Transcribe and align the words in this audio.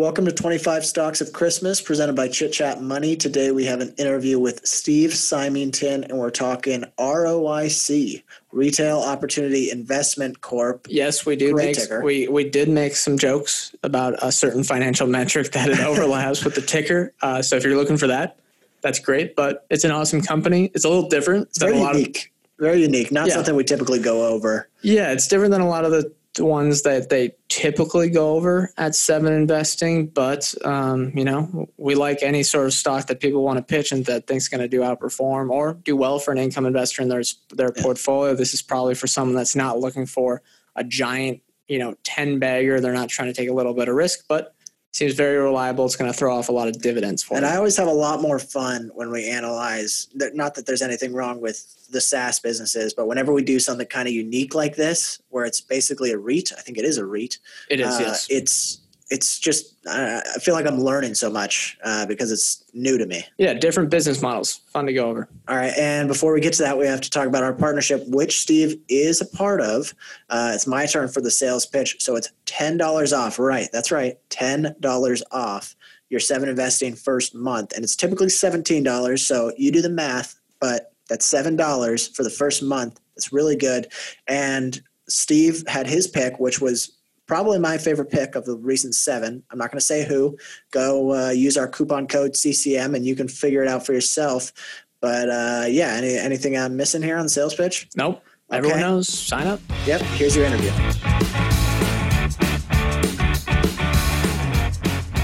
Welcome 0.00 0.24
to 0.24 0.32
25 0.32 0.86
Stocks 0.86 1.20
of 1.20 1.34
Christmas, 1.34 1.82
presented 1.82 2.16
by 2.16 2.28
Chit 2.28 2.54
Chat 2.54 2.80
Money. 2.80 3.16
Today 3.16 3.50
we 3.50 3.66
have 3.66 3.82
an 3.82 3.94
interview 3.98 4.38
with 4.38 4.66
Steve 4.66 5.14
Symington, 5.14 6.04
and 6.04 6.18
we're 6.18 6.30
talking 6.30 6.84
ROIC, 6.98 8.22
Retail 8.50 9.00
Opportunity 9.00 9.70
Investment 9.70 10.40
Corp. 10.40 10.86
Yes, 10.88 11.26
we 11.26 11.36
do 11.36 11.54
make 11.54 11.76
we 12.02 12.28
we 12.28 12.48
did 12.48 12.70
make 12.70 12.96
some 12.96 13.18
jokes 13.18 13.76
about 13.82 14.14
a 14.22 14.32
certain 14.32 14.64
financial 14.64 15.06
metric 15.06 15.52
that 15.52 15.68
it 15.68 15.80
overlaps 15.86 16.46
with 16.46 16.54
the 16.54 16.62
ticker. 16.62 17.12
Uh, 17.20 17.42
so 17.42 17.56
if 17.56 17.62
you're 17.62 17.76
looking 17.76 17.98
for 17.98 18.06
that, 18.06 18.38
that's 18.80 19.00
great. 19.00 19.36
But 19.36 19.66
it's 19.68 19.84
an 19.84 19.90
awesome 19.90 20.22
company. 20.22 20.70
It's 20.72 20.86
a 20.86 20.88
little 20.88 21.10
different 21.10 21.48
It's 21.48 21.58
very 21.58 21.76
a 21.76 21.78
lot 21.78 21.90
of 21.90 21.98
unique. 22.00 22.32
Very 22.58 22.80
unique. 22.80 23.12
Not 23.12 23.28
Yeah. 23.28 23.34
something 23.34 23.54
we 23.54 23.64
typically 23.64 23.98
go 23.98 24.24
over. 24.28 24.66
yeah, 24.80 25.12
it's 25.12 25.28
different 25.28 25.50
than 25.52 25.60
a 25.60 25.68
lot 25.68 25.84
of 25.84 25.90
the 25.90 26.10
ones 26.38 26.82
that 26.82 27.08
they 27.08 27.32
typically 27.48 28.08
go 28.08 28.36
over 28.36 28.72
at 28.76 28.94
Seven 28.94 29.32
Investing. 29.32 30.06
But 30.06 30.54
um, 30.64 31.12
you 31.16 31.24
know, 31.24 31.68
we 31.76 31.94
like 31.94 32.22
any 32.22 32.42
sort 32.42 32.66
of 32.66 32.72
stock 32.72 33.06
that 33.08 33.20
people 33.20 33.42
want 33.42 33.58
to 33.58 33.62
pitch 33.64 33.92
and 33.92 34.04
that 34.06 34.26
thinks 34.26 34.48
going 34.48 34.60
to 34.60 34.68
do 34.68 34.80
outperform 34.80 35.50
or 35.50 35.74
do 35.74 35.96
well 35.96 36.18
for 36.18 36.32
an 36.32 36.38
income 36.38 36.66
investor 36.66 37.02
in 37.02 37.08
their 37.08 37.22
their 37.54 37.72
portfolio. 37.72 38.34
This 38.34 38.54
is 38.54 38.62
probably 38.62 38.94
for 38.94 39.06
someone 39.06 39.34
that's 39.34 39.56
not 39.56 39.78
looking 39.78 40.06
for 40.06 40.42
a 40.76 40.84
giant, 40.84 41.40
you 41.68 41.78
know, 41.78 41.96
ten 42.04 42.38
bagger. 42.38 42.80
They're 42.80 42.92
not 42.92 43.08
trying 43.08 43.28
to 43.28 43.34
take 43.34 43.48
a 43.48 43.54
little 43.54 43.74
bit 43.74 43.88
of 43.88 43.94
risk, 43.94 44.26
but 44.28 44.54
seems 44.92 45.14
very 45.14 45.36
reliable. 45.36 45.86
It's 45.86 45.96
going 45.96 46.10
to 46.10 46.16
throw 46.16 46.36
off 46.36 46.48
a 46.48 46.52
lot 46.52 46.68
of 46.68 46.80
dividends 46.80 47.22
for 47.22 47.34
And 47.34 47.44
them. 47.44 47.52
I 47.52 47.56
always 47.56 47.76
have 47.76 47.86
a 47.86 47.92
lot 47.92 48.20
more 48.20 48.38
fun 48.38 48.90
when 48.94 49.10
we 49.10 49.28
analyze, 49.28 50.08
not 50.14 50.54
that 50.54 50.66
there's 50.66 50.82
anything 50.82 51.12
wrong 51.12 51.40
with 51.40 51.88
the 51.90 52.00
SaaS 52.00 52.40
businesses, 52.40 52.92
but 52.92 53.06
whenever 53.06 53.32
we 53.32 53.42
do 53.42 53.60
something 53.60 53.86
kind 53.86 54.08
of 54.08 54.14
unique 54.14 54.54
like 54.54 54.76
this, 54.76 55.20
where 55.28 55.44
it's 55.44 55.60
basically 55.60 56.10
a 56.10 56.18
REIT, 56.18 56.52
I 56.56 56.60
think 56.60 56.78
it 56.78 56.84
is 56.84 56.98
a 56.98 57.04
REIT. 57.04 57.38
it 57.68 57.80
is 57.80 57.96
uh, 57.96 57.98
yes. 58.00 58.26
It's 58.30 58.80
it's 59.10 59.38
just 59.38 59.74
uh, 59.86 60.20
I 60.36 60.38
feel 60.38 60.54
like 60.54 60.66
I'm 60.66 60.78
learning 60.78 61.14
so 61.14 61.30
much 61.30 61.76
uh, 61.84 62.06
because 62.06 62.30
it's 62.30 62.64
new 62.72 62.96
to 62.96 63.06
me. 63.06 63.24
yeah, 63.38 63.54
different 63.54 63.90
business 63.90 64.22
models. 64.22 64.60
Fun 64.68 64.86
to 64.86 64.92
go 64.92 65.08
over. 65.08 65.28
All 65.48 65.56
right, 65.56 65.72
and 65.76 66.06
before 66.08 66.32
we 66.32 66.40
get 66.40 66.52
to 66.54 66.62
that, 66.62 66.78
we 66.78 66.86
have 66.86 67.00
to 67.00 67.10
talk 67.10 67.26
about 67.26 67.42
our 67.42 67.52
partnership, 67.52 68.04
which 68.06 68.40
Steve 68.40 68.76
is 68.88 69.20
a 69.20 69.26
part 69.26 69.60
of. 69.60 69.92
Uh, 70.28 70.52
it's 70.54 70.66
my 70.66 70.86
turn 70.86 71.08
for 71.08 71.20
the 71.20 71.30
sales 71.30 71.66
pitch, 71.66 71.96
so 71.98 72.16
it's 72.16 72.30
ten 72.46 72.76
dollars 72.76 73.12
off. 73.12 73.38
Right, 73.38 73.68
that's 73.72 73.90
right, 73.90 74.16
ten 74.30 74.74
dollars 74.80 75.22
off 75.32 75.74
your 76.08 76.20
seven 76.20 76.48
investing 76.48 76.94
first 76.94 77.34
month, 77.34 77.72
and 77.74 77.84
it's 77.84 77.96
typically 77.96 78.28
seventeen 78.28 78.82
dollars. 78.82 79.26
So 79.26 79.52
you 79.56 79.72
do 79.72 79.82
the 79.82 79.90
math, 79.90 80.38
but 80.60 80.92
that's 81.08 81.26
seven 81.26 81.56
dollars 81.56 82.08
for 82.08 82.22
the 82.22 82.30
first 82.30 82.62
month. 82.62 83.00
It's 83.16 83.32
really 83.32 83.56
good. 83.56 83.88
And 84.28 84.80
Steve 85.08 85.64
had 85.66 85.86
his 85.86 86.06
pick, 86.06 86.38
which 86.38 86.60
was 86.60 86.96
probably 87.30 87.60
my 87.60 87.78
favorite 87.78 88.10
pick 88.10 88.34
of 88.34 88.44
the 88.44 88.56
recent 88.56 88.92
seven. 88.92 89.40
I'm 89.52 89.58
not 89.58 89.70
going 89.70 89.78
to 89.78 89.84
say 89.84 90.04
who. 90.04 90.36
Go 90.72 91.14
uh, 91.14 91.30
use 91.30 91.56
our 91.56 91.68
coupon 91.68 92.08
code 92.08 92.34
CCM, 92.34 92.92
and 92.92 93.06
you 93.06 93.14
can 93.14 93.28
figure 93.28 93.62
it 93.62 93.68
out 93.68 93.86
for 93.86 93.92
yourself. 93.92 94.52
But 95.00 95.30
uh, 95.30 95.66
yeah, 95.68 95.92
any, 95.92 96.16
anything 96.16 96.58
I'm 96.58 96.76
missing 96.76 97.02
here 97.02 97.16
on 97.16 97.22
the 97.22 97.28
sales 97.28 97.54
pitch? 97.54 97.88
Nope. 97.94 98.20
Everyone 98.50 98.80
knows. 98.80 99.08
Sign 99.08 99.46
up. 99.46 99.60
Yep. 99.86 100.00
Here's 100.00 100.34
your 100.34 100.44
interview. 100.44 100.72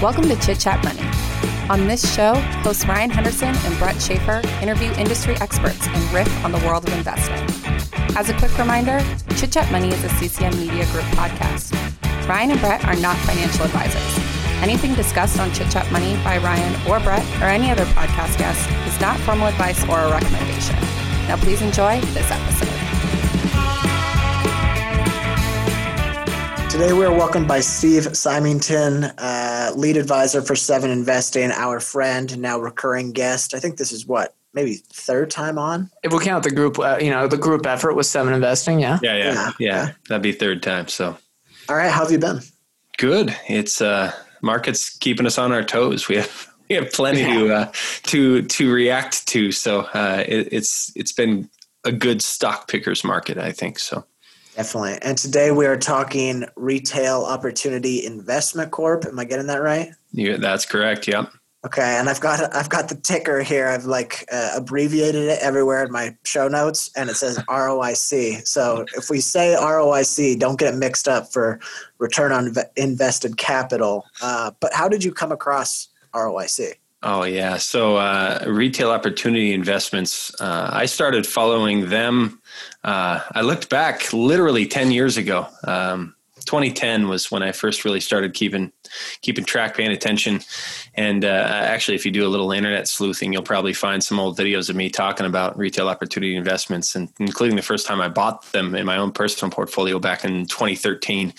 Welcome 0.01 0.29
to 0.29 0.39
Chit 0.39 0.61
Chat 0.61 0.81
Money. 0.85 1.03
On 1.69 1.87
this 1.89 2.15
show, 2.15 2.35
hosts 2.63 2.85
Ryan 2.85 3.09
Henderson 3.09 3.53
and 3.53 3.77
Brett 3.77 3.97
Schafer 3.97 4.45
interview 4.61 4.93
industry 4.93 5.35
experts 5.41 5.85
and 5.85 6.13
riff 6.13 6.45
on 6.45 6.53
the 6.53 6.59
world 6.59 6.87
of 6.87 6.97
investing. 6.97 7.35
As 8.15 8.29
a 8.29 8.33
quick 8.37 8.57
reminder, 8.57 9.01
Chit 9.35 9.51
Chat 9.51 9.69
Money 9.73 9.89
is 9.89 10.01
a 10.05 10.09
CCM 10.09 10.57
Media 10.57 10.85
Group 10.85 11.03
podcast. 11.17 11.76
Ryan 12.27 12.51
and 12.51 12.59
Brett 12.59 12.83
are 12.85 12.95
not 12.97 13.15
financial 13.19 13.63
advisors. 13.65 14.23
Anything 14.61 14.93
discussed 14.95 15.39
on 15.39 15.51
Chit 15.53 15.69
Chat 15.71 15.89
Money 15.91 16.15
by 16.23 16.37
Ryan 16.39 16.75
or 16.89 16.99
Brett 16.99 17.25
or 17.41 17.45
any 17.45 17.71
other 17.71 17.85
podcast 17.85 18.37
guest 18.37 18.69
is 18.87 18.99
not 18.99 19.17
formal 19.19 19.47
advice 19.47 19.81
or 19.87 19.97
a 19.99 20.11
recommendation. 20.11 20.75
Now, 21.27 21.37
please 21.37 21.61
enjoy 21.61 22.01
this 22.01 22.29
episode. 22.29 22.67
Today 26.69 26.91
we 26.93 27.05
are 27.05 27.13
welcomed 27.13 27.47
by 27.47 27.61
Steve 27.61 28.15
Symington, 28.15 29.05
uh, 29.17 29.71
lead 29.75 29.95
advisor 29.97 30.41
for 30.41 30.55
Seven 30.55 30.91
Investing, 30.91 31.51
our 31.51 31.79
friend, 31.79 32.37
now 32.39 32.59
recurring 32.59 33.13
guest. 33.13 33.53
I 33.55 33.59
think 33.59 33.77
this 33.77 33.91
is 33.93 34.05
what 34.05 34.35
maybe 34.53 34.75
third 34.91 35.31
time 35.31 35.57
on. 35.57 35.89
If 36.03 36.11
we 36.13 36.19
count 36.19 36.43
the 36.43 36.51
group, 36.51 36.77
uh, 36.77 36.97
you 37.01 37.09
know, 37.09 37.27
the 37.27 37.37
group 37.37 37.65
effort 37.65 37.93
with 37.93 38.05
seven 38.05 38.33
investing, 38.33 38.79
yeah. 38.79 38.99
Yeah, 39.01 39.15
yeah, 39.15 39.33
Yeah. 39.33 39.51
yeah. 39.59 39.91
That'd 40.09 40.21
be 40.23 40.33
third 40.33 40.61
time. 40.61 40.87
So 40.87 41.17
All 41.69 41.75
right, 41.75 41.91
how 41.91 42.03
have 42.03 42.11
you 42.11 42.19
been? 42.19 42.41
good. 42.97 43.35
It's 43.47 43.81
uh 43.81 44.11
market's 44.41 44.95
keeping 44.97 45.25
us 45.25 45.37
on 45.37 45.51
our 45.51 45.63
toes. 45.63 46.07
We 46.07 46.15
have 46.15 46.47
we 46.69 46.75
have 46.75 46.91
plenty 46.91 47.23
to 47.23 47.53
uh, 47.53 47.71
to 48.03 48.41
to 48.43 48.71
react 48.71 49.27
to. 49.27 49.51
So 49.51 49.81
uh, 49.93 50.23
it, 50.27 50.49
it's 50.51 50.91
it's 50.95 51.13
been 51.13 51.49
a 51.85 51.91
good 51.91 52.21
stock 52.21 52.67
pickers 52.67 53.03
market, 53.03 53.37
I 53.37 53.51
think. 53.51 53.79
So 53.79 54.05
Definitely. 54.55 54.97
And 55.03 55.15
today 55.15 55.51
we 55.51 55.67
are 55.67 55.77
talking 55.77 56.43
Retail 56.55 57.23
Opportunity 57.23 58.03
Investment 58.03 58.71
Corp. 58.71 59.05
Am 59.05 59.19
I 59.19 59.25
getting 59.25 59.45
that 59.47 59.61
right? 59.61 59.91
yeah, 60.11 60.37
that's 60.37 60.65
correct. 60.65 61.07
Yep. 61.07 61.31
Okay, 61.67 61.97
and 61.99 62.07
I've 62.07 62.21
got 62.21 62.55
I've 62.55 62.69
got 62.69 62.87
the 62.87 62.95
ticker 62.95 63.41
here. 63.41 63.67
I've 63.67 63.83
like 63.83 64.25
uh, 64.31 64.51
abbreviated 64.55 65.23
it 65.27 65.39
everywhere 65.41 65.83
in 65.83 65.91
my 65.91 66.15
show 66.23 66.47
notes, 66.47 66.89
and 66.95 67.09
it 67.09 67.17
says 67.17 67.39
ROIC. 67.39 68.47
So 68.47 68.85
if 68.95 69.09
we 69.09 69.19
say 69.19 69.53
ROIC, 69.59 70.39
don't 70.39 70.57
get 70.57 70.73
it 70.73 70.77
mixed 70.77 71.09
up 71.09 71.33
for 71.33 71.59
return 71.97 72.31
on 72.31 72.55
invested 72.77 73.35
capital. 73.35 74.05
Uh, 74.21 74.51
but 74.61 74.73
how 74.73 74.87
did 74.87 75.03
you 75.03 75.11
come 75.11 75.33
across 75.33 75.89
ROIC? 76.13 76.75
Oh 77.03 77.23
yeah. 77.23 77.57
So 77.57 77.97
uh, 77.97 78.45
retail 78.47 78.89
opportunity 78.89 79.51
investments. 79.51 80.33
Uh, 80.39 80.69
I 80.71 80.85
started 80.85 81.27
following 81.27 81.89
them. 81.89 82.41
Uh, 82.85 83.19
I 83.33 83.41
looked 83.41 83.69
back 83.69 84.13
literally 84.13 84.67
ten 84.67 84.89
years 84.89 85.17
ago. 85.17 85.47
Um, 85.65 86.15
2010 86.47 87.09
was 87.09 87.29
when 87.29 87.43
I 87.43 87.51
first 87.51 87.83
really 87.83 87.99
started 87.99 88.33
keeping 88.33 88.71
keeping 89.21 89.45
track, 89.45 89.75
paying 89.75 89.91
attention. 89.91 90.41
And 90.95 91.25
uh, 91.25 91.27
actually, 91.27 91.95
if 91.95 92.05
you 92.05 92.11
do 92.11 92.25
a 92.25 92.29
little 92.29 92.51
internet 92.51 92.87
sleuthing, 92.87 93.33
you'll 93.33 93.43
probably 93.43 93.73
find 93.73 94.03
some 94.03 94.19
old 94.19 94.37
videos 94.37 94.69
of 94.69 94.75
me 94.75 94.89
talking 94.89 95.25
about 95.25 95.57
retail 95.57 95.89
opportunity 95.89 96.35
investments, 96.35 96.95
and 96.95 97.09
including 97.19 97.55
the 97.55 97.61
first 97.61 97.87
time 97.87 98.01
I 98.01 98.09
bought 98.09 98.51
them 98.51 98.75
in 98.75 98.85
my 98.85 98.97
own 98.97 99.11
personal 99.11 99.51
portfolio 99.51 99.99
back 99.99 100.23
in 100.25 100.45
2013. 100.45 101.33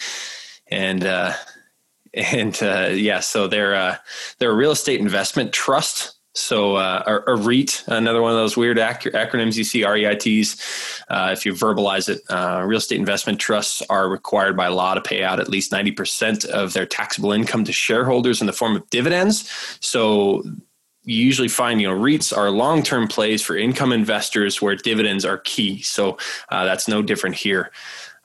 And 0.70 1.04
uh, 1.04 1.32
and 2.14 2.58
uh, 2.62 2.90
yeah, 2.92 3.20
so 3.20 3.48
they're 3.48 3.74
uh, 3.74 3.96
they're 4.38 4.50
a 4.50 4.56
real 4.56 4.72
estate 4.72 5.00
investment 5.00 5.52
trust. 5.52 6.17
So 6.34 6.76
uh, 6.76 7.02
a, 7.26 7.32
a 7.32 7.36
REIT, 7.36 7.84
another 7.88 8.22
one 8.22 8.30
of 8.30 8.36
those 8.36 8.56
weird 8.56 8.78
ac- 8.78 9.10
acronyms 9.10 9.56
you 9.56 9.64
see, 9.64 9.82
REITs. 9.82 11.02
Uh, 11.08 11.30
if 11.32 11.44
you 11.44 11.52
verbalize 11.52 12.08
it, 12.08 12.20
uh, 12.30 12.62
real 12.64 12.78
estate 12.78 12.98
investment 12.98 13.40
trusts 13.40 13.82
are 13.90 14.08
required 14.08 14.56
by 14.56 14.68
law 14.68 14.94
to 14.94 15.00
pay 15.00 15.24
out 15.24 15.40
at 15.40 15.48
least 15.48 15.72
ninety 15.72 15.90
percent 15.90 16.44
of 16.44 16.74
their 16.74 16.86
taxable 16.86 17.32
income 17.32 17.64
to 17.64 17.72
shareholders 17.72 18.40
in 18.40 18.46
the 18.46 18.52
form 18.52 18.76
of 18.76 18.88
dividends. 18.90 19.50
So 19.80 20.44
you 21.02 21.24
usually 21.24 21.48
find 21.48 21.80
you 21.80 21.88
know 21.88 21.98
REITs 21.98 22.36
are 22.36 22.50
long 22.50 22.82
term 22.82 23.08
plays 23.08 23.42
for 23.42 23.56
income 23.56 23.92
investors 23.92 24.62
where 24.62 24.76
dividends 24.76 25.24
are 25.24 25.38
key. 25.38 25.82
So 25.82 26.18
uh, 26.50 26.64
that's 26.66 26.86
no 26.86 27.02
different 27.02 27.36
here. 27.36 27.72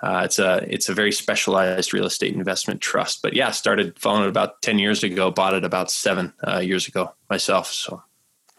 Uh, 0.03 0.23
it's 0.25 0.37
a 0.37 0.65
it's 0.69 0.89
a 0.89 0.93
very 0.93 1.13
specialized 1.13 1.93
real 1.93 2.05
estate 2.05 2.35
investment 2.35 2.81
trust. 2.81 3.21
But 3.21 3.33
yeah, 3.33 3.51
started 3.51 3.97
following 3.97 4.25
it 4.25 4.29
about 4.29 4.61
ten 4.61 4.77
years 4.77 5.01
ago. 5.01 5.31
Bought 5.31 5.53
it 5.53 5.63
about 5.63 5.89
seven 5.89 6.33
uh, 6.45 6.59
years 6.59 6.89
ago 6.89 7.13
myself. 7.29 7.67
So 7.71 8.03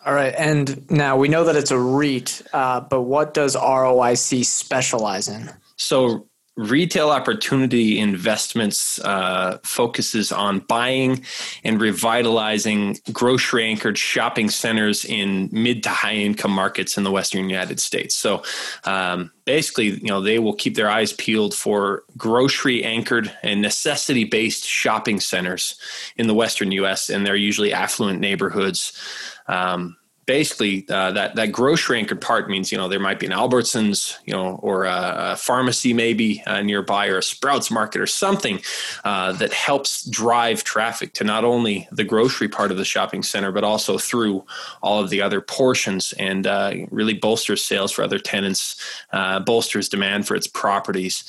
All 0.06 0.15
right. 0.15 0.34
And 0.38 0.91
now 0.91 1.19
we 1.19 1.28
know 1.28 1.44
that 1.44 1.55
it's 1.55 1.71
a 1.71 1.78
REIT, 1.78 2.41
uh, 2.55 2.81
but 2.81 3.03
what 3.03 3.34
does 3.34 3.56
ROIC 3.56 4.44
specialize 4.47 5.28
in? 5.28 5.50
so 5.77 6.27
retail 6.56 7.10
opportunity 7.10 7.98
investments 7.98 9.00
uh, 9.00 9.59
focuses 9.65 10.31
on 10.31 10.60
buying 10.60 11.25
and 11.65 11.81
revitalizing 11.81 12.96
grocery 13.12 13.64
anchored 13.64 13.99
shopping 13.99 14.49
centers 14.49 15.05
in 15.05 15.49
mid 15.50 15.82
to 15.82 15.88
high 15.88 16.14
income 16.14 16.52
markets 16.52 16.96
in 16.96 17.02
the 17.02 17.11
western 17.11 17.49
united 17.49 17.81
states. 17.81 18.14
So 18.14 18.43
um, 18.84 19.32
basically 19.44 19.90
you 19.90 20.08
know 20.08 20.20
they 20.20 20.38
will 20.38 20.55
keep 20.55 20.76
their 20.76 20.90
eyes 20.90 21.12
peeled 21.12 21.55
for 21.55 22.05
grocery 22.17 22.84
anchored 22.84 23.37
and 23.43 23.61
necessity 23.61 24.25
based 24.25 24.64
shopping 24.64 25.19
centers 25.19 25.75
in 26.17 26.28
the 26.28 26.34
western 26.34 26.70
us 26.70 27.11
and 27.11 27.26
they're 27.26 27.37
usually 27.37 27.73
affluent 27.73 28.20
neighborhoods. 28.20 28.93
Um, 29.49 29.96
basically 30.26 30.87
uh, 30.88 31.12
that 31.12 31.35
that 31.37 31.53
grocery 31.53 31.99
anchored 31.99 32.21
part 32.21 32.49
means 32.49 32.73
you 32.73 32.79
know 32.79 32.88
there 32.88 33.00
might 33.00 33.19
be 33.19 33.26
an 33.26 33.32
Albertsons 33.32 34.17
you 34.25 34.32
know 34.32 34.56
or 34.62 34.85
a, 34.85 35.32
a 35.32 35.37
pharmacy 35.37 35.93
maybe 35.93 36.43
uh, 36.47 36.62
nearby 36.62 37.09
or 37.09 37.19
a 37.19 37.23
Sprouts 37.23 37.71
Market 37.71 38.00
or 38.00 38.06
something 38.06 38.61
uh, 39.05 39.32
that 39.32 39.53
helps 39.53 40.09
drive 40.09 40.65
traffic 40.65 41.12
to 41.15 41.25
not 41.25 41.44
only 41.44 41.88
the 41.93 42.05
grocery 42.05 42.49
part 42.49 42.71
of 42.71 42.76
the 42.76 42.85
shopping 42.85 43.23
center 43.23 43.53
but 43.53 43.65
also 43.65 43.99
through 43.99 44.44
all 44.82 45.03
of 45.03 45.11
the 45.11 45.21
other 45.21 45.41
portions 45.41 46.12
and 46.19 46.47
uh, 46.47 46.73
really 46.91 47.15
bolsters 47.15 47.65
sales 47.65 47.93
for 47.93 48.03
other 48.03 48.19
tenants, 48.19 48.81
uh, 49.12 49.41
bolsters 49.41 49.88
demand 49.88 50.26
for 50.26 50.35
its 50.35 50.47
properties. 50.47 51.25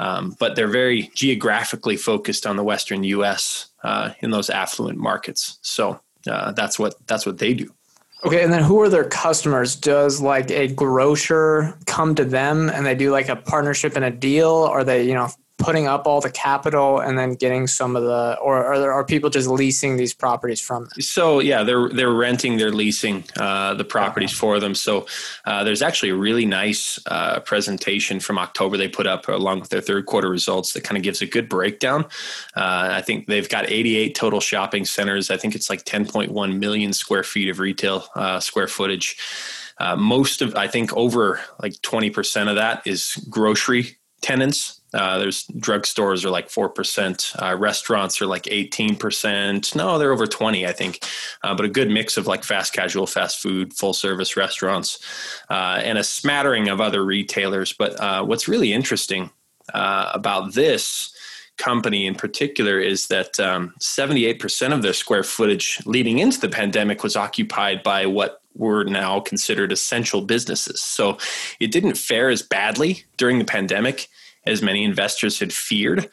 Um, 0.00 0.36
but 0.38 0.54
they're 0.54 0.68
very 0.68 1.10
geographically 1.14 1.96
focused 1.96 2.46
on 2.46 2.54
the 2.54 2.62
Western 2.62 3.02
U.S. 3.02 3.70
Uh, 3.82 4.10
in 4.20 4.30
those 4.30 4.48
affluent 4.48 4.96
markets. 4.96 5.58
So 5.62 6.00
that's 6.24 6.78
what 6.78 6.94
that's 7.06 7.26
what 7.26 7.38
they 7.38 7.54
do. 7.54 7.72
Okay, 8.24 8.42
and 8.42 8.52
then 8.52 8.64
who 8.64 8.80
are 8.80 8.88
their 8.88 9.08
customers? 9.08 9.76
Does 9.76 10.20
like 10.20 10.50
a 10.50 10.66
grocer 10.68 11.78
come 11.86 12.16
to 12.16 12.24
them 12.24 12.68
and 12.68 12.84
they 12.84 12.96
do 12.96 13.12
like 13.12 13.28
a 13.28 13.36
partnership 13.36 13.94
and 13.94 14.04
a 14.04 14.10
deal? 14.10 14.50
Are 14.50 14.82
they, 14.82 15.04
you 15.04 15.14
know, 15.14 15.28
putting 15.58 15.88
up 15.88 16.06
all 16.06 16.20
the 16.20 16.30
capital 16.30 17.00
and 17.00 17.18
then 17.18 17.34
getting 17.34 17.66
some 17.66 17.96
of 17.96 18.04
the 18.04 18.38
or 18.40 18.64
are 18.64 18.78
there 18.78 18.92
are 18.92 19.04
people 19.04 19.28
just 19.28 19.48
leasing 19.48 19.96
these 19.96 20.14
properties 20.14 20.60
from 20.60 20.84
them? 20.84 21.00
so 21.00 21.40
yeah 21.40 21.64
they're 21.64 21.88
they're 21.90 22.12
renting 22.12 22.56
they're 22.56 22.72
leasing 22.72 23.24
uh, 23.36 23.74
the 23.74 23.84
properties 23.84 24.32
for 24.32 24.60
them. 24.60 24.74
So 24.74 25.06
uh, 25.44 25.64
there's 25.64 25.82
actually 25.82 26.10
a 26.10 26.14
really 26.14 26.46
nice 26.46 26.98
uh, 27.06 27.40
presentation 27.40 28.20
from 28.20 28.38
october 28.38 28.76
they 28.76 28.88
put 28.88 29.06
up 29.06 29.28
along 29.28 29.60
with 29.60 29.70
their 29.70 29.80
third 29.80 30.06
quarter 30.06 30.30
results 30.30 30.72
that 30.72 30.84
kind 30.84 30.96
of 30.96 31.02
gives 31.02 31.20
a 31.20 31.26
good 31.26 31.48
breakdown. 31.48 32.04
Uh, 32.54 32.88
i 32.92 33.02
think 33.02 33.26
they've 33.26 33.48
got 33.48 33.68
88 33.68 34.14
total 34.14 34.40
shopping 34.40 34.84
centers. 34.84 35.30
I 35.30 35.36
think 35.36 35.54
it's 35.54 35.68
like 35.68 35.84
10.1 35.84 36.58
million 36.58 36.92
square 36.92 37.24
feet 37.24 37.48
of 37.48 37.58
retail 37.58 38.06
uh, 38.14 38.40
square 38.40 38.68
footage. 38.68 39.16
Uh, 39.80 39.94
most 39.94 40.42
of 40.42 40.56
i 40.56 40.66
think 40.66 40.92
over 40.96 41.40
like 41.62 41.72
20% 41.74 42.48
of 42.48 42.56
that 42.56 42.84
is 42.84 43.14
grocery 43.30 43.97
tenants 44.20 44.78
uh, 44.94 45.18
there's 45.18 45.46
drugstores 45.48 46.24
are 46.24 46.30
like 46.30 46.48
4%. 46.48 47.42
Uh, 47.42 47.56
restaurants 47.56 48.22
are 48.22 48.26
like 48.26 48.44
18%. 48.44 49.74
No, 49.74 49.98
they're 49.98 50.12
over 50.12 50.26
20, 50.26 50.66
I 50.66 50.72
think. 50.72 51.04
Uh, 51.42 51.54
but 51.54 51.66
a 51.66 51.68
good 51.68 51.90
mix 51.90 52.16
of 52.16 52.26
like 52.26 52.42
fast 52.42 52.72
casual, 52.72 53.06
fast 53.06 53.40
food, 53.40 53.74
full 53.74 53.92
service 53.92 54.36
restaurants, 54.36 54.98
uh, 55.50 55.80
and 55.82 55.98
a 55.98 56.04
smattering 56.04 56.68
of 56.68 56.80
other 56.80 57.04
retailers. 57.04 57.72
But 57.72 58.00
uh, 58.00 58.24
what's 58.24 58.48
really 58.48 58.72
interesting 58.72 59.30
uh, 59.74 60.10
about 60.14 60.54
this 60.54 61.14
company 61.58 62.06
in 62.06 62.14
particular 62.14 62.78
is 62.78 63.08
that 63.08 63.38
um, 63.40 63.74
78% 63.80 64.72
of 64.72 64.80
their 64.80 64.92
square 64.92 65.24
footage 65.24 65.82
leading 65.84 66.18
into 66.18 66.40
the 66.40 66.48
pandemic 66.48 67.02
was 67.02 67.16
occupied 67.16 67.82
by 67.82 68.06
what 68.06 68.40
were 68.58 68.84
now 68.84 69.20
considered 69.20 69.72
essential 69.72 70.20
businesses. 70.20 70.80
So 70.80 71.16
it 71.60 71.72
didn't 71.72 71.96
fare 71.96 72.28
as 72.28 72.42
badly 72.42 73.04
during 73.16 73.38
the 73.38 73.44
pandemic 73.44 74.08
as 74.44 74.62
many 74.62 74.84
investors 74.84 75.38
had 75.38 75.52
feared. 75.52 76.10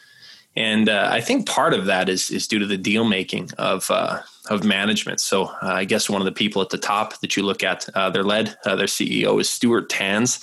And 0.55 0.87
uh, 0.87 1.09
I 1.11 1.19
think 1.19 1.47
part 1.47 1.73
of 1.73 1.85
that 1.87 2.07
is 2.07 2.29
is 2.29 2.47
due 2.47 2.59
to 2.59 2.65
the 2.65 2.77
deal 2.77 3.03
making 3.03 3.49
of 3.57 3.91
uh, 3.91 4.21
of 4.49 4.63
management. 4.63 5.19
So 5.19 5.45
uh, 5.45 5.57
I 5.61 5.83
guess 5.83 6.09
one 6.09 6.21
of 6.21 6.25
the 6.25 6.31
people 6.31 6.61
at 6.61 6.69
the 6.69 6.77
top 6.77 7.19
that 7.19 7.35
you 7.35 7.43
look 7.43 7.61
at, 7.63 7.89
uh, 7.93 8.09
their 8.09 8.23
led, 8.23 8.57
uh, 8.65 8.75
their 8.75 8.87
CEO 8.87 9.39
is 9.41 9.49
Stuart 9.49 9.89
Tanz. 9.89 10.39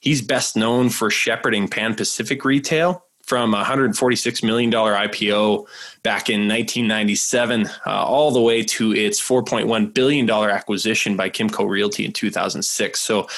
He's 0.00 0.22
best 0.22 0.56
known 0.56 0.88
for 0.88 1.10
shepherding 1.10 1.68
Pan 1.68 1.94
Pacific 1.94 2.44
Retail 2.44 3.04
from 3.30 3.54
a 3.54 3.62
$146 3.62 4.42
million 4.42 4.72
IPO 4.72 5.64
back 6.02 6.28
in 6.28 6.48
1997 6.48 7.64
uh, 7.68 7.70
all 7.86 8.32
the 8.32 8.40
way 8.40 8.60
to 8.60 8.92
its 8.92 9.22
$4.1 9.22 9.94
billion 9.94 10.28
acquisition 10.28 11.16
by 11.16 11.30
Kimco 11.30 11.68
Realty 11.68 12.04
in 12.04 12.12
2006. 12.12 12.98
So 12.98 13.28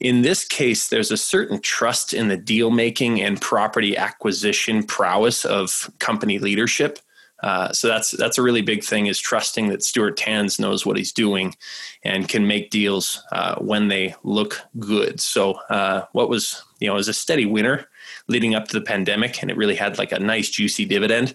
in 0.00 0.22
this 0.22 0.44
case, 0.44 0.88
there's 0.88 1.12
a 1.12 1.16
certain 1.16 1.60
trust 1.60 2.12
in 2.12 2.26
the 2.26 2.36
deal 2.36 2.72
making 2.72 3.20
and 3.20 3.40
property 3.40 3.96
acquisition 3.96 4.82
prowess 4.82 5.44
of 5.44 5.88
company 6.00 6.40
leadership. 6.40 6.98
Uh, 7.40 7.72
so 7.72 7.86
that's 7.86 8.10
that's 8.10 8.36
a 8.36 8.42
really 8.42 8.62
big 8.62 8.82
thing 8.82 9.06
is 9.06 9.20
trusting 9.20 9.68
that 9.68 9.84
Stuart 9.84 10.16
Tanz 10.16 10.58
knows 10.58 10.84
what 10.84 10.96
he's 10.96 11.12
doing 11.12 11.54
and 12.02 12.28
can 12.28 12.48
make 12.48 12.70
deals 12.70 13.22
uh, 13.30 13.54
when 13.60 13.86
they 13.86 14.12
look 14.24 14.60
good. 14.80 15.20
So 15.20 15.52
uh, 15.70 16.06
what 16.12 16.28
was 16.28 16.64
you 16.80 16.88
know 16.88 16.94
was 16.94 17.08
a 17.08 17.14
steady 17.14 17.46
winner 17.46 17.86
leading 18.28 18.54
up 18.54 18.68
to 18.68 18.78
the 18.78 18.84
pandemic, 18.84 19.42
and 19.42 19.50
it 19.50 19.56
really 19.56 19.76
had 19.76 19.98
like 19.98 20.12
a 20.12 20.18
nice 20.18 20.50
juicy 20.50 20.84
dividend. 20.84 21.34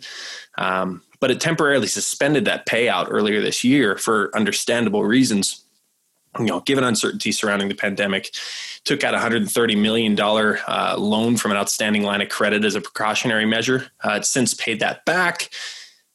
Um, 0.58 1.02
but 1.20 1.32
it 1.32 1.40
temporarily 1.42 1.88
suspended 1.88 2.46
that 2.46 2.68
payout 2.68 3.08
earlier 3.10 3.42
this 3.42 3.64
year 3.64 3.98
for 3.98 4.36
understandable 4.36 5.04
reasons 5.04 5.66
you 6.40 6.46
know, 6.46 6.60
given 6.62 6.84
uncertainty 6.84 7.32
surrounding 7.32 7.70
the 7.70 7.76
pandemic, 7.76 8.34
took 8.84 9.04
out 9.04 9.14
a 9.14 9.18
$130 9.18 9.82
million 9.82 10.20
uh, 10.20 10.96
loan 10.98 11.38
from 11.38 11.52
an 11.52 11.58
outstanding 11.58 12.04
line 12.04 12.22
of 12.22 12.30
credit 12.30 12.66
as 12.66 12.76
a 12.76 12.82
precautionary 12.82 13.46
measure. 13.46 13.88
Uh, 14.04 14.16
it's 14.18 14.30
since 14.30 14.54
paid 14.54 14.80
that 14.80 15.06
back. 15.06 15.50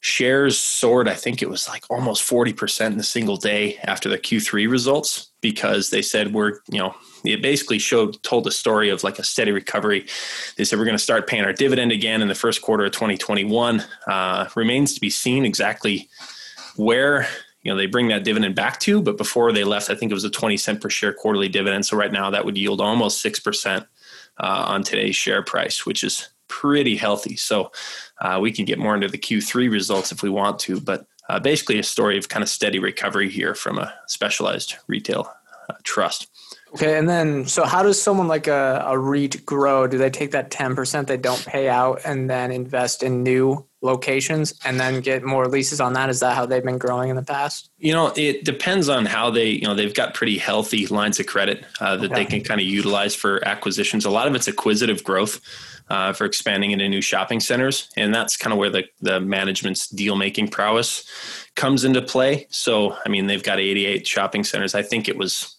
Shares 0.00 0.58
soared, 0.58 1.08
I 1.08 1.14
think 1.14 1.42
it 1.42 1.50
was 1.50 1.68
like 1.68 1.84
almost 1.90 2.28
40% 2.28 2.92
in 2.92 3.00
a 3.00 3.02
single 3.02 3.36
day 3.36 3.78
after 3.82 4.08
the 4.08 4.18
Q3 4.18 4.70
results 4.70 5.29
because 5.40 5.90
they 5.90 6.02
said 6.02 6.34
we're, 6.34 6.60
you 6.70 6.78
know, 6.78 6.94
it 7.24 7.42
basically 7.42 7.78
showed, 7.78 8.22
told 8.22 8.44
the 8.44 8.50
story 8.50 8.88
of 8.88 9.04
like 9.04 9.18
a 9.18 9.24
steady 9.24 9.52
recovery. 9.52 10.06
They 10.56 10.64
said 10.64 10.78
we're 10.78 10.84
going 10.84 10.96
to 10.96 11.02
start 11.02 11.26
paying 11.26 11.44
our 11.44 11.52
dividend 11.52 11.92
again 11.92 12.22
in 12.22 12.28
the 12.28 12.34
first 12.34 12.62
quarter 12.62 12.84
of 12.84 12.92
2021. 12.92 13.84
Uh, 14.06 14.48
remains 14.54 14.94
to 14.94 15.00
be 15.00 15.10
seen 15.10 15.44
exactly 15.44 16.08
where 16.76 17.26
you 17.62 17.70
know 17.70 17.76
they 17.76 17.86
bring 17.86 18.08
that 18.08 18.24
dividend 18.24 18.54
back 18.54 18.80
to 18.80 19.02
but 19.02 19.16
before 19.16 19.52
they 19.52 19.64
left 19.64 19.90
i 19.90 19.94
think 19.94 20.10
it 20.10 20.14
was 20.14 20.24
a 20.24 20.30
20 20.30 20.56
cent 20.56 20.80
per 20.80 20.88
share 20.88 21.12
quarterly 21.12 21.48
dividend 21.48 21.84
so 21.84 21.96
right 21.96 22.12
now 22.12 22.30
that 22.30 22.44
would 22.44 22.56
yield 22.56 22.80
almost 22.80 23.24
6% 23.24 23.80
uh, 23.82 23.84
on 24.42 24.82
today's 24.82 25.16
share 25.16 25.42
price 25.42 25.84
which 25.84 26.02
is 26.02 26.30
pretty 26.48 26.96
healthy 26.96 27.36
so 27.36 27.70
uh, 28.20 28.38
we 28.40 28.50
can 28.50 28.64
get 28.64 28.78
more 28.78 28.94
into 28.94 29.08
the 29.08 29.18
q3 29.18 29.70
results 29.70 30.10
if 30.10 30.22
we 30.22 30.30
want 30.30 30.58
to 30.58 30.80
but 30.80 31.06
uh, 31.30 31.38
basically 31.38 31.78
a 31.78 31.82
story 31.82 32.18
of 32.18 32.28
kind 32.28 32.42
of 32.42 32.48
steady 32.48 32.78
recovery 32.78 33.28
here 33.28 33.54
from 33.54 33.78
a 33.78 33.92
specialized 34.06 34.74
retail 34.88 35.32
uh, 35.68 35.74
trust 35.84 36.28
Okay, 36.74 36.96
and 36.96 37.08
then 37.08 37.46
so 37.46 37.64
how 37.64 37.82
does 37.82 38.00
someone 38.00 38.28
like 38.28 38.46
a, 38.46 38.84
a 38.86 38.96
REIT 38.96 39.44
grow? 39.44 39.86
Do 39.86 39.98
they 39.98 40.10
take 40.10 40.30
that 40.32 40.50
10% 40.50 41.06
they 41.06 41.16
don't 41.16 41.44
pay 41.44 41.68
out 41.68 42.00
and 42.04 42.30
then 42.30 42.52
invest 42.52 43.02
in 43.02 43.22
new 43.22 43.66
locations 43.82 44.54
and 44.64 44.78
then 44.78 45.00
get 45.00 45.24
more 45.24 45.48
leases 45.48 45.80
on 45.80 45.94
that? 45.94 46.10
Is 46.10 46.20
that 46.20 46.36
how 46.36 46.46
they've 46.46 46.64
been 46.64 46.78
growing 46.78 47.10
in 47.10 47.16
the 47.16 47.22
past? 47.22 47.70
You 47.78 47.92
know, 47.92 48.12
it 48.14 48.44
depends 48.44 48.88
on 48.88 49.06
how 49.06 49.30
they, 49.30 49.48
you 49.48 49.62
know, 49.62 49.74
they've 49.74 49.94
got 49.94 50.14
pretty 50.14 50.38
healthy 50.38 50.86
lines 50.86 51.18
of 51.18 51.26
credit 51.26 51.64
uh, 51.80 51.96
that 51.96 52.12
okay. 52.12 52.22
they 52.22 52.24
can 52.24 52.42
kind 52.42 52.60
of 52.60 52.66
utilize 52.66 53.16
for 53.16 53.44
acquisitions. 53.46 54.04
A 54.04 54.10
lot 54.10 54.28
of 54.28 54.34
it's 54.34 54.46
acquisitive 54.46 55.02
growth. 55.02 55.40
Uh, 55.90 56.12
for 56.12 56.24
expanding 56.24 56.70
into 56.70 56.88
new 56.88 57.00
shopping 57.00 57.40
centers. 57.40 57.90
And 57.96 58.14
that's 58.14 58.36
kind 58.36 58.52
of 58.52 58.60
where 58.60 58.70
the, 58.70 58.84
the 59.00 59.18
management's 59.18 59.88
deal 59.88 60.14
making 60.14 60.46
prowess 60.46 61.04
comes 61.56 61.82
into 61.82 62.00
play. 62.00 62.46
So, 62.48 62.96
I 63.04 63.08
mean, 63.08 63.26
they've 63.26 63.42
got 63.42 63.58
88 63.58 64.06
shopping 64.06 64.44
centers. 64.44 64.76
I 64.76 64.82
think 64.82 65.08
it 65.08 65.18
was 65.18 65.56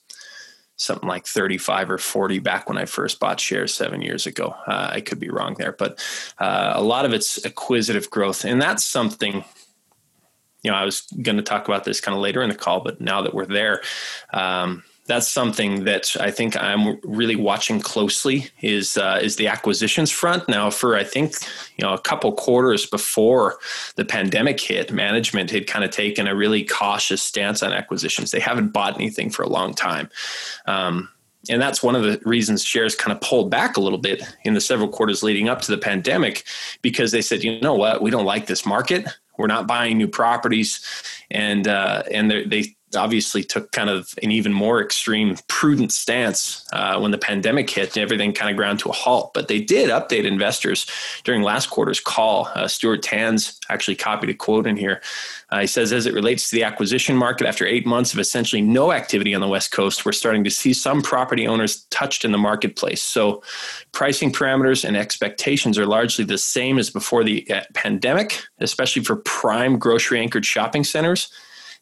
something 0.82 1.08
like 1.08 1.26
35 1.28 1.92
or 1.92 1.98
40 1.98 2.40
back 2.40 2.68
when 2.68 2.78
I 2.78 2.86
first 2.86 3.20
bought 3.20 3.40
shares 3.40 3.74
seven 3.74 4.02
years 4.02 4.26
ago. 4.26 4.56
Uh, 4.66 4.90
I 4.94 5.02
could 5.02 5.20
be 5.20 5.30
wrong 5.30 5.56
there, 5.58 5.74
but 5.74 6.04
uh, 6.40 6.72
a 6.76 6.82
lot 6.82 7.06
of 7.06 7.14
it's 7.14 7.44
acquisitive 7.46 8.10
growth. 8.10 8.46
And 8.46 8.62
that's 8.62 8.84
something, 8.84 9.44
you 10.64 10.72
know, 10.72 10.78
I 10.78 10.86
was 10.86 11.02
going 11.22 11.38
to 11.38 11.44
talk 11.44 11.68
about 11.68 11.84
this 11.84 12.02
kind 12.02 12.16
of 12.16 12.22
later 12.22 12.42
in 12.42 12.50
the 12.50 12.56
call, 12.56 12.80
but 12.80 13.00
now 13.00 13.22
that 13.22 13.34
we're 13.34 13.46
there, 13.46 13.82
um, 14.34 14.84
that's 15.12 15.28
something 15.28 15.84
that 15.84 16.16
I 16.22 16.32
think 16.32 16.56
I'm 16.56 16.98
really 17.04 17.36
watching 17.36 17.82
closely 17.82 18.48
is 18.62 18.98
uh, 18.98 19.20
is 19.22 19.36
the 19.36 19.48
acquisitions 19.48 20.10
front. 20.10 20.48
Now, 20.48 20.70
for 20.70 20.96
I 20.96 21.04
think 21.04 21.34
you 21.76 21.86
know 21.86 21.94
a 21.94 22.00
couple 22.00 22.32
quarters 22.32 22.86
before 22.86 23.58
the 23.98 24.06
pandemic 24.06 24.60
hit, 24.62 24.94
management 24.94 25.52
had 25.52 25.68
kind 25.68 25.84
of 25.84 25.92
taken 25.92 26.28
a 26.28 26.36
really 26.36 26.64
cautious 26.64 27.22
stance 27.22 27.62
on 27.62 27.74
acquisitions. 27.74 28.32
They 28.32 28.40
haven't 28.40 28.70
bought 28.70 28.96
anything 28.96 29.30
for 29.30 29.44
a 29.44 29.50
long 29.50 29.74
time. 29.74 30.10
Um, 30.66 31.10
and 31.50 31.62
that's 31.62 31.84
one 31.84 31.96
of 31.96 32.04
the 32.04 32.22
reasons 32.24 32.64
shares 32.64 32.96
kind 32.96 33.12
of 33.12 33.20
pulled 33.20 33.50
back 33.50 33.76
a 33.76 33.82
little 33.82 33.98
bit 33.98 34.24
in 34.46 34.54
the 34.54 34.62
several 34.62 34.88
quarters 34.88 35.24
leading 35.24 35.50
up 35.50 35.60
to 35.62 35.72
the 35.72 35.78
pandemic 35.78 36.46
because 36.82 37.12
they 37.12 37.22
said, 37.22 37.44
you 37.44 37.60
know 37.62 37.74
what, 37.74 38.02
we 38.02 38.12
don't 38.12 38.26
like 38.26 38.46
this 38.46 38.66
market. 38.66 39.08
We're 39.38 39.48
not 39.48 39.68
buying 39.68 39.98
new 39.98 40.08
properties, 40.08 40.86
and 41.32 41.68
uh, 41.68 42.04
and 42.12 42.32
they 42.32 42.76
obviously 42.96 43.44
took 43.44 43.72
kind 43.72 43.90
of 43.90 44.14
an 44.24 44.32
even 44.32 44.54
more 44.54 44.82
extreme 44.82 45.36
prudent 45.48 45.92
stance 45.92 46.66
uh, 46.74 47.00
when 47.00 47.12
the 47.12 47.18
pandemic 47.18 47.70
hit 47.70 47.96
and 47.96 48.04
everything 48.04 48.34
kind 48.34 48.50
of 48.50 48.58
ground 48.58 48.80
to 48.80 48.90
a 48.90 48.94
halt. 48.94 49.34
But 49.34 49.48
they 49.48 49.62
did 49.62 49.90
update 49.90 50.26
investors 50.26 50.86
during 51.24 51.42
last 51.42 51.70
quarter's 51.70 52.00
call. 52.00 52.50
Uh, 52.56 52.68
Stuart 52.68 53.04
Tanz 53.04 53.60
actually 53.70 53.96
copied 53.96 54.30
a 54.30 54.34
quote 54.34 54.68
in 54.68 54.78
here. 54.78 55.02
Uh, 55.50 55.62
he 55.62 55.68
says, 55.68 55.92
as 55.92 56.06
it 56.06 56.14
relates 56.14 56.50
to 56.50 56.56
the 56.56 56.64
acquisition 56.64 57.16
market, 57.16 57.46
after 57.46 57.66
eight 57.66 57.86
months 57.86 58.14
of 58.14 58.20
essentially 58.20 58.62
no 58.62 58.92
activity 58.92 59.36
on 59.36 59.42
the 59.42 59.48
West 59.48 59.72
Coast, 59.72 60.06
we're 60.06 60.14
starting 60.14 60.44
to 60.46 60.50
see 60.50 60.74
some 60.74 61.02
property 61.02 61.48
owners 61.48 61.84
touched 61.90 62.24
in 62.24 62.32
the 62.32 62.38
marketplace. 62.38 63.04
So 63.04 63.44
pricing 63.92 64.32
parameters 64.32 64.86
and 64.86 64.96
expectations 64.96 65.78
are 65.78 65.86
largely 65.86 66.24
the 66.24 66.38
same 66.38 66.80
as 66.80 66.90
before 66.90 67.24
the 67.24 67.50
uh, 67.52 67.62
pandemic, 67.74 68.42
especially 68.60 69.04
for 69.04 69.18
prime 69.18 69.78
grocery 69.78 70.20
anchored 70.20 70.46
shopping 70.46 70.84
centers 70.84 71.32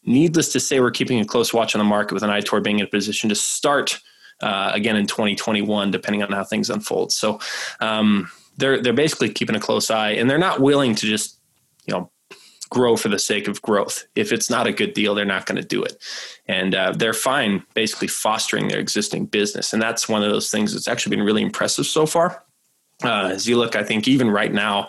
Needless 0.04 0.52
to 0.52 0.60
say, 0.60 0.80
we're 0.80 0.90
keeping 0.90 1.20
a 1.20 1.24
close 1.24 1.52
watch 1.52 1.74
on 1.74 1.78
the 1.78 1.84
market 1.84 2.14
with 2.14 2.22
an 2.22 2.30
eye 2.30 2.40
toward 2.40 2.64
being 2.64 2.78
in 2.78 2.86
a 2.86 2.88
position 2.88 3.28
to 3.28 3.34
start 3.34 4.00
uh, 4.40 4.70
again 4.72 4.96
in 4.96 5.06
2021, 5.06 5.90
depending 5.90 6.22
on 6.22 6.32
how 6.32 6.44
things 6.44 6.70
unfold. 6.70 7.12
So 7.12 7.38
um, 7.80 8.30
they're 8.56 8.82
they're 8.82 8.92
basically 8.92 9.30
keeping 9.30 9.56
a 9.56 9.60
close 9.60 9.90
eye, 9.90 10.10
and 10.12 10.28
they're 10.28 10.38
not 10.38 10.60
willing 10.60 10.94
to 10.96 11.06
just 11.06 11.38
you 11.86 11.94
know 11.94 12.10
grow 12.70 12.96
for 12.96 13.08
the 13.08 13.18
sake 13.18 13.48
of 13.48 13.60
growth. 13.62 14.04
If 14.14 14.32
it's 14.32 14.48
not 14.48 14.66
a 14.66 14.72
good 14.72 14.94
deal, 14.94 15.14
they're 15.14 15.24
not 15.24 15.44
going 15.44 15.60
to 15.60 15.66
do 15.66 15.82
it, 15.82 16.02
and 16.46 16.74
uh, 16.74 16.92
they're 16.92 17.12
fine 17.12 17.62
basically 17.74 18.08
fostering 18.08 18.68
their 18.68 18.78
existing 18.78 19.26
business, 19.26 19.72
and 19.72 19.82
that's 19.82 20.08
one 20.08 20.22
of 20.22 20.30
those 20.30 20.50
things 20.50 20.72
that's 20.72 20.88
actually 20.88 21.16
been 21.16 21.26
really 21.26 21.42
impressive 21.42 21.86
so 21.86 22.06
far 22.06 22.42
Uh, 23.02 23.30
as 23.32 23.48
you 23.48 23.56
look, 23.56 23.76
I 23.76 23.82
think 23.82 24.06
even 24.08 24.30
right 24.30 24.52
now, 24.52 24.86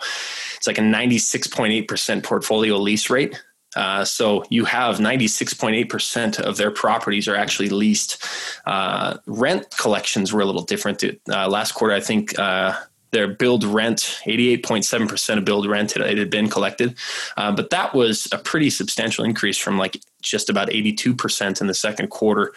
it's 0.56 0.66
like 0.66 0.78
a 0.78 0.82
96.8% 0.82 2.22
portfolio 2.22 2.76
lease 2.76 3.08
rate. 3.08 3.42
Uh, 3.76 4.04
so 4.04 4.44
you 4.50 4.64
have 4.64 4.98
96.8% 4.98 6.40
of 6.40 6.56
their 6.56 6.70
properties 6.70 7.28
are 7.28 7.36
actually 7.36 7.68
leased. 7.68 8.24
Uh, 8.66 9.18
rent 9.26 9.76
collections 9.78 10.32
were 10.32 10.40
a 10.40 10.44
little 10.44 10.62
different. 10.62 11.02
Uh, 11.28 11.48
last 11.48 11.72
quarter, 11.72 11.94
I 11.94 12.00
think 12.00 12.38
uh, 12.38 12.78
their 13.12 13.28
billed 13.28 13.64
rent, 13.64 14.20
88.7% 14.26 15.38
of 15.38 15.44
billed 15.44 15.66
rent 15.66 15.96
it 15.96 16.18
had 16.18 16.30
been 16.30 16.48
collected. 16.48 16.96
Uh, 17.36 17.52
but 17.52 17.70
that 17.70 17.94
was 17.94 18.28
a 18.32 18.38
pretty 18.38 18.70
substantial 18.70 19.24
increase 19.24 19.58
from 19.58 19.78
like 19.78 20.00
just 20.22 20.50
about 20.50 20.68
82% 20.68 21.60
in 21.60 21.66
the 21.66 21.74
second 21.74 22.08
quarter. 22.08 22.52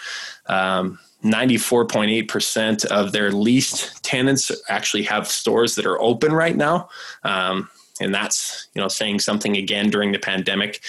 Um, 0.48 1.00
94.8% 1.24 2.86
of 2.86 3.12
their 3.12 3.32
leased 3.32 4.04
tenants 4.04 4.52
actually 4.70 5.04
have 5.04 5.28
stores 5.28 5.76
that 5.76 5.86
are 5.86 6.00
open 6.00 6.32
right 6.32 6.56
now. 6.56 6.90
Um, 7.24 7.70
and 8.00 8.14
that's 8.14 8.68
you 8.74 8.82
know 8.82 8.88
saying 8.88 9.20
something 9.20 9.56
again 9.56 9.90
during 9.90 10.12
the 10.12 10.20
pandemic. 10.20 10.82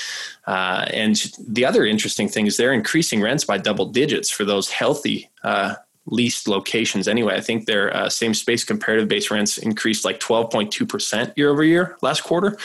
Uh, 0.47 0.87
and 0.93 1.33
the 1.49 1.65
other 1.65 1.85
interesting 1.85 2.29
thing 2.29 2.47
is 2.47 2.57
they're 2.57 2.73
increasing 2.73 3.21
rents 3.21 3.45
by 3.45 3.59
double 3.59 3.87
digits 3.87 4.31
for 4.31 4.45
those 4.45 4.71
healthy 4.71 5.31
uh, 5.45 5.75
leased 6.07 6.49
locations. 6.49 7.09
Anyway 7.09 7.35
i 7.35 7.41
think 7.41 7.67
their 7.67 7.95
uh, 7.97 8.09
same 8.09 8.35
space 8.35 8.65
comparative 8.65 9.09
base 9.09 9.31
rents 9.31 9.59
increased 9.59 10.05
like 10.05 10.21
12.2% 10.21 11.37
year 11.37 11.51
over 11.51 11.65
year 11.65 11.97
last 12.03 12.23
quarter. 12.23 12.59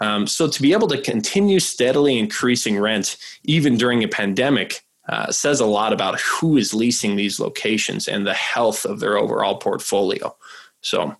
Um, 0.00 0.26
so 0.26 0.48
to 0.48 0.62
be 0.62 0.72
able 0.72 0.88
to 0.88 1.00
continue 1.00 1.60
steadily 1.60 2.18
increasing 2.18 2.78
rent 2.78 3.16
even 3.44 3.76
during 3.76 4.02
a 4.02 4.08
pandemic 4.08 4.84
uh, 5.08 5.30
says 5.30 5.60
a 5.60 5.66
lot 5.66 5.92
about 5.92 6.20
who 6.20 6.56
is 6.56 6.72
leasing 6.72 7.16
these 7.16 7.38
locations 7.38 8.08
and 8.08 8.26
the 8.26 8.34
health 8.34 8.84
of 8.84 9.00
their 9.00 9.18
overall 9.18 9.56
portfolio. 9.56 10.34
So 10.80 11.16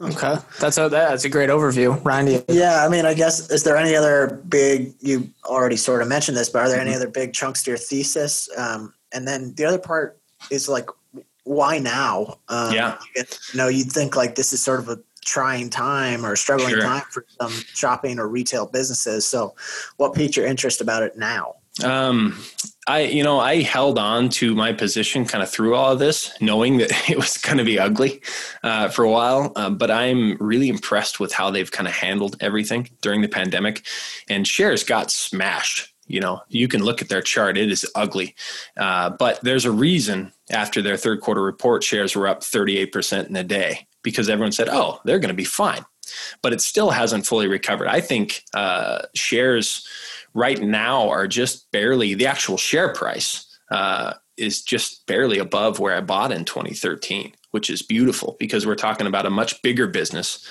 Okay, 0.00 0.36
that's 0.60 0.78
a 0.78 0.88
that's 0.88 1.24
a 1.24 1.28
great 1.28 1.48
overview, 1.48 2.02
Ryan. 2.04 2.42
Yeah, 2.48 2.84
I 2.84 2.88
mean, 2.88 3.06
I 3.06 3.14
guess 3.14 3.50
is 3.50 3.64
there 3.64 3.76
any 3.76 3.96
other 3.96 4.42
big? 4.48 4.94
You 5.00 5.28
already 5.44 5.76
sort 5.76 6.02
of 6.02 6.08
mentioned 6.08 6.36
this, 6.36 6.48
but 6.48 6.62
are 6.62 6.68
there 6.68 6.80
any 6.80 6.90
mm-hmm. 6.90 7.00
other 7.00 7.08
big 7.08 7.32
chunks 7.32 7.62
to 7.64 7.70
your 7.70 7.78
thesis? 7.78 8.48
Um, 8.56 8.92
and 9.12 9.26
then 9.26 9.54
the 9.54 9.64
other 9.64 9.78
part 9.78 10.20
is 10.50 10.68
like, 10.68 10.90
why 11.44 11.78
now? 11.78 12.38
Um, 12.48 12.74
yeah, 12.74 12.98
you 13.14 13.24
know, 13.54 13.68
you'd 13.68 13.90
think 13.90 14.16
like 14.16 14.34
this 14.34 14.52
is 14.52 14.62
sort 14.62 14.80
of 14.80 14.88
a 14.88 14.98
trying 15.24 15.68
time 15.68 16.24
or 16.24 16.36
struggling 16.36 16.70
sure. 16.70 16.82
time 16.82 17.04
for 17.10 17.26
some 17.40 17.52
shopping 17.74 18.18
or 18.18 18.28
retail 18.28 18.66
businesses. 18.66 19.26
So, 19.26 19.54
what 19.96 20.14
piqued 20.14 20.36
your 20.36 20.46
interest 20.46 20.80
about 20.80 21.02
it 21.02 21.16
now? 21.16 21.56
Um, 21.84 22.38
I, 22.88 23.00
you 23.00 23.24
know, 23.24 23.40
I 23.40 23.62
held 23.62 23.98
on 23.98 24.28
to 24.30 24.54
my 24.54 24.72
position 24.72 25.24
kind 25.24 25.42
of 25.42 25.50
through 25.50 25.74
all 25.74 25.92
of 25.92 25.98
this, 25.98 26.32
knowing 26.40 26.78
that 26.78 26.90
it 27.10 27.16
was 27.16 27.36
going 27.38 27.58
to 27.58 27.64
be 27.64 27.78
ugly 27.78 28.20
uh, 28.62 28.88
for 28.88 29.04
a 29.04 29.10
while. 29.10 29.52
Uh, 29.56 29.70
but 29.70 29.90
I'm 29.90 30.36
really 30.38 30.68
impressed 30.68 31.18
with 31.18 31.32
how 31.32 31.50
they've 31.50 31.70
kind 31.70 31.88
of 31.88 31.94
handled 31.94 32.36
everything 32.40 32.90
during 33.02 33.22
the 33.22 33.28
pandemic. 33.28 33.84
And 34.28 34.46
shares 34.46 34.84
got 34.84 35.10
smashed. 35.10 35.92
You 36.06 36.20
know, 36.20 36.40
you 36.48 36.68
can 36.68 36.84
look 36.84 37.02
at 37.02 37.08
their 37.08 37.22
chart; 37.22 37.58
it 37.58 37.72
is 37.72 37.84
ugly. 37.96 38.36
Uh, 38.76 39.10
but 39.10 39.40
there's 39.40 39.64
a 39.64 39.72
reason. 39.72 40.32
After 40.48 40.80
their 40.80 40.96
third 40.96 41.20
quarter 41.20 41.42
report, 41.42 41.82
shares 41.82 42.14
were 42.14 42.28
up 42.28 42.42
38% 42.42 43.28
in 43.28 43.34
a 43.34 43.42
day 43.42 43.88
because 44.02 44.28
everyone 44.28 44.52
said, 44.52 44.68
"Oh, 44.70 45.00
they're 45.04 45.18
going 45.18 45.30
to 45.30 45.34
be 45.34 45.44
fine." 45.44 45.84
But 46.40 46.52
it 46.52 46.60
still 46.60 46.90
hasn't 46.90 47.26
fully 47.26 47.48
recovered. 47.48 47.88
I 47.88 48.00
think 48.00 48.44
uh, 48.54 49.02
shares 49.16 49.84
right 50.36 50.60
now 50.60 51.08
are 51.08 51.26
just 51.26 51.70
barely 51.72 52.12
the 52.12 52.26
actual 52.26 52.58
share 52.58 52.92
price 52.92 53.58
uh, 53.70 54.12
is 54.36 54.62
just 54.62 55.06
barely 55.06 55.38
above 55.38 55.80
where 55.80 55.96
I 55.96 56.02
bought 56.02 56.30
in 56.30 56.44
2013, 56.44 57.32
which 57.52 57.70
is 57.70 57.80
beautiful 57.80 58.36
because 58.38 58.66
we're 58.66 58.74
talking 58.74 59.06
about 59.06 59.24
a 59.24 59.30
much 59.30 59.60
bigger 59.62 59.86
business 59.86 60.46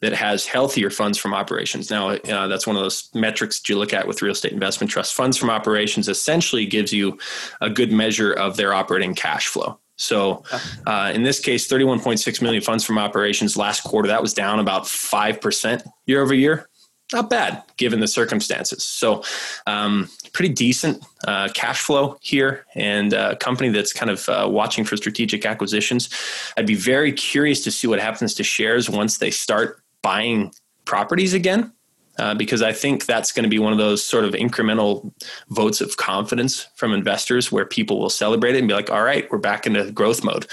that 0.00 0.14
has 0.14 0.46
healthier 0.46 0.88
funds 0.88 1.18
from 1.18 1.34
operations. 1.34 1.90
Now, 1.90 2.10
uh, 2.10 2.46
that's 2.46 2.66
one 2.66 2.76
of 2.76 2.82
those 2.82 3.10
metrics 3.14 3.60
that 3.60 3.68
you 3.68 3.78
look 3.78 3.92
at 3.92 4.08
with 4.08 4.22
real 4.22 4.32
estate 4.32 4.52
investment 4.52 4.90
trust. 4.90 5.12
Funds 5.12 5.36
from 5.36 5.50
operations 5.50 6.08
essentially 6.08 6.64
gives 6.64 6.92
you 6.92 7.18
a 7.60 7.68
good 7.68 7.92
measure 7.92 8.32
of 8.32 8.56
their 8.56 8.72
operating 8.72 9.14
cash 9.14 9.48
flow. 9.48 9.78
So, 9.96 10.44
uh, 10.86 11.12
in 11.14 11.22
this 11.22 11.40
case, 11.40 11.68
31.6 11.68 12.42
million 12.42 12.62
funds 12.62 12.84
from 12.84 12.98
operations 12.98 13.56
last 13.56 13.82
quarter. 13.82 14.08
That 14.08 14.22
was 14.22 14.34
down 14.34 14.60
about 14.60 14.84
5% 14.84 15.86
year 16.06 16.22
over 16.22 16.34
year 16.34 16.68
not 17.12 17.30
bad 17.30 17.62
given 17.76 18.00
the 18.00 18.08
circumstances. 18.08 18.82
So, 18.82 19.22
um, 19.66 20.08
pretty 20.32 20.52
decent 20.52 21.04
uh, 21.26 21.48
cash 21.54 21.80
flow 21.80 22.18
here, 22.20 22.66
and 22.74 23.12
a 23.12 23.36
company 23.36 23.70
that's 23.70 23.92
kind 23.92 24.10
of 24.10 24.28
uh, 24.28 24.46
watching 24.50 24.84
for 24.84 24.96
strategic 24.96 25.46
acquisitions. 25.46 26.10
I'd 26.56 26.66
be 26.66 26.74
very 26.74 27.12
curious 27.12 27.62
to 27.64 27.70
see 27.70 27.86
what 27.86 28.00
happens 28.00 28.34
to 28.34 28.44
shares 28.44 28.90
once 28.90 29.18
they 29.18 29.30
start 29.30 29.82
buying 30.02 30.52
properties 30.84 31.34
again. 31.34 31.72
Uh, 32.18 32.34
because 32.34 32.62
I 32.62 32.72
think 32.72 33.04
that's 33.04 33.30
going 33.30 33.42
to 33.42 33.50
be 33.50 33.58
one 33.58 33.72
of 33.72 33.78
those 33.78 34.02
sort 34.02 34.24
of 34.24 34.32
incremental 34.32 35.12
votes 35.50 35.82
of 35.82 35.98
confidence 35.98 36.66
from 36.74 36.94
investors 36.94 37.52
where 37.52 37.66
people 37.66 38.00
will 38.00 38.08
celebrate 38.08 38.54
it 38.54 38.60
and 38.60 38.68
be 38.68 38.72
like, 38.72 38.90
all 38.90 39.02
right, 39.02 39.30
we're 39.30 39.36
back 39.36 39.66
into 39.66 39.90
growth 39.92 40.24
mode. 40.24 40.46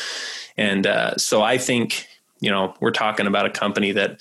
And 0.58 0.86
uh, 0.86 1.16
so 1.16 1.42
I 1.42 1.58
think, 1.58 2.06
you 2.42 2.52
know, 2.52 2.76
we're 2.82 2.92
talking 2.92 3.28
about 3.28 3.46
a 3.46 3.50
company 3.50 3.94
that 3.94 4.20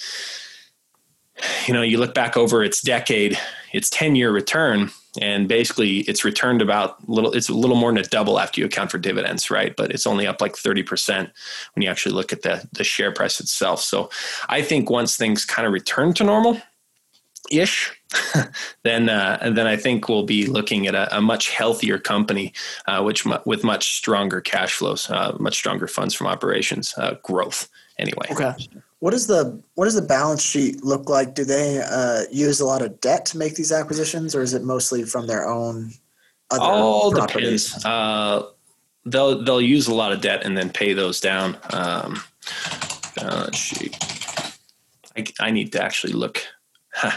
you 1.67 1.75
know, 1.75 1.83
you 1.83 1.99
look 1.99 2.15
back 2.15 2.37
over 2.37 2.63
its 2.63 2.81
decade, 2.81 3.39
its 3.73 3.91
10 3.91 4.17
year 4.17 4.31
return, 4.31 4.91
and 5.21 5.49
basically 5.49 5.99
it's 6.01 6.25
returned 6.25 6.63
about 6.63 7.07
little, 7.09 7.33
it's 7.33 7.49
a 7.49 7.55
little 7.55 7.77
more 7.77 7.93
than 7.93 8.03
a 8.03 8.09
double 8.09 8.39
after 8.39 8.61
you 8.61 8.67
account 8.67 8.91
for 8.91 8.99
dividends, 8.99 9.51
right? 9.51 9.75
But 9.77 9.93
it's 9.93 10.07
only 10.07 10.27
up 10.27 10.41
like 10.41 10.55
30% 10.55 11.31
when 11.75 11.83
you 11.83 11.91
actually 11.91 12.15
look 12.15 12.33
at 12.33 12.43
the, 12.43 12.67
the 12.73 12.85
share 12.85 13.13
price 13.13 13.41
itself. 13.41 13.83
So 13.83 14.11
I 14.49 14.63
think 14.63 14.89
once 14.89 15.17
things 15.17 15.45
kind 15.45 15.67
of 15.67 15.73
return 15.73 16.15
to 16.15 16.25
normal, 16.25 16.61
ish, 17.51 17.93
then 18.85 19.09
uh, 19.09 19.39
then 19.55 19.67
I 19.67 19.77
think 19.77 20.09
we'll 20.09 20.25
be 20.25 20.47
looking 20.47 20.87
at 20.87 20.95
a, 20.95 21.19
a 21.19 21.21
much 21.21 21.51
healthier 21.51 21.99
company, 21.99 22.53
uh, 22.87 23.03
which 23.03 23.25
with 23.45 23.65
much 23.65 23.97
stronger 23.97 24.41
cash 24.41 24.75
flows, 24.75 25.11
uh, 25.11 25.37
much 25.39 25.55
stronger 25.55 25.87
funds 25.87 26.15
from 26.15 26.27
operations 26.27 26.95
uh, 26.97 27.15
growth. 27.23 27.69
Anyway, 27.99 28.27
okay. 28.31 28.55
What 29.03 29.11
does 29.11 29.27
the 29.27 29.61
what 29.75 29.87
does 29.87 29.97
the 29.97 30.03
balance 30.03 30.41
sheet 30.41 30.85
look 30.85 31.09
like? 31.09 31.35
Do 31.35 31.45
they 31.45 31.83
uh, 31.83 32.23
use 32.31 32.61
a 32.61 32.65
lot 32.65 32.83
of 32.83 33.01
debt 33.01 33.27
to 33.27 33.37
make 33.37 33.57
these 33.57 33.73
acquisitions, 33.73 34.33
or 34.33 34.43
is 34.43 34.55
it 34.55 34.63
mostly 34.63 35.03
from 35.03 35.27
their 35.27 35.45
own? 35.45 35.91
Other 36.53 36.63
All 36.63 37.11
properties? 37.11 37.67
depends. 37.67 37.85
Uh, 37.85 38.47
they'll 39.05 39.43
they'll 39.43 39.61
use 39.61 39.89
a 39.89 39.95
lot 39.95 40.13
of 40.13 40.21
debt 40.21 40.45
and 40.45 40.57
then 40.57 40.71
pay 40.71 40.93
those 40.93 41.19
down. 41.19 41.59
Um, 41.71 42.23
balance 43.17 43.57
sheet. 43.57 43.99
I, 45.17 45.25
I 45.41 45.51
need 45.51 45.73
to 45.73 45.83
actually 45.83 46.13
look. 46.13 46.41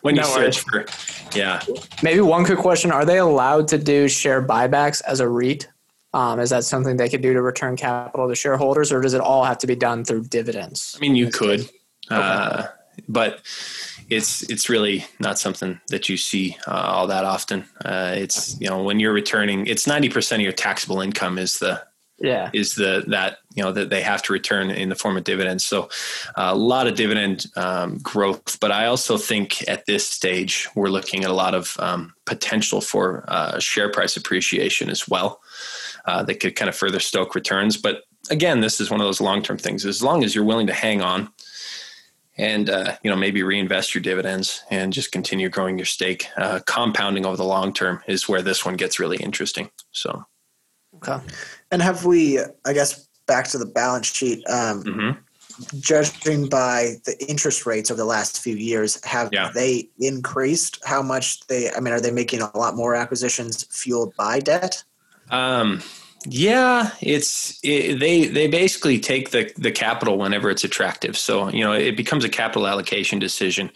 when 0.00 0.16
you 0.16 0.22
no 0.22 0.26
search 0.26 0.58
for, 0.62 0.84
yeah. 1.32 1.62
Maybe 2.02 2.22
one 2.22 2.44
quick 2.44 2.58
question: 2.58 2.90
Are 2.90 3.04
they 3.04 3.18
allowed 3.18 3.68
to 3.68 3.78
do 3.78 4.08
share 4.08 4.44
buybacks 4.44 5.00
as 5.06 5.20
a 5.20 5.28
REIT? 5.28 5.68
Um, 6.14 6.38
is 6.38 6.50
that 6.50 6.62
something 6.62 6.96
they 6.96 7.08
could 7.08 7.22
do 7.22 7.32
to 7.32 7.42
return 7.42 7.74
capital 7.76 8.28
to 8.28 8.36
shareholders, 8.36 8.92
or 8.92 9.00
does 9.00 9.14
it 9.14 9.20
all 9.20 9.42
have 9.42 9.58
to 9.58 9.66
be 9.66 9.74
done 9.74 10.04
through 10.04 10.24
dividends? 10.28 10.94
I 10.96 11.00
mean, 11.00 11.16
you 11.16 11.28
could, 11.28 11.60
okay. 11.60 11.70
uh, 12.10 12.66
but 13.08 13.40
it's 14.08 14.48
it's 14.48 14.68
really 14.68 15.04
not 15.18 15.40
something 15.40 15.80
that 15.88 16.08
you 16.08 16.16
see 16.16 16.56
uh, 16.68 16.70
all 16.70 17.08
that 17.08 17.24
often. 17.24 17.64
Uh, 17.84 18.14
it's 18.16 18.58
you 18.60 18.68
know 18.68 18.84
when 18.84 19.00
you're 19.00 19.12
returning, 19.12 19.66
it's 19.66 19.88
ninety 19.88 20.08
percent 20.08 20.40
of 20.40 20.44
your 20.44 20.52
taxable 20.52 21.00
income 21.00 21.36
is 21.36 21.58
the 21.58 21.82
yeah 22.18 22.48
is 22.52 22.76
the 22.76 23.02
that 23.08 23.38
you 23.56 23.64
know 23.64 23.72
that 23.72 23.90
they 23.90 24.00
have 24.00 24.22
to 24.22 24.32
return 24.32 24.70
in 24.70 24.90
the 24.90 24.94
form 24.94 25.16
of 25.16 25.24
dividends. 25.24 25.66
So 25.66 25.88
uh, 26.36 26.50
a 26.52 26.54
lot 26.54 26.86
of 26.86 26.94
dividend 26.94 27.46
um, 27.56 27.98
growth, 27.98 28.60
but 28.60 28.70
I 28.70 28.86
also 28.86 29.16
think 29.16 29.68
at 29.68 29.86
this 29.86 30.06
stage 30.06 30.68
we're 30.76 30.90
looking 30.90 31.24
at 31.24 31.30
a 31.30 31.34
lot 31.34 31.56
of 31.56 31.76
um, 31.80 32.14
potential 32.24 32.80
for 32.80 33.24
uh, 33.26 33.58
share 33.58 33.90
price 33.90 34.16
appreciation 34.16 34.88
as 34.90 35.08
well 35.08 35.40
uh, 36.06 36.22
that 36.24 36.40
could 36.40 36.56
kind 36.56 36.68
of 36.68 36.76
further 36.76 37.00
stoke 37.00 37.34
returns. 37.34 37.76
But 37.76 38.02
again, 38.30 38.60
this 38.60 38.80
is 38.80 38.90
one 38.90 39.00
of 39.00 39.06
those 39.06 39.20
long 39.20 39.42
term 39.42 39.58
things. 39.58 39.84
As 39.84 40.02
long 40.02 40.24
as 40.24 40.34
you're 40.34 40.44
willing 40.44 40.66
to 40.66 40.74
hang 40.74 41.02
on 41.02 41.30
and 42.36 42.68
uh, 42.68 42.96
you 43.02 43.10
know 43.10 43.16
maybe 43.16 43.42
reinvest 43.42 43.94
your 43.94 44.02
dividends 44.02 44.62
and 44.70 44.92
just 44.92 45.12
continue 45.12 45.48
growing 45.48 45.78
your 45.78 45.86
stake, 45.86 46.26
uh, 46.36 46.60
compounding 46.66 47.26
over 47.26 47.36
the 47.36 47.44
long 47.44 47.72
term 47.72 48.02
is 48.06 48.28
where 48.28 48.42
this 48.42 48.64
one 48.64 48.76
gets 48.76 48.98
really 48.98 49.18
interesting. 49.18 49.70
So, 49.92 50.24
okay. 50.96 51.18
And 51.70 51.82
have 51.82 52.04
we? 52.04 52.40
I 52.64 52.72
guess 52.72 53.08
back 53.26 53.48
to 53.48 53.58
the 53.58 53.66
balance 53.66 54.06
sheet. 54.06 54.48
Um, 54.48 54.82
mm-hmm 54.84 55.20
judging 55.78 56.48
by 56.48 56.94
the 57.04 57.16
interest 57.28 57.66
rates 57.66 57.90
over 57.90 57.98
the 57.98 58.04
last 58.04 58.42
few 58.42 58.56
years, 58.56 59.04
have 59.04 59.28
yeah. 59.32 59.50
they 59.54 59.88
increased? 59.98 60.80
How 60.84 61.02
much 61.02 61.46
they? 61.46 61.70
I 61.70 61.80
mean, 61.80 61.94
are 61.94 62.00
they 62.00 62.10
making 62.10 62.42
a 62.42 62.56
lot 62.56 62.76
more 62.76 62.94
acquisitions 62.94 63.64
fueled 63.70 64.14
by 64.16 64.40
debt? 64.40 64.82
Um, 65.30 65.82
Yeah, 66.26 66.90
it's 67.02 67.60
it, 67.62 68.00
they 68.00 68.26
they 68.26 68.46
basically 68.46 68.98
take 68.98 69.30
the 69.30 69.52
the 69.58 69.70
capital 69.70 70.16
whenever 70.16 70.48
it's 70.48 70.64
attractive. 70.64 71.18
So 71.18 71.50
you 71.50 71.62
know 71.62 71.74
it 71.74 71.98
becomes 71.98 72.24
a 72.24 72.30
capital 72.30 72.66
allocation 72.66 73.18
decision. 73.18 73.70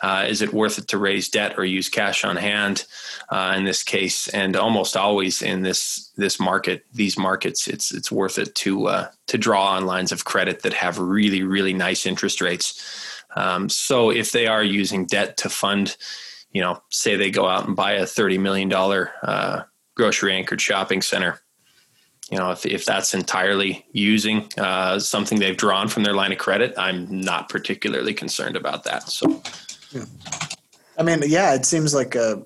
Uh, 0.00 0.26
is 0.28 0.42
it 0.42 0.52
worth 0.52 0.78
it 0.78 0.88
to 0.88 0.98
raise 0.98 1.28
debt 1.28 1.54
or 1.56 1.64
use 1.64 1.88
cash 1.88 2.24
on 2.24 2.36
hand? 2.36 2.86
Uh, 3.30 3.54
in 3.56 3.64
this 3.64 3.84
case, 3.84 4.26
and 4.28 4.56
almost 4.56 4.96
always 4.96 5.42
in 5.42 5.62
this 5.62 6.10
this 6.16 6.40
market, 6.40 6.84
these 6.92 7.16
markets, 7.16 7.68
it's 7.68 7.94
it's 7.94 8.10
worth 8.10 8.36
it 8.36 8.52
to 8.56 8.88
uh, 8.88 9.08
to 9.28 9.38
draw 9.38 9.76
on 9.76 9.86
lines 9.86 10.10
of 10.10 10.24
credit 10.24 10.62
that 10.62 10.74
have 10.74 10.98
really 10.98 11.44
really 11.44 11.72
nice 11.72 12.04
interest 12.04 12.40
rates. 12.40 12.82
Um, 13.36 13.68
so 13.68 14.10
if 14.10 14.32
they 14.32 14.48
are 14.48 14.64
using 14.64 15.06
debt 15.06 15.36
to 15.36 15.48
fund, 15.48 15.96
you 16.50 16.62
know, 16.62 16.82
say 16.90 17.14
they 17.16 17.30
go 17.30 17.46
out 17.46 17.66
and 17.66 17.76
buy 17.76 17.92
a 17.92 18.06
thirty 18.06 18.38
million 18.38 18.68
dollar 18.68 19.12
uh, 19.22 19.62
grocery 19.94 20.34
anchored 20.34 20.60
shopping 20.60 21.02
center 21.02 21.40
you 22.32 22.38
know, 22.38 22.50
if, 22.50 22.64
if 22.64 22.86
that's 22.86 23.12
entirely 23.12 23.84
using 23.92 24.48
uh, 24.56 24.98
something 24.98 25.38
they've 25.38 25.56
drawn 25.56 25.86
from 25.86 26.02
their 26.02 26.14
line 26.14 26.32
of 26.32 26.38
credit, 26.38 26.72
I'm 26.78 27.20
not 27.20 27.50
particularly 27.50 28.14
concerned 28.14 28.56
about 28.56 28.84
that. 28.84 29.10
So, 29.10 29.42
yeah. 29.90 30.06
I 30.98 31.02
mean, 31.02 31.22
yeah, 31.26 31.54
it 31.54 31.66
seems 31.66 31.92
like 31.92 32.14
a 32.14 32.42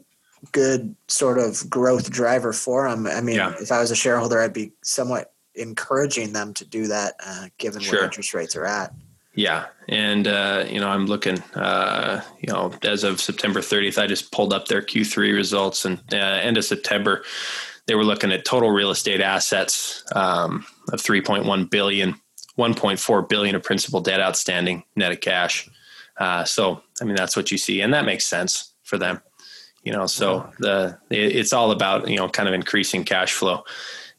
good 0.50 0.96
sort 1.06 1.38
of 1.38 1.70
growth 1.70 2.10
driver 2.10 2.52
for 2.52 2.90
them. 2.90 3.06
I 3.06 3.20
mean, 3.20 3.36
yeah. 3.36 3.54
if 3.60 3.70
I 3.70 3.78
was 3.78 3.92
a 3.92 3.96
shareholder, 3.96 4.40
I'd 4.40 4.52
be 4.52 4.72
somewhat 4.82 5.32
encouraging 5.54 6.32
them 6.32 6.52
to 6.54 6.64
do 6.64 6.88
that, 6.88 7.14
uh, 7.24 7.46
given 7.58 7.80
sure. 7.80 7.98
where 7.98 8.04
interest 8.04 8.34
rates 8.34 8.56
are 8.56 8.66
at. 8.66 8.92
Yeah, 9.36 9.66
and 9.86 10.26
uh, 10.26 10.64
you 10.66 10.80
know, 10.80 10.88
I'm 10.88 11.04
looking. 11.04 11.38
Uh, 11.54 12.22
you 12.40 12.50
know, 12.50 12.72
as 12.82 13.04
of 13.04 13.20
September 13.20 13.60
30th, 13.60 14.02
I 14.02 14.06
just 14.06 14.32
pulled 14.32 14.54
up 14.54 14.66
their 14.66 14.80
Q3 14.80 15.34
results, 15.34 15.84
and 15.84 16.00
uh, 16.10 16.16
end 16.16 16.56
of 16.56 16.64
September, 16.64 17.22
they 17.86 17.94
were 17.94 18.04
looking 18.04 18.32
at 18.32 18.46
total 18.46 18.70
real 18.70 18.90
estate 18.90 19.20
assets 19.20 20.02
um, 20.14 20.64
of 20.90 21.02
3.1 21.02 21.70
billion, 21.70 22.14
1.4 22.58 23.28
billion 23.28 23.54
of 23.54 23.62
principal 23.62 24.00
debt 24.00 24.20
outstanding, 24.20 24.84
net 24.96 25.12
of 25.12 25.20
cash. 25.20 25.68
Uh, 26.16 26.42
so, 26.44 26.82
I 27.02 27.04
mean, 27.04 27.14
that's 27.14 27.36
what 27.36 27.52
you 27.52 27.58
see, 27.58 27.82
and 27.82 27.92
that 27.92 28.06
makes 28.06 28.24
sense 28.24 28.72
for 28.84 28.96
them. 28.96 29.20
You 29.82 29.92
know, 29.92 30.06
so 30.06 30.50
the 30.60 30.98
it's 31.10 31.52
all 31.52 31.72
about 31.72 32.08
you 32.08 32.16
know 32.16 32.30
kind 32.30 32.48
of 32.48 32.54
increasing 32.54 33.04
cash 33.04 33.34
flow, 33.34 33.64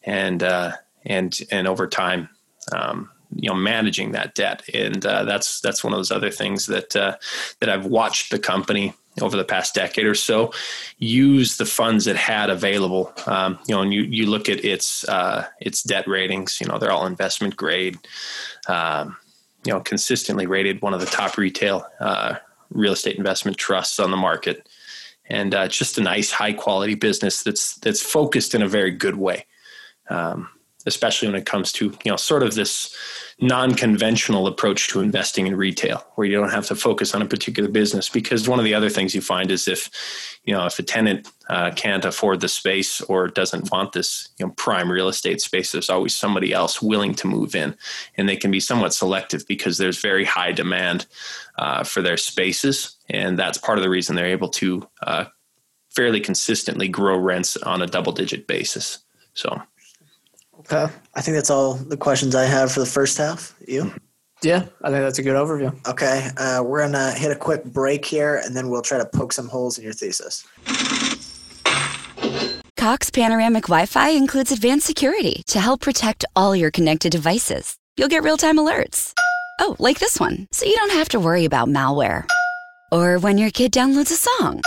and 0.04 0.44
uh, 0.44 0.74
and 1.08 1.36
and 1.50 1.68
over 1.68 1.88
time, 1.88 2.30
um, 2.72 3.10
you 3.36 3.50
know, 3.50 3.56
managing 3.56 4.12
that 4.12 4.36
debt, 4.36 4.64
and 4.74 5.06
uh, 5.06 5.24
that's 5.24 5.62
that's 5.62 5.84
one 5.84 5.94
of 5.94 6.00
those 6.00 6.12
other 6.12 6.32
things 6.32 6.66
that 6.68 6.96
uh, 6.96 7.18
that 7.60 7.70
I've 7.70 7.86
watched 7.86 8.32
the 8.32 8.40
company 8.40 8.94
over 9.22 9.36
the 9.36 9.44
past 9.44 9.74
decade 9.74 10.06
or 10.06 10.16
so 10.16 10.54
use 11.00 11.58
the 11.58 11.66
funds 11.66 12.08
it 12.08 12.16
had 12.16 12.50
available. 12.50 13.12
Um, 13.26 13.60
you 13.68 13.76
know, 13.76 13.82
and 13.82 13.94
you 13.94 14.04
you 14.04 14.28
look 14.28 14.50
at 14.50 14.64
its 14.64 15.08
uh, 15.08 15.46
its 15.60 15.84
debt 15.84 16.08
ratings. 16.08 16.60
You 16.62 16.68
know, 16.68 16.78
they're 16.78 16.92
all 16.92 17.06
investment 17.06 17.56
grade. 17.56 17.98
Um, 18.68 19.18
you 19.66 19.74
know, 19.74 19.82
consistently 19.82 20.46
rated 20.46 20.82
one 20.82 20.94
of 20.94 21.00
the 21.00 21.06
top 21.06 21.38
retail 21.38 21.86
uh, 22.00 22.36
real 22.70 22.94
estate 22.94 23.18
investment 23.18 23.58
trusts 23.58 24.00
on 24.00 24.12
the 24.12 24.18
market, 24.18 24.70
and 25.30 25.54
uh, 25.54 25.68
just 25.68 25.98
a 25.98 26.02
nice, 26.02 26.32
high 26.32 26.54
quality 26.54 26.96
business 26.96 27.44
that's 27.44 27.76
that's 27.76 28.02
focused 28.02 28.56
in 28.56 28.62
a 28.62 28.68
very 28.68 28.92
good 28.92 29.16
way. 29.16 29.46
Um, 30.10 30.50
especially 30.88 31.28
when 31.28 31.36
it 31.36 31.46
comes 31.46 31.72
to 31.74 31.86
you 32.04 32.12
know 32.12 32.16
sort 32.16 32.44
of 32.44 32.56
this 32.56 32.96
non-conventional 33.40 34.48
approach 34.48 34.88
to 34.88 35.00
investing 35.00 35.46
in 35.46 35.56
retail 35.56 36.04
where 36.16 36.26
you 36.26 36.36
don't 36.36 36.50
have 36.50 36.66
to 36.66 36.76
focus 36.76 37.14
on 37.14 37.22
a 37.22 37.26
particular 37.26 37.70
business. 37.70 38.10
Because 38.10 38.50
one 38.50 38.58
of 38.58 38.66
the 38.66 38.74
other 38.74 38.90
things 38.90 39.14
you 39.14 39.22
find 39.22 39.52
is 39.52 39.68
if 39.68 39.90
you 40.46 40.54
know 40.54 40.66
if 40.66 40.80
a 40.80 40.84
tenant 40.84 41.32
uh, 41.50 41.72
can't 41.72 42.06
afford 42.06 42.40
the 42.40 42.48
space 42.48 43.02
or 43.02 43.28
doesn't 43.28 43.72
want 43.72 43.94
this 43.94 44.30
you 44.40 44.46
know 44.46 44.54
prime 44.58 44.92
real 44.92 45.08
estate 45.08 45.42
space 45.42 45.72
there's 45.72 45.90
always 45.90 46.16
somebody 46.16 46.54
else 46.54 46.82
willing 46.82 47.14
to 47.16 47.28
move 47.28 47.54
in. 47.54 47.76
And 48.16 48.28
they 48.28 48.38
can 48.38 48.50
be 48.50 48.60
somewhat 48.60 48.94
selective 48.94 49.46
because 49.48 49.78
there's 49.78 50.02
very 50.02 50.26
high 50.26 50.52
demand 50.52 51.06
uh, 51.58 51.84
for 51.84 52.02
their 52.02 52.18
spaces. 52.18 52.96
And 53.10 53.38
that's 53.38 53.58
part 53.58 53.78
of 53.78 53.84
the 53.84 53.90
reason 53.90 54.16
they're 54.16 54.26
able 54.26 54.50
to 54.50 54.88
uh, 55.04 55.26
fairly 55.90 56.20
consistently 56.20 56.88
grow 56.88 57.18
rents 57.18 57.58
on 57.58 57.82
a 57.82 57.88
double 57.88 58.12
digit 58.12 58.48
basis. 58.48 59.00
So 59.34 59.62
Okay. 60.70 60.92
I 61.16 61.22
think 61.22 61.36
that's 61.36 61.50
all 61.50 61.76
the 61.76 61.98
questions 61.98 62.36
I 62.36 62.46
have 62.46 62.72
for 62.72 62.82
the 62.82 62.86
first 62.86 63.18
half. 63.18 63.56
You? 63.68 63.92
Yeah, 64.44 64.66
I 64.84 64.90
think 64.92 65.02
that's 65.04 65.18
a 65.18 65.24
good 65.24 65.36
overview. 65.36 65.74
Okay. 65.88 66.30
Uh, 66.38 66.62
we're 66.64 66.80
going 66.80 66.92
to 66.92 67.18
hit 67.18 67.32
a 67.32 67.36
quick 67.36 67.64
break 67.64 68.06
here 68.06 68.42
and 68.44 68.56
then 68.56 68.70
we'll 68.70 68.82
try 68.82 68.98
to 68.98 69.06
poke 69.06 69.34
some 69.34 69.48
holes 69.48 69.78
in 69.78 69.84
your 69.84 69.94
thesis. 69.94 70.46
Cox 72.76 73.10
Panoramic 73.10 73.64
Wi 73.64 73.86
Fi 73.86 74.10
includes 74.10 74.52
advanced 74.52 74.86
security 74.86 75.42
to 75.48 75.60
help 75.60 75.82
protect 75.82 76.26
all 76.36 76.56
your 76.56 76.70
connected 76.70 77.12
devices. 77.12 77.76
You'll 77.98 78.08
get 78.08 78.24
real 78.24 78.38
time 78.38 78.58
alerts. 78.58 79.14
Oh, 79.60 79.76
like 79.80 80.00
this 80.00 80.20
one, 80.20 80.48
so 80.52 80.66
you 80.66 80.76
don't 80.76 80.92
have 80.92 81.10
to 81.10 81.20
worry 81.20 81.46
about 81.46 81.68
malware. 81.68 82.28
Or 82.92 83.18
when 83.18 83.40
your 83.40 83.50
kid 83.50 83.72
downloads 83.72 84.12
a 84.12 84.16
song 84.16 84.62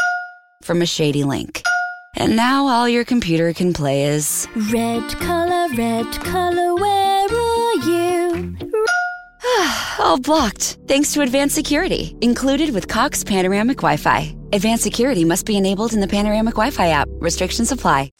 from 0.63 0.83
a 0.83 0.87
shady 0.87 1.23
link. 1.23 1.63
And 2.17 2.35
now 2.35 2.67
all 2.67 2.89
your 2.89 3.05
computer 3.05 3.53
can 3.53 3.73
play 3.73 4.05
is 4.05 4.49
Red 4.73 5.09
color, 5.21 5.50
red 5.77 6.11
color, 6.25 6.75
where 6.75 7.27
are 7.27 7.75
you? 7.75 8.57
all 9.99 10.19
blocked, 10.19 10.79
thanks 10.87 11.13
to 11.13 11.21
advanced 11.23 11.55
security, 11.55 12.17
included 12.21 12.75
with 12.75 12.89
Cox 12.89 13.23
Panoramic 13.23 13.79
Wi 13.79 13.97
Fi. 13.97 14.35
Advanced 14.53 14.83
security 14.83 15.25
must 15.25 15.47
be 15.47 15.57
enabled 15.57 15.93
in 15.93 16.01
the 16.01 16.09
Panoramic 16.09 16.55
Wi 16.55 16.71
Fi 16.71 16.89
app. 16.89 17.09
Restrictions 17.13 17.71
apply. 17.71 18.11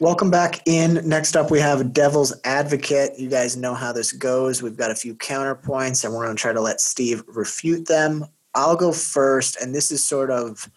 Welcome 0.00 0.30
back 0.30 0.62
in. 0.66 1.06
Next 1.06 1.36
up, 1.36 1.50
we 1.50 1.60
have 1.60 1.92
Devil's 1.92 2.34
Advocate. 2.44 3.18
You 3.18 3.28
guys 3.28 3.56
know 3.56 3.74
how 3.74 3.92
this 3.92 4.12
goes. 4.12 4.62
We've 4.62 4.76
got 4.76 4.90
a 4.90 4.94
few 4.94 5.14
counterpoints, 5.14 6.04
and 6.04 6.14
we're 6.14 6.24
going 6.24 6.36
to 6.36 6.40
try 6.40 6.54
to 6.54 6.60
let 6.60 6.80
Steve 6.80 7.22
refute 7.26 7.86
them. 7.86 8.24
I'll 8.54 8.76
go 8.76 8.92
first, 8.92 9.60
and 9.60 9.74
this 9.74 9.90
is 9.90 10.02
sort 10.02 10.30
of 10.30 10.70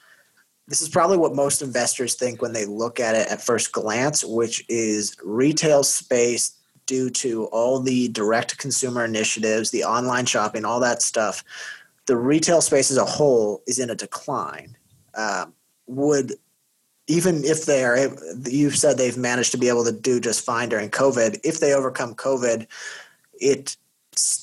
this 0.67 0.82
is 0.82 0.89
probably 0.89 1.17
what 1.17 1.36
most 1.36 1.62
investors 1.62 2.15
think 2.15 2.41
when 2.41 2.54
they 2.54 2.65
look 2.65 2.99
at 2.99 3.15
it 3.15 3.28
at 3.28 3.41
first 3.41 3.71
glance, 3.71 4.23
which 4.23 4.63
is 4.69 5.15
retail 5.23 5.84
space 5.84 6.58
due 6.86 7.10
to 7.10 7.45
all 7.45 7.80
the 7.80 8.08
direct 8.10 8.58
consumer 8.58 9.04
initiatives, 9.06 9.71
the 9.71 9.84
online 9.84 10.26
shopping, 10.26 10.65
all 10.65 10.80
that 10.80 11.02
stuff. 11.02 11.43
The 12.06 12.17
retail 12.17 12.62
space 12.62 12.91
as 12.91 12.97
a 12.97 13.06
whole 13.06 13.62
is 13.67 13.80
in 13.80 13.89
a 13.89 13.95
decline. 13.95 14.78
Um, 15.15 15.54
would 15.88 16.34
even 17.08 17.43
if 17.43 17.65
they 17.65 17.84
are, 17.84 18.10
you've 18.45 18.78
said 18.78 18.97
they've 18.97 19.17
managed 19.17 19.52
to 19.52 19.58
be 19.58 19.67
able 19.67 19.84
to 19.84 19.91
do 19.91 20.19
just 20.19 20.45
fine 20.45 20.69
during 20.69 20.89
COVID. 20.89 21.39
If 21.43 21.60
they 21.60 21.73
overcome 21.73 22.15
COVID, 22.15 22.67
it 23.34 23.76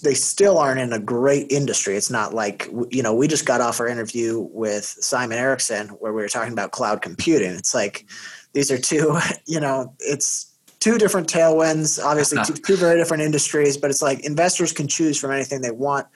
they 0.03 0.15
still 0.15 0.59
aren't 0.59 0.81
in 0.81 0.93
a 0.93 0.99
great 0.99 1.51
industry. 1.51 1.97
It's 1.97 2.11
not 2.11 2.35
like 2.35 2.69
you 2.91 3.03
know 3.03 3.15
we 3.15 3.29
just 3.29 3.47
got 3.47 3.61
off 3.61 3.81
our 3.81 3.89
interview 3.89 4.49
with 4.53 4.85
Simon 4.85 5.39
Erickson 5.39 5.89
where 5.89 6.13
we 6.13 6.23
were 6.23 6.29
talking 6.29 6.53
about 6.53 6.73
cloud 6.73 7.03
computing. 7.03 7.53
It's 7.53 7.75
like 7.75 8.07
these 8.53 8.71
are 8.71 8.79
two 8.79 9.19
you 9.47 9.61
know 9.61 9.95
it's 10.01 10.47
two 10.81 10.99
different 10.99 11.29
tailwinds, 11.29 12.03
obviously 12.03 12.39
two, 12.45 12.55
two 12.55 12.77
very 12.77 12.99
different 12.99 13.23
industries, 13.23 13.77
but 13.77 13.91
it's 13.91 14.03
like 14.03 14.25
investors 14.25 14.73
can 14.73 14.89
choose 14.89 15.19
from 15.19 15.31
anything 15.31 15.61
they 15.61 15.71
want. 15.71 16.07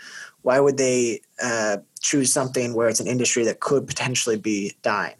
Why 0.43 0.61
would 0.61 0.77
they 0.77 1.21
uh, 1.43 1.79
choose 2.01 2.33
something 2.33 2.75
where 2.75 2.89
it's 2.89 3.01
an 3.01 3.07
industry 3.07 3.45
that 3.45 3.61
could 3.61 3.87
potentially 3.87 4.37
be 4.37 4.75
dying? 4.83 5.15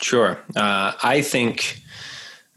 Sure, 0.00 0.38
uh, 0.56 0.92
I 1.02 1.22
think 1.22 1.80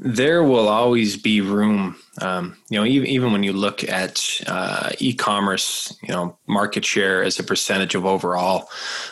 there 0.04 0.44
will 0.44 0.68
always 0.68 1.16
be 1.16 1.42
room. 1.42 1.96
Um, 2.22 2.58
you 2.70 2.80
know, 2.80 2.86
even, 2.86 3.08
even 3.08 3.32
when 3.32 3.44
you 3.44 3.54
look 3.54 3.84
at 3.88 4.20
uh, 4.48 4.90
e-commerce, 4.98 5.96
you 6.02 6.10
know, 6.10 6.38
market 6.48 6.84
share 6.84 7.24
as 7.24 7.38
a 7.38 7.44
percentage 7.44 7.94
of 7.94 8.04
overall 8.04 8.68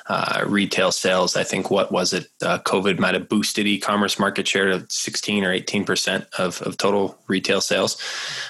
uh, 0.08 0.44
retail 0.48 0.92
sales, 0.92 1.36
I 1.36 1.44
think 1.44 1.70
what 1.70 1.92
was 1.92 2.12
it? 2.12 2.28
Uh, 2.42 2.58
COVID 2.58 2.98
might 2.98 3.14
have 3.14 3.30
boosted 3.30 3.68
e-commerce 3.68 4.18
market 4.18 4.48
share 4.48 4.66
to 4.66 4.86
16 4.90 5.46
or 5.46 5.54
18 5.54 5.86
percent 5.86 6.26
of, 6.40 6.60
of 6.64 6.76
total 6.78 7.20
retail 7.28 7.62
sales. 7.62 8.02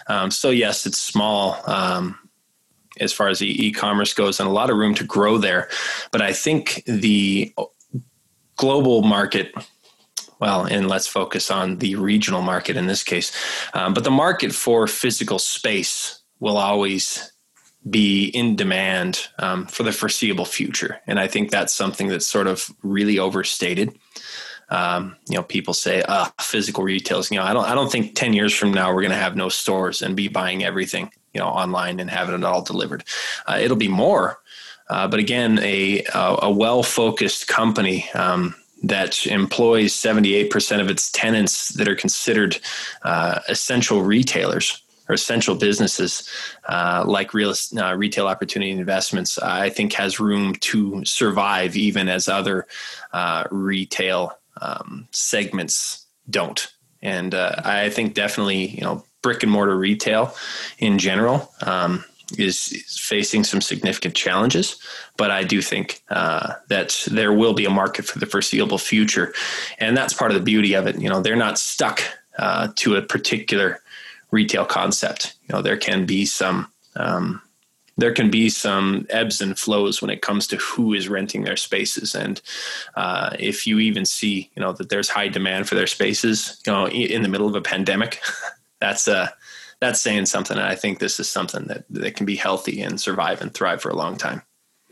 Um, 0.08 0.32
so 0.32 0.50
yes, 0.50 0.86
it's 0.86 1.00
small. 1.00 1.62
Um, 1.70 2.18
as 3.02 3.14
far 3.14 3.28
as 3.30 3.42
e-commerce 3.42 4.14
goes, 4.14 4.40
and 4.40 4.50
a 4.50 4.52
lot 4.52 4.70
of 4.70 4.78
room 4.78 4.94
to 4.96 5.06
grow 5.06 5.38
there. 5.38 5.70
But 6.12 6.22
I 6.22 6.34
think 6.34 6.84
the 6.86 7.54
global 8.58 9.04
market 9.04 9.54
well, 10.40 10.66
and 10.66 10.88
let's 10.88 11.08
focus 11.08 11.52
on 11.52 11.78
the 11.78 11.96
regional 11.96 12.42
market 12.42 12.78
in 12.78 12.88
this 12.88 13.04
case. 13.04 13.32
Um, 13.74 13.94
but 13.94 14.04
the 14.04 14.12
market 14.12 14.54
for 14.54 14.88
physical 14.88 15.40
space 15.40 16.22
will 16.40 16.58
always 16.58 17.32
be 17.90 18.26
in 18.26 18.56
demand 18.56 19.28
um, 19.40 19.66
for 19.66 19.84
the 19.84 19.92
foreseeable 19.92 20.46
future. 20.46 21.00
And 21.08 21.20
I 21.20 21.28
think 21.28 21.50
that's 21.50 21.74
something 21.74 22.08
that's 22.08 22.28
sort 22.28 22.48
of 22.48 22.70
really 22.84 23.20
overstated. 23.20 23.98
Um, 24.70 25.16
you 25.28 25.36
know, 25.36 25.44
people 25.44 25.74
say, 25.74 26.04
uh, 26.04 26.28
physical 26.40 26.84
retails, 26.84 27.32
you 27.32 27.38
know, 27.38 27.44
I 27.44 27.54
don't, 27.54 27.66
I 27.66 27.74
don't 27.74 27.92
think 27.92 28.16
10 28.16 28.34
years 28.34 28.54
from 28.54 28.72
now, 28.72 28.94
we're 28.94 29.02
going 29.02 29.12
to 29.12 29.18
have 29.18 29.36
no 29.36 29.50
stores 29.50 30.02
and 30.02 30.16
be 30.16 30.28
buying 30.28 30.64
everything, 30.64 31.12
you 31.34 31.40
know, 31.40 31.48
online 31.48 32.00
and 32.00 32.10
having 32.10 32.36
it 32.36 32.44
all 32.44 32.62
delivered. 32.62 33.04
Uh, 33.48 33.58
it'll 33.60 33.78
be 33.78 33.88
more. 33.88 34.40
Uh, 34.90 35.08
but 35.08 35.20
again, 35.20 35.60
a, 35.60 36.04
a 36.14 36.52
well-focused 36.52 37.48
company, 37.48 38.10
um, 38.12 38.56
that 38.84 39.26
employs 39.28 39.94
78% 39.94 40.80
of 40.80 40.90
its 40.90 41.12
tenants 41.12 41.70
that 41.70 41.88
are 41.88 41.96
considered 41.96 42.60
uh, 43.04 43.40
essential 43.50 44.02
retailers 44.02 44.82
or 45.10 45.14
essential 45.14 45.56
businesses 45.56 46.30
uh, 46.68 47.04
like 47.06 47.34
real 47.34 47.54
uh, 47.78 47.96
retail 47.96 48.28
opportunity 48.28 48.72
investments, 48.72 49.40
I 49.40 49.70
think 49.70 49.94
has 49.94 50.20
room 50.20 50.56
to 50.56 51.04
survive 51.04 51.76
even 51.76 52.08
as 52.08 52.30
other 52.30 52.68
uh, 53.12 53.46
retail 53.50 54.38
um, 54.62 55.08
segments 55.12 56.06
don't. 56.30 56.72
And 57.02 57.34
uh, 57.34 57.56
I 57.64 57.90
think 57.90 58.14
definitely, 58.14 58.68
you 58.68 58.82
know, 58.82 59.04
brick 59.22 59.44
and 59.44 59.52
mortar 59.52 59.78
retail 59.78 60.34
in 60.78 61.00
general 61.00 61.52
um, 61.66 62.06
is, 62.38 62.84
facing 62.88 63.44
some 63.44 63.62
significant 63.62 64.16
challenges. 64.16 64.78
But 65.18 65.32
I 65.32 65.44
do 65.44 65.62
think 65.62 66.02
uh, 66.10 66.54
that 66.68 67.08
there 67.10 67.34
will 67.34 67.54
be 67.54 67.66
a 67.66 67.70
market 67.70 68.06
for 68.06 68.20
the 68.20 68.26
foreseeable 68.26 68.78
future, 68.78 69.34
and 69.80 69.98
that's 69.98 70.14
part 70.14 70.32
of 70.32 70.38
the 70.38 70.44
beauty 70.44 70.74
of 70.74 70.88
it. 70.88 71.00
You 71.00 71.10
know, 71.10 71.22
they're 71.22 71.36
not 71.36 71.58
stuck 71.58 72.02
uh, 72.38 72.70
to 72.76 72.96
a 72.96 73.02
particular 73.02 73.82
retail 74.32 74.66
concept. 74.66 75.36
You 75.48 75.56
know, 75.56 75.62
there 75.62 75.78
can 75.78 76.06
be 76.06 76.26
some 76.26 76.72
um, 76.96 77.42
there 77.98 78.14
can 78.14 78.32
be 78.32 78.50
some 78.50 79.06
ebbs 79.10 79.42
and 79.42 79.60
flows 79.60 80.02
when 80.02 80.10
it 80.10 80.22
comes 80.22 80.48
to 80.48 80.56
who 80.58 80.94
is 80.94 81.10
renting 81.10 81.44
their 81.44 81.58
spaces, 81.58 82.16
and 82.16 82.42
uh, 82.96 83.36
if 83.40 83.68
you 83.68 83.80
even 83.80 84.06
see, 84.06 84.50
you 84.56 84.62
know, 84.62 84.72
that 84.74 84.90
there's 84.90 85.10
high 85.10 85.28
demand 85.28 85.68
for 85.68 85.76
their 85.76 85.88
spaces, 85.88 86.62
you 86.66 86.72
know, 86.72 86.88
in 86.88 87.24
the 87.24 87.30
middle 87.30 87.48
of 87.48 87.56
a 87.56 87.62
pandemic, 87.62 88.22
that's 88.80 89.08
a 89.08 89.34
that's 89.82 90.02
saying 90.02 90.26
something. 90.26 90.58
And 90.58 90.66
I 90.66 90.76
think 90.76 91.00
this 91.00 91.20
is 91.20 91.30
something 91.30 91.66
that 91.66 91.86
that 91.90 92.16
can 92.16 92.26
be 92.26 92.36
healthy 92.36 92.82
and 92.82 93.00
survive 93.00 93.42
and 93.42 93.54
thrive 93.54 93.82
for 93.82 93.90
a 93.90 93.96
long 93.96 94.18
time. 94.18 94.42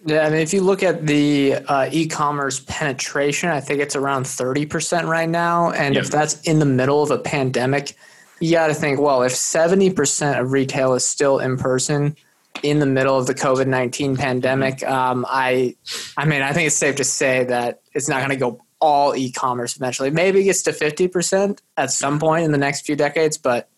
Yeah, 0.05 0.25
I 0.25 0.29
mean, 0.29 0.39
if 0.39 0.53
you 0.53 0.61
look 0.61 0.83
at 0.83 1.07
the 1.07 1.55
uh, 1.55 1.89
e-commerce 1.91 2.59
penetration, 2.59 3.49
I 3.49 3.59
think 3.59 3.81
it's 3.81 3.95
around 3.95 4.27
thirty 4.27 4.65
percent 4.65 5.07
right 5.07 5.29
now, 5.29 5.71
and 5.71 5.95
yep. 5.95 6.05
if 6.05 6.11
that's 6.11 6.41
in 6.41 6.59
the 6.59 6.65
middle 6.65 7.01
of 7.01 7.11
a 7.11 7.17
pandemic 7.17 7.95
you 8.39 8.51
got 8.51 8.67
to 8.67 8.73
think, 8.73 8.99
well, 8.99 9.23
if 9.23 9.33
70% 9.33 10.39
of 10.39 10.51
retail 10.51 10.93
is 10.93 11.05
still 11.05 11.39
in 11.39 11.57
person 11.57 12.15
in 12.63 12.79
the 12.79 12.85
middle 12.85 13.17
of 13.17 13.27
the 13.27 13.33
COVID 13.33 13.67
19 13.67 14.15
pandemic, 14.15 14.83
um, 14.83 15.25
I, 15.27 15.75
I 16.15 16.25
mean, 16.25 16.41
I 16.41 16.53
think 16.53 16.67
it's 16.67 16.75
safe 16.75 16.95
to 16.97 17.03
say 17.03 17.43
that 17.45 17.81
it's 17.93 18.07
not 18.07 18.19
going 18.19 18.29
to 18.29 18.35
go 18.35 18.61
all 18.79 19.15
e 19.15 19.31
commerce 19.31 19.75
eventually. 19.75 20.11
Maybe 20.11 20.41
it 20.41 20.45
gets 20.45 20.61
to 20.63 20.71
50% 20.71 21.59
at 21.77 21.91
some 21.91 22.19
point 22.19 22.45
in 22.45 22.51
the 22.51 22.57
next 22.57 22.85
few 22.85 22.95
decades, 22.95 23.37
but 23.37 23.69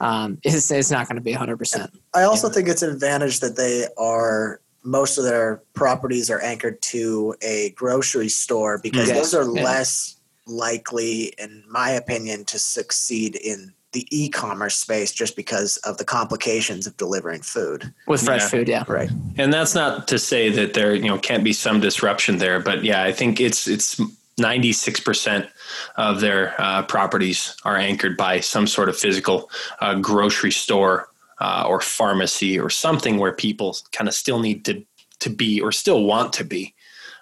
um, 0.00 0.38
it's, 0.44 0.70
it's 0.70 0.90
not 0.90 1.08
going 1.08 1.16
to 1.16 1.22
be 1.22 1.34
100%. 1.34 1.90
I 2.14 2.22
also 2.22 2.48
think 2.48 2.68
it's 2.68 2.82
an 2.82 2.90
advantage 2.90 3.40
that 3.40 3.56
they 3.56 3.86
are 3.96 4.60
most 4.84 5.18
of 5.18 5.24
their 5.24 5.60
properties 5.74 6.30
are 6.30 6.40
anchored 6.40 6.80
to 6.80 7.34
a 7.42 7.70
grocery 7.70 8.28
store 8.28 8.78
because 8.78 9.08
yes. 9.08 9.16
those 9.16 9.34
are 9.34 9.54
yeah. 9.54 9.62
less 9.62 10.16
likely, 10.46 11.34
in 11.38 11.62
my 11.68 11.90
opinion, 11.90 12.44
to 12.46 12.58
succeed 12.58 13.36
in 13.36 13.72
the 13.92 14.06
e-commerce 14.10 14.76
space 14.76 15.12
just 15.12 15.34
because 15.34 15.78
of 15.78 15.96
the 15.98 16.04
complications 16.04 16.86
of 16.86 16.96
delivering 16.98 17.40
food 17.40 17.92
with 18.06 18.22
fresh 18.22 18.42
yeah. 18.42 18.48
food 18.48 18.68
yeah 18.68 18.84
right 18.86 19.10
and 19.38 19.50
that's 19.50 19.74
not 19.74 20.06
to 20.06 20.18
say 20.18 20.50
that 20.50 20.74
there 20.74 20.94
you 20.94 21.08
know 21.08 21.16
can't 21.18 21.42
be 21.42 21.54
some 21.54 21.80
disruption 21.80 22.36
there 22.36 22.60
but 22.60 22.84
yeah 22.84 23.02
i 23.02 23.10
think 23.10 23.40
it's 23.40 23.66
it's 23.66 23.98
96% 24.38 25.48
of 25.96 26.20
their 26.20 26.54
uh, 26.58 26.82
properties 26.84 27.56
are 27.64 27.76
anchored 27.76 28.16
by 28.16 28.40
some 28.40 28.66
sort 28.66 28.88
of 28.88 28.96
physical 28.96 29.50
uh, 29.80 29.94
grocery 29.96 30.52
store 30.52 31.08
uh, 31.40 31.64
or 31.68 31.80
pharmacy 31.80 32.58
or 32.58 32.70
something 32.70 33.18
where 33.18 33.32
people 33.32 33.76
kind 33.92 34.08
of 34.08 34.14
still 34.14 34.40
need 34.40 34.64
to 34.64 34.84
to 35.20 35.30
be 35.30 35.60
or 35.60 35.72
still 35.72 36.04
want 36.04 36.32
to 36.32 36.44
be 36.44 36.74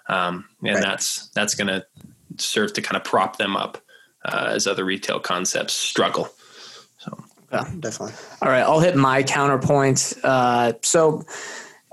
um, 0.07 0.45
and 0.63 0.75
right. 0.75 0.83
that's 0.83 1.29
that's 1.29 1.55
going 1.55 1.67
to 1.67 1.83
serve 2.37 2.71
to 2.71 2.81
kind 2.81 2.95
of 2.95 3.03
prop 3.03 3.37
them 3.37 3.57
up 3.57 3.79
uh, 4.25 4.49
as 4.51 4.67
other 4.67 4.85
retail 4.85 5.19
concepts 5.19 5.73
struggle 5.73 6.29
yeah, 7.51 7.63
definitely. 7.79 8.13
All 8.41 8.49
right, 8.49 8.61
I'll 8.61 8.81
hit 8.81 8.95
my 8.95 9.23
counterpoint. 9.23 10.13
Uh, 10.23 10.73
so 10.81 11.23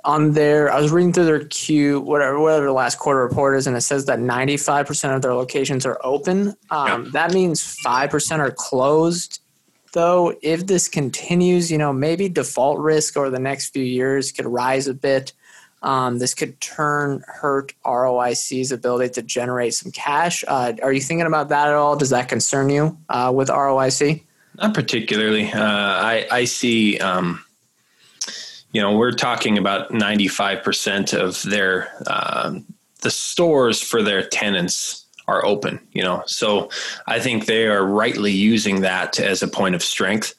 on 0.04 0.32
their, 0.32 0.70
I 0.70 0.80
was 0.80 0.92
reading 0.92 1.12
through 1.12 1.24
their 1.24 1.44
Q, 1.46 2.00
whatever, 2.00 2.38
whatever 2.38 2.66
the 2.66 2.72
last 2.72 2.98
quarter 2.98 3.22
report 3.22 3.56
is, 3.56 3.66
and 3.66 3.76
it 3.76 3.80
says 3.80 4.04
that 4.06 4.18
95% 4.18 5.16
of 5.16 5.22
their 5.22 5.34
locations 5.34 5.86
are 5.86 5.98
open. 6.04 6.54
Um, 6.70 7.04
yeah. 7.04 7.10
That 7.12 7.32
means 7.32 7.78
5% 7.84 8.38
are 8.38 8.50
closed. 8.50 9.40
Though, 9.92 10.34
if 10.42 10.66
this 10.66 10.88
continues, 10.88 11.70
you 11.70 11.78
know, 11.78 11.92
maybe 11.92 12.28
default 12.28 12.78
risk 12.80 13.16
over 13.16 13.30
the 13.30 13.38
next 13.38 13.70
few 13.70 13.84
years 13.84 14.32
could 14.32 14.46
rise 14.46 14.88
a 14.88 14.94
bit. 14.94 15.32
Um, 15.82 16.18
this 16.18 16.34
could 16.34 16.60
turn 16.60 17.22
hurt 17.26 17.74
ROIC's 17.84 18.72
ability 18.72 19.12
to 19.14 19.22
generate 19.22 19.74
some 19.74 19.92
cash. 19.92 20.42
Uh, 20.48 20.72
are 20.82 20.92
you 20.92 21.00
thinking 21.00 21.26
about 21.26 21.50
that 21.50 21.68
at 21.68 21.74
all? 21.74 21.94
Does 21.94 22.10
that 22.10 22.28
concern 22.28 22.70
you 22.70 22.98
uh, 23.08 23.30
with 23.34 23.48
ROIC? 23.48 24.22
Not 24.56 24.72
particularly. 24.72 25.52
Uh, 25.52 25.62
I 25.62 26.26
I 26.30 26.44
see. 26.44 26.98
Um, 26.98 27.43
you 28.74 28.82
know, 28.82 28.94
we're 28.96 29.12
talking 29.12 29.56
about 29.56 29.92
ninety 29.92 30.28
five 30.28 30.62
percent 30.62 31.14
of 31.14 31.40
their 31.42 31.90
uh, 32.06 32.58
the 33.00 33.10
stores 33.10 33.80
for 33.80 34.02
their 34.02 34.26
tenants 34.26 35.06
are 35.28 35.44
open. 35.46 35.80
You 35.92 36.02
know, 36.02 36.22
so 36.26 36.68
I 37.06 37.20
think 37.20 37.46
they 37.46 37.68
are 37.68 37.86
rightly 37.86 38.32
using 38.32 38.82
that 38.82 39.18
as 39.18 39.42
a 39.42 39.48
point 39.48 39.76
of 39.76 39.82
strength. 39.82 40.34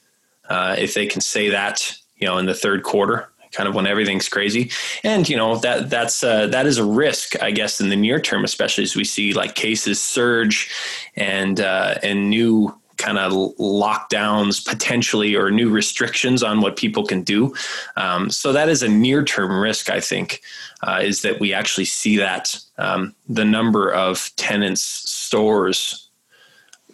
Uh, 0.50 0.76
if 0.78 0.94
they 0.94 1.08
can 1.08 1.22
say 1.22 1.50
that, 1.50 1.98
you 2.18 2.28
know, 2.28 2.38
in 2.38 2.46
the 2.46 2.54
third 2.54 2.84
quarter, 2.84 3.30
kind 3.54 3.70
of 3.70 3.74
when 3.74 3.88
everything's 3.88 4.28
crazy 4.28 4.70
and 5.04 5.30
you 5.30 5.38
know 5.38 5.56
that 5.56 5.90
that's 5.90 6.24
uh, 6.26 6.46
that 6.48 6.66
is 6.66 6.78
a 6.78 6.84
risk 6.84 7.42
i 7.42 7.52
guess 7.52 7.80
in 7.80 7.88
the 7.88 7.96
near 7.96 8.20
term 8.20 8.44
especially 8.44 8.84
as 8.84 8.98
we 8.98 9.04
see 9.06 9.34
like 9.34 9.56
cases 9.56 10.02
surge 10.02 10.70
and 11.16 11.62
uh, 11.62 11.96
and 12.04 12.30
new 12.30 12.78
kind 12.98 13.18
of 13.18 13.32
lockdowns 13.58 14.66
potentially 14.66 15.36
or 15.36 15.52
new 15.52 15.70
restrictions 15.70 16.44
on 16.44 16.62
what 16.62 16.76
people 16.76 17.06
can 17.06 17.24
do. 17.24 17.54
Um, 17.96 18.30
so 18.30 18.54
that 18.54 18.70
is 18.70 18.84
a 18.84 18.90
near 18.90 19.24
term 19.24 19.60
risk, 19.60 19.90
I 19.90 20.00
think, 20.00 20.42
uh, 20.84 21.00
is 21.02 21.22
that 21.22 21.40
we 21.40 21.54
actually 21.54 21.86
see 21.86 22.18
that 22.18 22.58
um, 22.78 23.16
the 23.28 23.46
number 23.46 23.92
of 23.92 24.32
tenants, 24.36 24.84
stores 24.84 26.05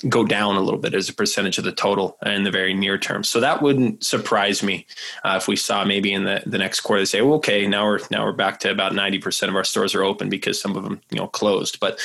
go 0.09 0.25
down 0.25 0.55
a 0.55 0.61
little 0.61 0.79
bit 0.79 0.93
as 0.93 1.09
a 1.09 1.13
percentage 1.13 1.57
of 1.57 1.63
the 1.63 1.71
total 1.71 2.17
in 2.25 2.43
the 2.43 2.51
very 2.51 2.73
near 2.73 2.97
term. 2.97 3.23
So 3.23 3.39
that 3.39 3.61
wouldn't 3.61 4.03
surprise 4.03 4.63
me 4.63 4.85
uh, 5.23 5.35
if 5.41 5.47
we 5.47 5.55
saw 5.55 5.85
maybe 5.85 6.11
in 6.11 6.23
the, 6.23 6.41
the 6.45 6.57
next 6.57 6.81
quarter 6.81 7.01
they 7.01 7.05
say, 7.05 7.21
well, 7.21 7.35
okay, 7.35 7.67
now 7.67 7.85
we're 7.85 7.99
now 8.09 8.25
we're 8.25 8.31
back 8.31 8.59
to 8.61 8.71
about 8.71 8.95
ninety 8.95 9.19
percent 9.19 9.49
of 9.49 9.55
our 9.55 9.63
stores 9.63 9.93
are 9.93 10.03
open 10.03 10.29
because 10.29 10.59
some 10.59 10.75
of 10.75 10.83
them 10.83 11.01
you 11.09 11.17
know 11.17 11.27
closed. 11.27 11.79
But 11.79 11.99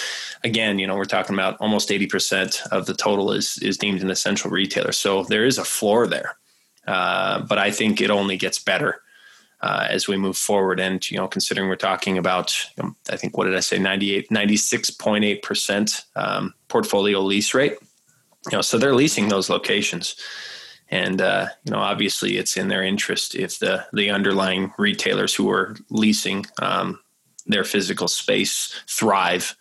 again, 0.45 0.79
you 0.79 0.87
know 0.87 0.97
we're 0.97 1.05
talking 1.05 1.35
about 1.35 1.57
almost 1.61 1.91
eighty 1.91 2.07
percent 2.07 2.61
of 2.71 2.87
the 2.87 2.95
total 2.95 3.33
is 3.33 3.59
is 3.59 3.79
deemed 3.79 4.03
an 4.03 4.11
essential 4.11 4.51
retailer. 4.51 4.93
So 4.93 5.25
there 5.25 5.45
is 5.45 5.59
a 5.59 5.65
floor 5.65 6.07
there, 6.07 6.37
uh, 6.87 7.41
but 7.43 7.59
I 7.59 7.71
think 7.71 8.01
it 8.01 8.11
only 8.11 8.37
gets 8.37 8.59
better. 8.59 9.03
Uh, 9.63 9.87
as 9.89 10.07
we 10.07 10.19
move 10.19 10.37
forward. 10.37 10.79
And, 10.79 11.11
you 11.11 11.17
know, 11.17 11.27
considering 11.27 11.71
we're 11.71 11.77
talking 11.77 12.19
about, 12.19 12.55
know, 12.77 12.95
I 13.11 13.17
think, 13.17 13.39
what 13.39 13.47
did 13.47 13.57
I 13.57 13.61
say, 13.61 13.79
98, 13.79 14.29
96.8% 14.29 16.05
um, 16.15 16.53
portfolio 16.69 17.21
lease 17.21 17.55
rate 17.55 17.79
you 18.51 18.57
know, 18.57 18.63
so 18.63 18.79
they're 18.79 18.95
leasing 18.95 19.29
those 19.29 19.51
locations. 19.51 20.17
And 20.89 21.21
uh, 21.21 21.49
you 21.65 21.73
know, 21.73 21.79
obviously, 21.79 22.37
it's 22.37 22.57
in 22.57 22.69
their 22.69 22.85
interest 22.85 23.35
if 23.35 23.59
the 23.59 23.85
the 23.93 24.11
underlying 24.11 24.73
retailers 24.79 25.35
who 25.35 25.51
are 25.51 25.77
leasing 25.91 26.47
um, 26.63 27.01
their 27.47 27.65
physical 27.65 28.09
space 28.09 28.73
thrive. 28.89 29.57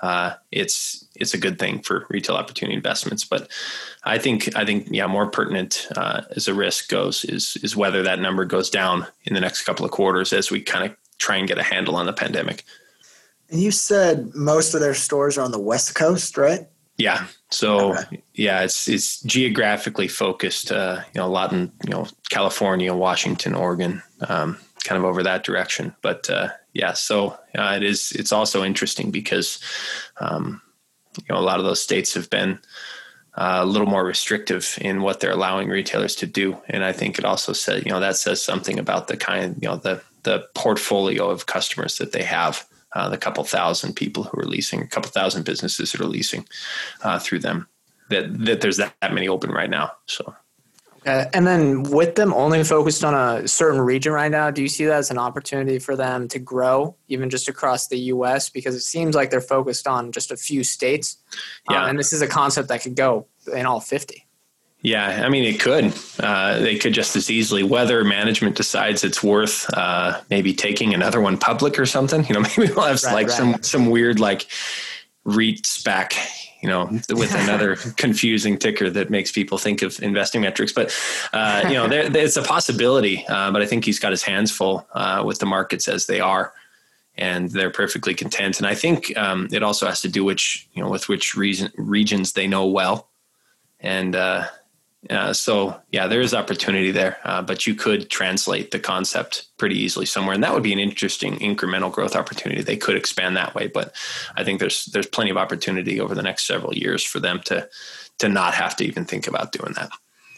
Uh, 0.00 0.34
it's 0.52 1.04
it's 1.16 1.34
a 1.34 1.38
good 1.38 1.58
thing 1.58 1.80
for 1.80 2.06
retail 2.10 2.36
opportunity 2.36 2.76
investments. 2.76 3.24
But 3.24 3.50
I 4.04 4.18
think 4.18 4.56
I 4.56 4.64
think 4.64 4.86
yeah, 4.90 5.08
more 5.08 5.28
pertinent 5.28 5.88
uh, 5.96 6.22
as 6.36 6.46
a 6.46 6.54
risk 6.54 6.88
goes 6.88 7.24
is 7.24 7.56
is 7.64 7.76
whether 7.76 8.04
that 8.04 8.20
number 8.20 8.44
goes 8.44 8.70
down 8.70 9.06
in 9.24 9.34
the 9.34 9.40
next 9.40 9.64
couple 9.64 9.84
of 9.84 9.90
quarters 9.90 10.32
as 10.32 10.48
we 10.48 10.60
kind 10.60 10.88
of 10.88 10.96
try 11.18 11.36
and 11.36 11.48
get 11.48 11.58
a 11.58 11.64
handle 11.64 11.96
on 11.96 12.06
the 12.06 12.12
pandemic. 12.12 12.62
And 13.50 13.60
you 13.60 13.72
said 13.72 14.32
most 14.34 14.74
of 14.74 14.80
their 14.80 14.94
stores 14.94 15.38
are 15.38 15.42
on 15.42 15.50
the 15.50 15.58
West 15.58 15.96
Coast, 15.96 16.36
right? 16.36 16.68
Yeah. 16.98 17.28
So 17.50 17.94
okay. 17.94 18.22
yeah, 18.34 18.62
it's 18.62 18.88
it's 18.88 19.22
geographically 19.22 20.08
focused. 20.08 20.72
Uh, 20.72 21.00
you 21.14 21.20
know, 21.20 21.26
a 21.26 21.30
lot 21.30 21.52
in 21.52 21.72
you 21.84 21.90
know 21.90 22.06
California, 22.28 22.92
Washington, 22.92 23.54
Oregon, 23.54 24.02
um, 24.28 24.58
kind 24.84 24.98
of 24.98 25.04
over 25.04 25.22
that 25.22 25.44
direction. 25.44 25.94
But 26.02 26.28
uh, 26.28 26.48
yeah, 26.74 26.92
so 26.92 27.38
uh, 27.56 27.74
it 27.76 27.84
is. 27.84 28.12
It's 28.12 28.32
also 28.32 28.64
interesting 28.64 29.12
because 29.12 29.60
um, 30.20 30.60
you 31.16 31.34
know 31.34 31.40
a 31.40 31.42
lot 31.42 31.60
of 31.60 31.64
those 31.64 31.82
states 31.82 32.14
have 32.14 32.28
been 32.30 32.58
uh, 33.34 33.60
a 33.62 33.66
little 33.66 33.86
more 33.86 34.04
restrictive 34.04 34.76
in 34.80 35.00
what 35.00 35.20
they're 35.20 35.30
allowing 35.30 35.68
retailers 35.68 36.16
to 36.16 36.26
do, 36.26 36.58
and 36.68 36.84
I 36.84 36.92
think 36.92 37.18
it 37.18 37.24
also 37.24 37.52
says 37.52 37.84
you 37.86 37.92
know 37.92 38.00
that 38.00 38.16
says 38.16 38.42
something 38.42 38.78
about 38.78 39.06
the 39.06 39.16
kind 39.16 39.56
you 39.62 39.68
know 39.68 39.76
the 39.76 40.02
the 40.24 40.46
portfolio 40.54 41.30
of 41.30 41.46
customers 41.46 41.96
that 41.98 42.10
they 42.10 42.24
have 42.24 42.67
uh, 42.94 43.08
the 43.08 43.18
couple 43.18 43.44
thousand 43.44 43.94
people 43.94 44.24
who 44.24 44.40
are 44.40 44.46
leasing, 44.46 44.82
a 44.82 44.86
couple 44.86 45.10
thousand 45.10 45.44
businesses 45.44 45.92
that 45.92 46.00
are 46.00 46.06
leasing 46.06 46.46
uh, 47.02 47.18
through 47.18 47.40
them. 47.40 47.68
That 48.10 48.46
that 48.46 48.60
there's 48.60 48.78
that, 48.78 48.94
that 49.02 49.12
many 49.12 49.28
open 49.28 49.50
right 49.50 49.70
now. 49.70 49.92
So. 50.06 50.34
Okay. 51.00 51.28
And 51.32 51.46
then 51.46 51.84
with 51.84 52.16
them 52.16 52.34
only 52.34 52.64
focused 52.64 53.04
on 53.04 53.14
a 53.14 53.46
certain 53.46 53.80
region 53.80 54.12
right 54.12 54.30
now, 54.30 54.50
do 54.50 54.62
you 54.62 54.68
see 54.68 54.84
that 54.86 54.96
as 54.96 55.10
an 55.10 55.18
opportunity 55.18 55.78
for 55.78 55.94
them 55.94 56.26
to 56.28 56.38
grow 56.38 56.96
even 57.06 57.30
just 57.30 57.48
across 57.48 57.86
the 57.86 57.98
US? 58.12 58.50
Because 58.50 58.74
it 58.74 58.80
seems 58.80 59.14
like 59.14 59.30
they're 59.30 59.40
focused 59.40 59.86
on 59.86 60.10
just 60.10 60.32
a 60.32 60.36
few 60.36 60.64
states. 60.64 61.18
Yeah. 61.70 61.84
Um, 61.84 61.90
and 61.90 61.98
this 61.98 62.12
is 62.12 62.20
a 62.20 62.26
concept 62.26 62.68
that 62.68 62.82
could 62.82 62.96
go 62.96 63.26
in 63.54 63.64
all 63.64 63.80
50. 63.80 64.26
Yeah, 64.80 65.22
I 65.24 65.28
mean, 65.28 65.42
it 65.42 65.58
could. 65.58 65.92
Uh, 66.20 66.60
they 66.60 66.76
could 66.78 66.94
just 66.94 67.16
as 67.16 67.30
easily. 67.30 67.64
Whether 67.64 68.04
management 68.04 68.54
decides 68.56 69.02
it's 69.02 69.22
worth 69.24 69.66
uh, 69.74 70.20
maybe 70.30 70.54
taking 70.54 70.94
another 70.94 71.20
one 71.20 71.36
public 71.36 71.78
or 71.80 71.86
something, 71.86 72.24
you 72.26 72.34
know, 72.34 72.40
maybe 72.56 72.72
we'll 72.72 72.86
have 72.86 73.02
Right, 73.02 73.12
like 73.14 73.26
right. 73.26 73.36
some 73.36 73.62
some 73.62 73.90
weird 73.90 74.20
like 74.20 74.46
REIT 75.24 75.64
SPAC, 75.64 76.14
you 76.62 76.68
know, 76.68 76.84
with 77.10 77.34
another 77.34 77.74
confusing 77.96 78.56
ticker 78.56 78.88
that 78.88 79.10
makes 79.10 79.32
people 79.32 79.58
think 79.58 79.82
of 79.82 80.00
investing 80.00 80.42
metrics. 80.42 80.72
But 80.72 80.96
uh, 81.32 81.62
you 81.66 81.74
know, 81.74 81.88
there, 81.88 82.08
there- 82.08 82.24
it's 82.24 82.36
a 82.36 82.42
possibility. 82.42 83.26
Uh, 83.28 83.50
but 83.50 83.60
I 83.62 83.66
think 83.66 83.84
he's 83.84 83.98
got 83.98 84.12
his 84.12 84.22
hands 84.22 84.52
full 84.52 84.86
uh, 84.94 85.24
with 85.26 85.40
the 85.40 85.46
markets 85.46 85.88
as 85.88 86.06
they 86.06 86.20
are. 86.20 86.52
And 87.16 87.50
they're 87.50 87.70
perfectly 87.70 88.14
content. 88.14 88.58
And 88.58 88.66
I 88.68 88.76
think 88.76 89.16
um, 89.18 89.48
it 89.50 89.64
also 89.64 89.86
has 89.86 90.00
to 90.02 90.08
do 90.08 90.22
which 90.22 90.68
you 90.72 90.80
know 90.80 90.88
with 90.88 91.08
which 91.08 91.34
reason 91.34 91.72
regions 91.76 92.34
they 92.34 92.46
know 92.46 92.64
well, 92.68 93.08
and 93.80 94.14
uh, 94.14 94.44
uh, 95.10 95.32
so 95.32 95.80
yeah, 95.90 96.06
there 96.06 96.20
is 96.20 96.34
opportunity 96.34 96.90
there, 96.90 97.18
uh, 97.24 97.40
but 97.40 97.66
you 97.66 97.74
could 97.74 98.10
translate 98.10 98.72
the 98.72 98.80
concept 98.80 99.46
pretty 99.56 99.76
easily 99.76 100.04
somewhere, 100.04 100.34
and 100.34 100.42
that 100.42 100.52
would 100.52 100.62
be 100.62 100.72
an 100.72 100.80
interesting 100.80 101.36
incremental 101.36 101.92
growth 101.92 102.16
opportunity. 102.16 102.62
They 102.62 102.76
could 102.76 102.96
expand 102.96 103.36
that 103.36 103.54
way, 103.54 103.68
but 103.68 103.94
I 104.36 104.42
think 104.42 104.58
there's 104.58 104.86
there's 104.86 105.06
plenty 105.06 105.30
of 105.30 105.36
opportunity 105.36 106.00
over 106.00 106.14
the 106.14 106.22
next 106.22 106.46
several 106.46 106.74
years 106.74 107.04
for 107.04 107.20
them 107.20 107.40
to 107.44 107.68
to 108.18 108.28
not 108.28 108.54
have 108.54 108.74
to 108.76 108.84
even 108.84 109.04
think 109.04 109.28
about 109.28 109.52
doing 109.52 109.72
that. 109.74 109.90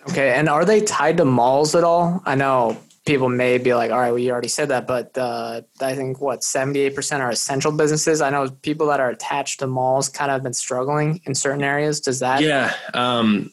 Okay. 0.09 0.33
And 0.33 0.49
are 0.49 0.65
they 0.65 0.81
tied 0.81 1.17
to 1.19 1.25
malls 1.25 1.75
at 1.75 1.85
all? 1.85 2.23
I 2.25 2.35
know 2.35 2.79
people 3.07 3.29
may 3.29 3.59
be 3.59 3.75
like, 3.75 3.91
all 3.91 3.99
right, 3.99 4.11
well, 4.11 4.19
you 4.19 4.31
already 4.31 4.49
said 4.49 4.69
that, 4.69 4.87
but 4.87 5.17
uh, 5.17 5.63
I 5.81 5.95
think 5.95 6.21
what, 6.21 6.41
78% 6.41 7.21
are 7.21 7.31
essential 7.31 7.73
businesses. 7.73 8.21
I 8.21 8.31
know 8.31 8.51
people 8.63 8.87
that 8.89 9.01
are 9.01 9.11
attached 9.11 9.61
to 9.61 9.67
malls 9.67 10.09
kind 10.09 10.31
of 10.31 10.43
been 10.43 10.53
struggling 10.53 11.21
in 11.25 11.35
certain 11.35 11.65
areas. 11.65 12.01
Does 12.01 12.21
that? 12.21 12.41
Yeah, 12.41 12.75
um, 12.95 13.51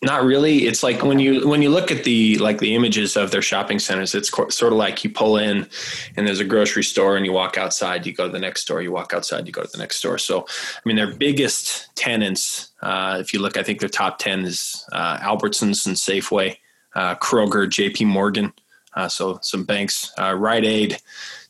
not 0.00 0.24
really. 0.24 0.66
It's 0.66 0.82
like 0.84 1.02
when 1.02 1.18
you 1.18 1.48
when 1.48 1.60
you 1.60 1.70
look 1.70 1.90
at 1.90 2.04
the 2.04 2.38
like 2.38 2.58
the 2.58 2.74
images 2.76 3.16
of 3.16 3.32
their 3.32 3.42
shopping 3.42 3.80
centers, 3.80 4.14
it's 4.14 4.30
co- 4.30 4.48
sort 4.48 4.72
of 4.72 4.78
like 4.78 5.02
you 5.02 5.10
pull 5.10 5.36
in 5.36 5.68
and 6.16 6.26
there's 6.26 6.38
a 6.38 6.44
grocery 6.44 6.84
store 6.84 7.16
and 7.16 7.26
you 7.26 7.32
walk 7.32 7.58
outside, 7.58 8.06
you 8.06 8.12
go 8.12 8.26
to 8.26 8.32
the 8.32 8.38
next 8.38 8.60
store, 8.60 8.80
you 8.80 8.92
walk 8.92 9.12
outside, 9.12 9.46
you 9.46 9.52
go 9.52 9.62
to 9.62 9.70
the 9.70 9.78
next 9.78 9.96
store. 9.96 10.16
So, 10.16 10.42
I 10.42 10.80
mean, 10.84 10.94
their 10.94 11.12
biggest 11.12 11.94
tenants, 11.96 12.70
uh, 12.80 13.18
if 13.20 13.32
you 13.32 13.40
look, 13.40 13.56
I 13.56 13.64
think 13.64 13.80
their 13.80 13.88
top 13.88 14.18
ten 14.18 14.44
is 14.44 14.84
uh, 14.92 15.18
Albertsons 15.18 15.84
and 15.86 15.96
Safeway, 15.96 16.56
uh, 16.94 17.16
Kroger, 17.16 17.68
J.P. 17.68 18.04
Morgan. 18.04 18.52
Uh, 18.94 19.08
so 19.08 19.38
some 19.42 19.64
banks, 19.64 20.12
uh, 20.18 20.34
Rite 20.34 20.64
Aid, 20.64 20.98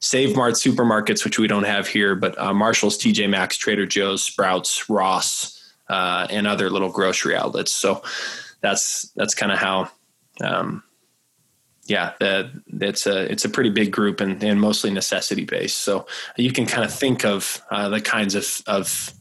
Save 0.01 0.37
Mart 0.37 0.55
supermarkets, 0.55 1.25
which 1.25 1.39
we 1.39 1.47
don't 1.47 1.65
have 1.65 1.87
here, 1.87 2.15
but 2.15 2.39
uh, 2.39 2.53
Marshalls, 2.53 2.99
TJ 2.99 3.29
Maxx, 3.29 3.57
Trader 3.57 3.87
Joe's, 3.87 4.23
Sprouts, 4.23 4.89
Ross, 4.89 5.58
uh, 5.89 6.27
and 6.31 6.47
other 6.47 6.71
little 6.71 6.91
grocery 6.91 7.37
outlets. 7.37 7.73
So 7.73 8.03
that's 8.61 9.11
that's 9.17 9.35
kind 9.35 9.53
of 9.53 9.59
how, 9.59 9.91
um, 10.43 10.83
yeah, 11.87 12.13
that 12.21 12.51
it's 12.81 13.07
a 13.07 13.31
it's 13.31 13.45
a 13.45 13.49
pretty 13.49 13.71
big 13.71 13.93
group 13.93 14.21
and, 14.21 14.43
and 14.43 14.61
mostly 14.61 14.91
necessity 14.91 15.45
based. 15.45 15.79
So 15.79 16.07
you 16.37 16.53
can 16.53 16.67
kind 16.67 16.85
of 16.85 16.93
think 16.93 17.25
of 17.25 17.63
uh, 17.71 17.89
the 17.89 18.01
kinds 18.01 18.35
of 18.35 18.63
of 18.67 19.13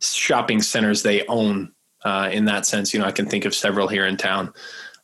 shopping 0.00 0.60
centers 0.60 1.02
they 1.02 1.26
own 1.26 1.72
uh, 2.04 2.28
in 2.32 2.44
that 2.46 2.66
sense. 2.66 2.92
You 2.92 3.00
know, 3.00 3.06
I 3.06 3.12
can 3.12 3.26
think 3.26 3.44
of 3.44 3.54
several 3.54 3.88
here 3.88 4.06
in 4.06 4.16
town. 4.16 4.52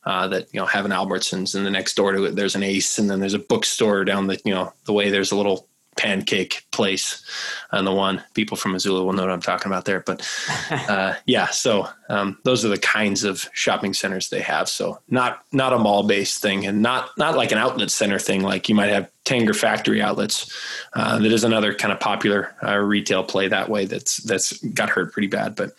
Uh, 0.03 0.27
that 0.27 0.51
you 0.51 0.59
know 0.59 0.65
have 0.65 0.83
an 0.83 0.91
Albertsons, 0.91 1.53
and 1.53 1.63
the 1.63 1.69
next 1.69 1.93
door 1.93 2.11
to 2.11 2.23
it 2.23 2.35
there's 2.35 2.55
an 2.55 2.63
Ace, 2.63 2.97
and 2.97 3.07
then 3.07 3.19
there's 3.19 3.35
a 3.35 3.39
bookstore 3.39 4.03
down 4.03 4.25
the 4.25 4.39
you 4.43 4.51
know 4.51 4.73
the 4.85 4.93
way 4.93 5.11
there's 5.11 5.31
a 5.31 5.35
little 5.35 5.69
pancake 5.97 6.65
place 6.71 7.23
on 7.71 7.85
the 7.85 7.93
one. 7.93 8.23
People 8.33 8.57
from 8.57 8.71
Missoula 8.71 9.03
will 9.03 9.13
know 9.13 9.23
what 9.23 9.31
I'm 9.31 9.41
talking 9.41 9.71
about 9.71 9.85
there. 9.85 9.99
But 9.99 10.27
uh, 10.71 11.15
yeah, 11.25 11.47
so 11.47 11.87
um, 12.09 12.37
those 12.43 12.63
are 12.65 12.69
the 12.69 12.77
kinds 12.77 13.23
of 13.23 13.47
shopping 13.53 13.93
centers 13.93 14.29
they 14.29 14.41
have. 14.41 14.69
So 14.69 14.99
not 15.09 15.43
not 15.51 15.73
a 15.73 15.79
mall 15.79 16.03
based 16.03 16.41
thing, 16.41 16.65
and 16.65 16.81
not 16.81 17.09
not 17.17 17.35
like 17.35 17.51
an 17.51 17.57
outlet 17.57 17.91
center 17.91 18.19
thing. 18.19 18.41
Like 18.41 18.69
you 18.69 18.75
might 18.75 18.89
have 18.89 19.09
Tanger 19.25 19.55
Factory 19.55 20.01
outlets. 20.01 20.55
Uh, 20.93 21.19
that 21.19 21.31
is 21.31 21.43
another 21.43 21.73
kind 21.73 21.91
of 21.91 21.99
popular 21.99 22.55
uh, 22.63 22.77
retail 22.77 23.23
play 23.23 23.47
that 23.47 23.69
way. 23.69 23.85
That's 23.85 24.17
that's 24.17 24.57
got 24.65 24.89
hurt 24.89 25.13
pretty 25.13 25.27
bad, 25.27 25.55
but. 25.55 25.71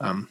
Um, 0.00 0.28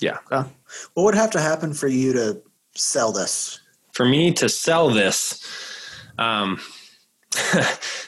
yeah, 0.00 0.18
What 0.28 0.48
would 0.96 1.14
have 1.16 1.30
to 1.32 1.40
happen 1.40 1.72
for 1.74 1.88
you 1.88 2.12
to 2.12 2.40
sell 2.74 3.10
this? 3.10 3.60
for 3.98 4.06
me 4.06 4.32
to 4.32 4.48
sell 4.48 4.90
this, 4.90 5.44
um, 6.18 6.60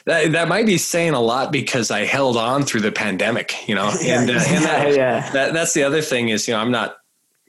that 0.05 0.31
that 0.31 0.47
might 0.47 0.65
be 0.65 0.77
saying 0.77 1.13
a 1.13 1.21
lot 1.21 1.51
because 1.51 1.91
I 1.91 2.05
held 2.05 2.37
on 2.37 2.63
through 2.63 2.81
the 2.81 2.91
pandemic, 2.91 3.67
you 3.67 3.75
know, 3.75 3.91
Yeah, 4.01 4.21
and, 4.21 4.29
uh, 4.29 4.33
and 4.33 4.65
that, 4.65 4.95
Yeah, 4.95 5.29
that 5.31 5.53
that's 5.53 5.73
the 5.73 5.83
other 5.83 6.01
thing 6.01 6.29
is 6.29 6.47
you 6.47 6.53
know 6.53 6.59
I'm 6.59 6.71
not 6.71 6.97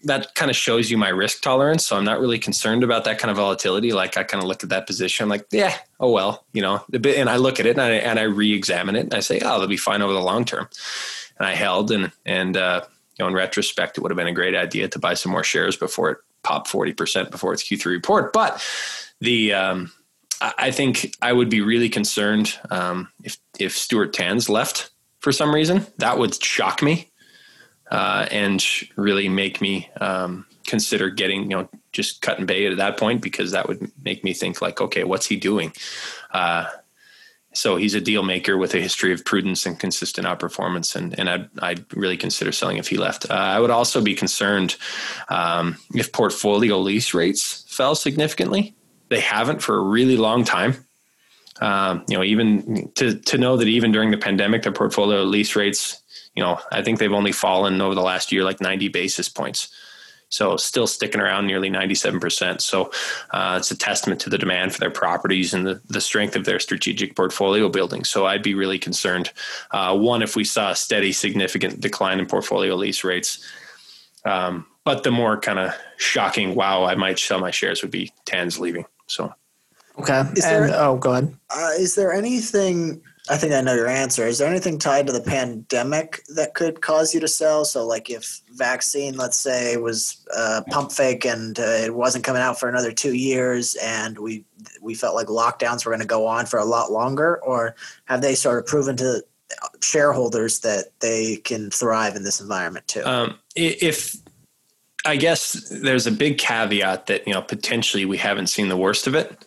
that 0.04 0.34
kind 0.34 0.50
of 0.50 0.56
shows 0.56 0.90
you 0.90 0.98
my 0.98 1.08
risk 1.08 1.42
tolerance, 1.42 1.86
so 1.86 1.96
I'm 1.96 2.04
not 2.04 2.20
really 2.20 2.38
concerned 2.38 2.82
about 2.82 3.04
that 3.04 3.18
kind 3.18 3.30
of 3.30 3.36
volatility. 3.36 3.92
Like 3.92 4.16
I 4.16 4.24
kind 4.24 4.42
of 4.42 4.48
look 4.48 4.64
at 4.64 4.70
that 4.70 4.86
position, 4.86 5.24
I'm 5.24 5.30
like, 5.30 5.46
yeah, 5.50 5.76
oh 6.00 6.10
well, 6.10 6.44
you 6.52 6.60
know, 6.60 6.84
and 6.92 7.30
I 7.30 7.36
look 7.36 7.58
at 7.58 7.66
it 7.66 7.70
and 7.70 7.80
I 7.80 7.90
and 7.92 8.18
I 8.18 8.24
re-examine 8.24 8.96
it 8.96 9.04
and 9.04 9.14
I 9.14 9.20
say, 9.20 9.40
oh, 9.42 9.58
they'll 9.58 9.68
be 9.68 9.76
fine 9.76 10.02
over 10.02 10.12
the 10.12 10.20
long 10.20 10.44
term, 10.44 10.68
and 11.38 11.46
I 11.46 11.54
held 11.54 11.90
and 11.90 12.12
and 12.26 12.56
uh, 12.56 12.82
you 13.18 13.24
know 13.24 13.28
in 13.28 13.34
retrospect, 13.34 13.96
it 13.96 14.02
would 14.02 14.10
have 14.10 14.18
been 14.18 14.26
a 14.26 14.32
great 14.32 14.54
idea 14.54 14.88
to 14.88 14.98
buy 14.98 15.14
some 15.14 15.32
more 15.32 15.44
shares 15.44 15.76
before 15.76 16.10
it 16.10 16.18
popped 16.42 16.68
forty 16.68 16.92
percent 16.92 17.30
before 17.30 17.54
its 17.54 17.62
Q3 17.62 17.86
report, 17.86 18.34
but 18.34 18.62
the 19.20 19.54
um, 19.54 19.92
I 20.58 20.70
think 20.70 21.14
I 21.22 21.32
would 21.32 21.48
be 21.48 21.60
really 21.60 21.88
concerned 21.88 22.58
um, 22.70 23.08
if 23.22 23.38
if 23.58 23.76
Stuart 23.76 24.12
Tanz 24.12 24.48
left 24.48 24.90
for 25.20 25.32
some 25.32 25.54
reason. 25.54 25.86
That 25.98 26.18
would 26.18 26.42
shock 26.42 26.82
me 26.82 27.10
uh, 27.90 28.26
and 28.30 28.64
really 28.96 29.28
make 29.28 29.60
me 29.60 29.90
um, 30.00 30.46
consider 30.66 31.10
getting 31.10 31.42
you 31.42 31.56
know 31.56 31.68
just 31.92 32.22
cutting 32.22 32.46
bait 32.46 32.70
at 32.70 32.78
that 32.78 32.96
point 32.96 33.22
because 33.22 33.52
that 33.52 33.68
would 33.68 33.90
make 34.02 34.24
me 34.24 34.32
think 34.32 34.60
like, 34.60 34.80
okay, 34.80 35.04
what's 35.04 35.26
he 35.26 35.36
doing? 35.36 35.72
Uh, 36.32 36.66
so 37.54 37.76
he's 37.76 37.94
a 37.94 38.00
deal 38.00 38.22
maker 38.22 38.56
with 38.56 38.74
a 38.74 38.80
history 38.80 39.12
of 39.12 39.24
prudence 39.26 39.66
and 39.66 39.78
consistent 39.78 40.26
outperformance, 40.26 40.96
and 40.96 41.18
and 41.18 41.28
I'd, 41.28 41.50
I'd 41.58 41.96
really 41.96 42.16
consider 42.16 42.50
selling 42.50 42.78
if 42.78 42.88
he 42.88 42.96
left. 42.96 43.30
Uh, 43.30 43.34
I 43.34 43.60
would 43.60 43.70
also 43.70 44.00
be 44.00 44.14
concerned 44.14 44.76
um, 45.28 45.76
if 45.94 46.12
portfolio 46.12 46.78
lease 46.78 47.14
rates 47.14 47.64
fell 47.68 47.94
significantly. 47.94 48.74
They 49.12 49.20
haven't 49.20 49.60
for 49.60 49.76
a 49.76 49.82
really 49.82 50.16
long 50.16 50.42
time. 50.42 50.86
Um, 51.60 52.02
you 52.08 52.16
know, 52.16 52.24
even 52.24 52.90
to 52.94 53.18
to 53.18 53.36
know 53.36 53.58
that 53.58 53.68
even 53.68 53.92
during 53.92 54.10
the 54.10 54.16
pandemic, 54.16 54.62
their 54.62 54.72
portfolio 54.72 55.22
lease 55.22 55.54
rates, 55.54 56.02
you 56.34 56.42
know, 56.42 56.58
I 56.72 56.80
think 56.82 56.98
they've 56.98 57.12
only 57.12 57.32
fallen 57.32 57.82
over 57.82 57.94
the 57.94 58.00
last 58.00 58.32
year 58.32 58.42
like 58.42 58.62
90 58.62 58.88
basis 58.88 59.28
points. 59.28 59.68
So 60.30 60.56
still 60.56 60.86
sticking 60.86 61.20
around 61.20 61.46
nearly 61.46 61.68
97%. 61.68 62.62
So 62.62 62.90
uh, 63.32 63.56
it's 63.60 63.70
a 63.70 63.76
testament 63.76 64.18
to 64.22 64.30
the 64.30 64.38
demand 64.38 64.72
for 64.72 64.78
their 64.78 64.90
properties 64.90 65.52
and 65.52 65.66
the, 65.66 65.82
the 65.88 66.00
strength 66.00 66.34
of 66.36 66.46
their 66.46 66.58
strategic 66.58 67.14
portfolio 67.14 67.68
building. 67.68 68.02
So 68.04 68.24
I'd 68.24 68.42
be 68.42 68.54
really 68.54 68.78
concerned. 68.78 69.30
Uh, 69.72 69.94
one, 69.94 70.22
if 70.22 70.34
we 70.34 70.44
saw 70.44 70.70
a 70.70 70.74
steady, 70.74 71.12
significant 71.12 71.80
decline 71.80 72.18
in 72.18 72.24
portfolio 72.24 72.76
lease 72.76 73.04
rates. 73.04 73.46
Um, 74.24 74.64
but 74.84 75.02
the 75.02 75.10
more 75.10 75.38
kind 75.38 75.58
of 75.58 75.74
shocking, 75.98 76.54
wow, 76.54 76.84
I 76.84 76.94
might 76.94 77.18
sell 77.18 77.38
my 77.38 77.50
shares 77.50 77.82
would 77.82 77.90
be 77.90 78.10
Tanz 78.24 78.58
leaving. 78.58 78.86
So 79.06 79.34
Okay. 79.98 80.22
Is 80.36 80.44
and, 80.44 80.68
there- 80.68 80.80
oh, 80.80 80.96
go 80.96 81.12
ahead. 81.12 81.34
Uh, 81.50 81.70
is 81.78 81.94
there 81.94 82.12
anything? 82.12 83.02
I 83.30 83.36
think 83.36 83.52
I 83.52 83.60
know 83.60 83.74
your 83.74 83.86
answer. 83.86 84.26
Is 84.26 84.38
there 84.38 84.50
anything 84.50 84.78
tied 84.78 85.06
to 85.06 85.12
the 85.12 85.20
pandemic 85.20 86.22
that 86.34 86.54
could 86.54 86.80
cause 86.80 87.14
you 87.14 87.20
to 87.20 87.28
sell? 87.28 87.64
So, 87.64 87.86
like 87.86 88.10
if 88.10 88.40
vaccine, 88.54 89.16
let's 89.16 89.36
say, 89.36 89.76
was 89.76 90.24
uh, 90.36 90.62
pump 90.70 90.90
fake 90.90 91.24
and 91.24 91.58
uh, 91.58 91.62
it 91.62 91.94
wasn't 91.94 92.24
coming 92.24 92.42
out 92.42 92.58
for 92.58 92.68
another 92.68 92.90
two 92.90 93.14
years, 93.14 93.76
and 93.76 94.18
we 94.18 94.44
we 94.80 94.94
felt 94.94 95.14
like 95.14 95.28
lockdowns 95.28 95.84
were 95.84 95.90
going 95.90 96.00
to 96.00 96.06
go 96.06 96.26
on 96.26 96.46
for 96.46 96.58
a 96.58 96.64
lot 96.64 96.90
longer, 96.90 97.40
or 97.44 97.76
have 98.06 98.22
they 98.22 98.34
sort 98.34 98.58
of 98.58 98.66
proven 98.66 98.96
to 98.96 99.22
shareholders 99.82 100.60
that 100.60 100.86
they 101.00 101.36
can 101.36 101.70
thrive 101.70 102.16
in 102.16 102.24
this 102.24 102.40
environment 102.40 102.88
too? 102.88 103.04
Um, 103.04 103.38
if 103.54 104.16
I 105.04 105.16
guess 105.16 105.52
there's 105.68 106.06
a 106.06 106.12
big 106.12 106.38
caveat 106.38 107.06
that 107.06 107.26
you 107.26 107.34
know 107.34 107.42
potentially 107.42 108.04
we 108.04 108.18
haven't 108.18 108.48
seen 108.48 108.68
the 108.68 108.76
worst 108.76 109.06
of 109.06 109.14
it. 109.14 109.44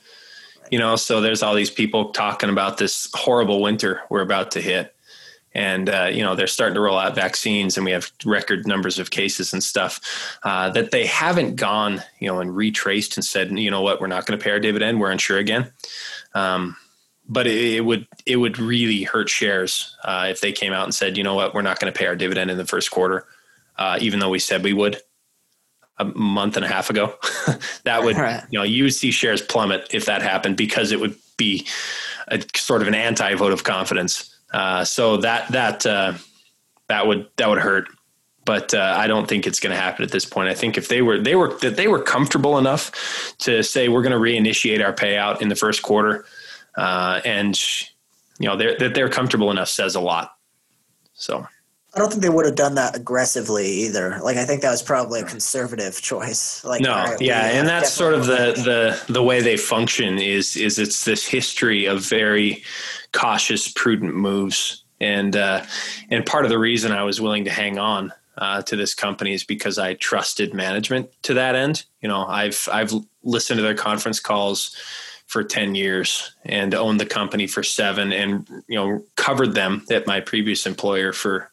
You 0.72 0.80
know, 0.80 0.96
so 0.96 1.22
there's 1.22 1.44
all 1.44 1.54
these 1.54 1.70
people 1.70 2.12
talking 2.12 2.50
about 2.50 2.78
this 2.78 3.08
horrible 3.13 3.62
winter 3.62 4.02
we're 4.10 4.22
about 4.22 4.52
to 4.52 4.62
hit, 4.62 4.96
and 5.54 5.89
uh, 5.89 6.10
you 6.12 6.24
know 6.24 6.36
they're 6.36 6.48
starting 6.48 6.76
to 6.76 6.82
roll 6.82 6.98
out 6.98 7.15
vaccines, 7.15 7.78
and 7.78 7.86
we 7.86 7.91
have 7.91 8.12
record 8.26 8.68
numbers 8.68 9.00
of 9.00 9.12
cases 9.12 9.54
and 9.54 9.63
stuff. 9.63 10.38
Uh, 10.44 10.70
that 10.72 10.91
they 10.91 11.06
haven't 11.06 11.56
gone, 11.56 12.02
you 12.20 12.28
know, 12.28 12.39
and 12.39 12.56
retraced 12.56 13.15
and 13.15 13.24
said, 13.24 13.58
you 13.58 13.72
know 13.72 13.82
what, 13.82 14.02
we're 14.02 14.08
not 14.08 14.26
going 14.26 14.38
to 14.38 14.44
pay 14.44 14.52
our 14.52 14.60
dividend, 14.60 15.00
we're 15.00 15.12
unsure 15.12 15.38
again. 15.38 15.72
Um, 16.34 16.76
but 17.28 17.48
it, 17.48 17.84
would 17.84 18.08
it 18.26 18.36
would 18.36 18.60
really 18.60 19.04
hurt 19.04 19.30
shares 19.30 19.96
uh, 20.04 20.28
if 20.30 20.41
they 20.41 20.52
came 20.52 20.74
out 20.74 20.84
and 20.84 20.94
said, 20.94 21.18
you 21.18 21.24
know 21.24 21.34
what, 21.34 21.54
we're 21.54 21.62
not 21.62 21.80
going 21.80 21.91
to 21.91 21.98
pay 21.98 22.06
our 22.06 22.15
dividend 22.15 22.52
in 22.52 22.58
the 22.58 22.65
first 22.65 22.91
quarter, 22.91 23.26
uh, 23.78 23.98
even 24.02 24.20
though 24.20 24.30
we 24.30 24.39
said 24.39 24.63
we 24.63 24.74
would. 24.74 25.02
A 25.97 26.05
month 26.05 26.55
and 26.58 26.65
a 26.65 26.67
half 26.67 26.89
ago. 26.89 27.15
that 27.84 28.03
would, 28.03 28.17
Right. 28.17 28.43
you 28.49 28.60
know, 28.60 28.63
you 28.63 28.84
would 28.84 28.93
see 28.93 29.12
shares 29.12 29.41
plummet 29.41 29.88
if 29.93 30.05
that 30.05 30.21
happened 30.21 30.58
because 30.58 30.91
it 30.91 30.99
would 30.99 31.15
be 31.38 31.65
a 32.27 32.43
sort 32.55 32.81
of 32.81 32.88
an 32.88 32.95
anti 32.95 33.34
vote 33.36 33.51
of 33.53 33.63
confidence. 33.63 34.36
Uh, 34.53 34.84
so 34.86 35.17
that 35.17 35.51
that 35.51 35.86
uh, 35.86 36.13
that 36.88 37.08
would 37.08 37.27
that 37.38 37.49
would 37.49 37.60
hurt. 37.60 37.88
But 38.45 38.75
uh, 38.75 38.93
I 38.95 39.08
don't 39.08 39.27
think 39.27 39.47
it's 39.47 39.60
going 39.60 39.75
to 39.75 39.81
happen 39.81 40.03
at 40.05 40.12
this 40.12 40.23
point. 40.23 40.49
I 40.49 40.53
think 40.53 40.77
if 40.77 40.88
they 40.88 41.01
were 41.01 41.19
they 41.19 41.36
were 41.36 41.58
that 41.60 41.77
they 41.77 41.88
were 41.88 42.01
comfortable 42.01 42.58
enough 42.60 43.36
to 43.39 43.63
say 43.63 43.89
we're 43.89 44.03
going 44.03 44.12
to 44.12 44.19
reinitiate 44.19 44.86
our 44.86 44.93
payout 44.93 45.41
in 45.41 45.49
the 45.49 45.55
first 45.55 45.81
quarter, 45.81 46.25
uh, 46.77 47.21
and 47.25 47.60
you 48.38 48.47
know 48.47 48.55
they're, 48.55 48.77
that 48.77 48.93
they're 48.93 49.10
comfortable 49.10 49.49
enough 49.49 49.69
says 49.69 49.95
a 49.95 49.99
lot. 49.99 50.36
So 51.15 51.47
I 51.95 51.99
don't 51.99 52.10
think 52.10 52.21
they 52.21 52.29
would 52.29 52.45
have 52.45 52.55
done 52.55 52.75
that 52.75 52.93
aggressively 52.93 53.67
either. 53.67 54.19
Like 54.21 54.36
I 54.36 54.43
think 54.43 54.62
that 54.63 54.71
was 54.71 54.84
probably 54.84 55.21
a 55.21 55.23
conservative 55.23 56.01
choice. 56.01 56.62
Like 56.65 56.81
no, 56.81 56.91
all 56.91 57.05
right, 57.05 57.19
we 57.19 57.27
yeah, 57.27 57.51
and 57.51 57.65
that's 57.65 57.91
sort 57.91 58.13
of 58.13 58.25
the 58.25 58.99
the 59.08 59.13
the 59.13 59.23
way 59.23 59.41
they 59.41 59.55
function 59.55 60.19
is 60.19 60.58
is 60.58 60.77
it's 60.77 61.05
this 61.05 61.25
history 61.25 61.86
of 61.86 62.01
very 62.01 62.63
cautious, 63.13 63.71
prudent 63.71 64.13
moves, 64.13 64.84
and 64.99 65.38
uh, 65.38 65.63
and 66.10 66.25
part 66.25 66.43
of 66.43 66.49
the 66.49 66.60
reason 66.60 66.91
I 66.91 67.03
was 67.03 67.21
willing 67.21 67.45
to 67.45 67.51
hang 67.51 67.79
on 67.79 68.12
uh, 68.38 68.62
to 68.63 68.75
this 68.75 68.93
company 68.93 69.34
is 69.34 69.45
because 69.45 69.79
I 69.79 69.93
trusted 69.93 70.53
management 70.53 71.10
to 71.23 71.34
that 71.36 71.55
end. 71.55 71.86
You 72.01 72.10
know, 72.10 72.25
I've 72.25 72.67
I've 72.73 72.91
listened 73.23 73.60
to 73.60 73.63
their 73.63 73.73
conference 73.73 74.19
calls 74.19 74.75
for 75.27 75.43
10 75.43 75.73
years 75.73 76.36
and 76.43 76.75
owned 76.75 76.99
the 76.99 77.05
company 77.05 77.47
for 77.47 77.63
seven 77.63 78.13
and 78.13 78.47
you 78.67 78.75
know 78.75 79.03
covered 79.15 79.55
them 79.55 79.84
at 79.89 80.05
my 80.05 80.19
previous 80.19 80.67
employer 80.67 81.12
for 81.12 81.49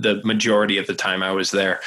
the 0.00 0.20
majority 0.24 0.78
of 0.78 0.86
the 0.86 0.94
time 0.94 1.22
I 1.22 1.32
was 1.32 1.50
there, 1.50 1.80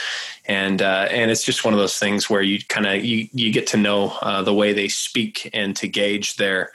and 0.46 0.82
uh, 0.82 1.08
and 1.10 1.32
it's 1.32 1.44
just 1.44 1.66
one 1.66 1.74
of 1.74 1.80
those 1.80 1.98
things 1.98 2.30
where 2.30 2.42
you 2.42 2.60
kind 2.68 2.86
of 2.86 3.04
you 3.04 3.28
you 3.34 3.52
get 3.52 3.68
to 3.68 3.78
know 3.78 4.18
uh, 4.22 4.42
the 4.42 4.54
way 4.54 4.74
they 4.74 4.88
speak 4.88 5.50
and 5.54 5.76
to 5.78 5.88
gauge 5.88 6.36
their 6.36 6.72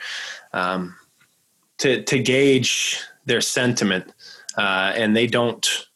um, 0.53 0.96
to 1.79 2.03
to 2.03 2.18
gauge 2.18 3.01
their 3.27 3.40
sentiment, 3.40 4.12
uh, 4.57 4.92
and 4.94 5.16
they 5.16 5.27
don't. 5.27 5.87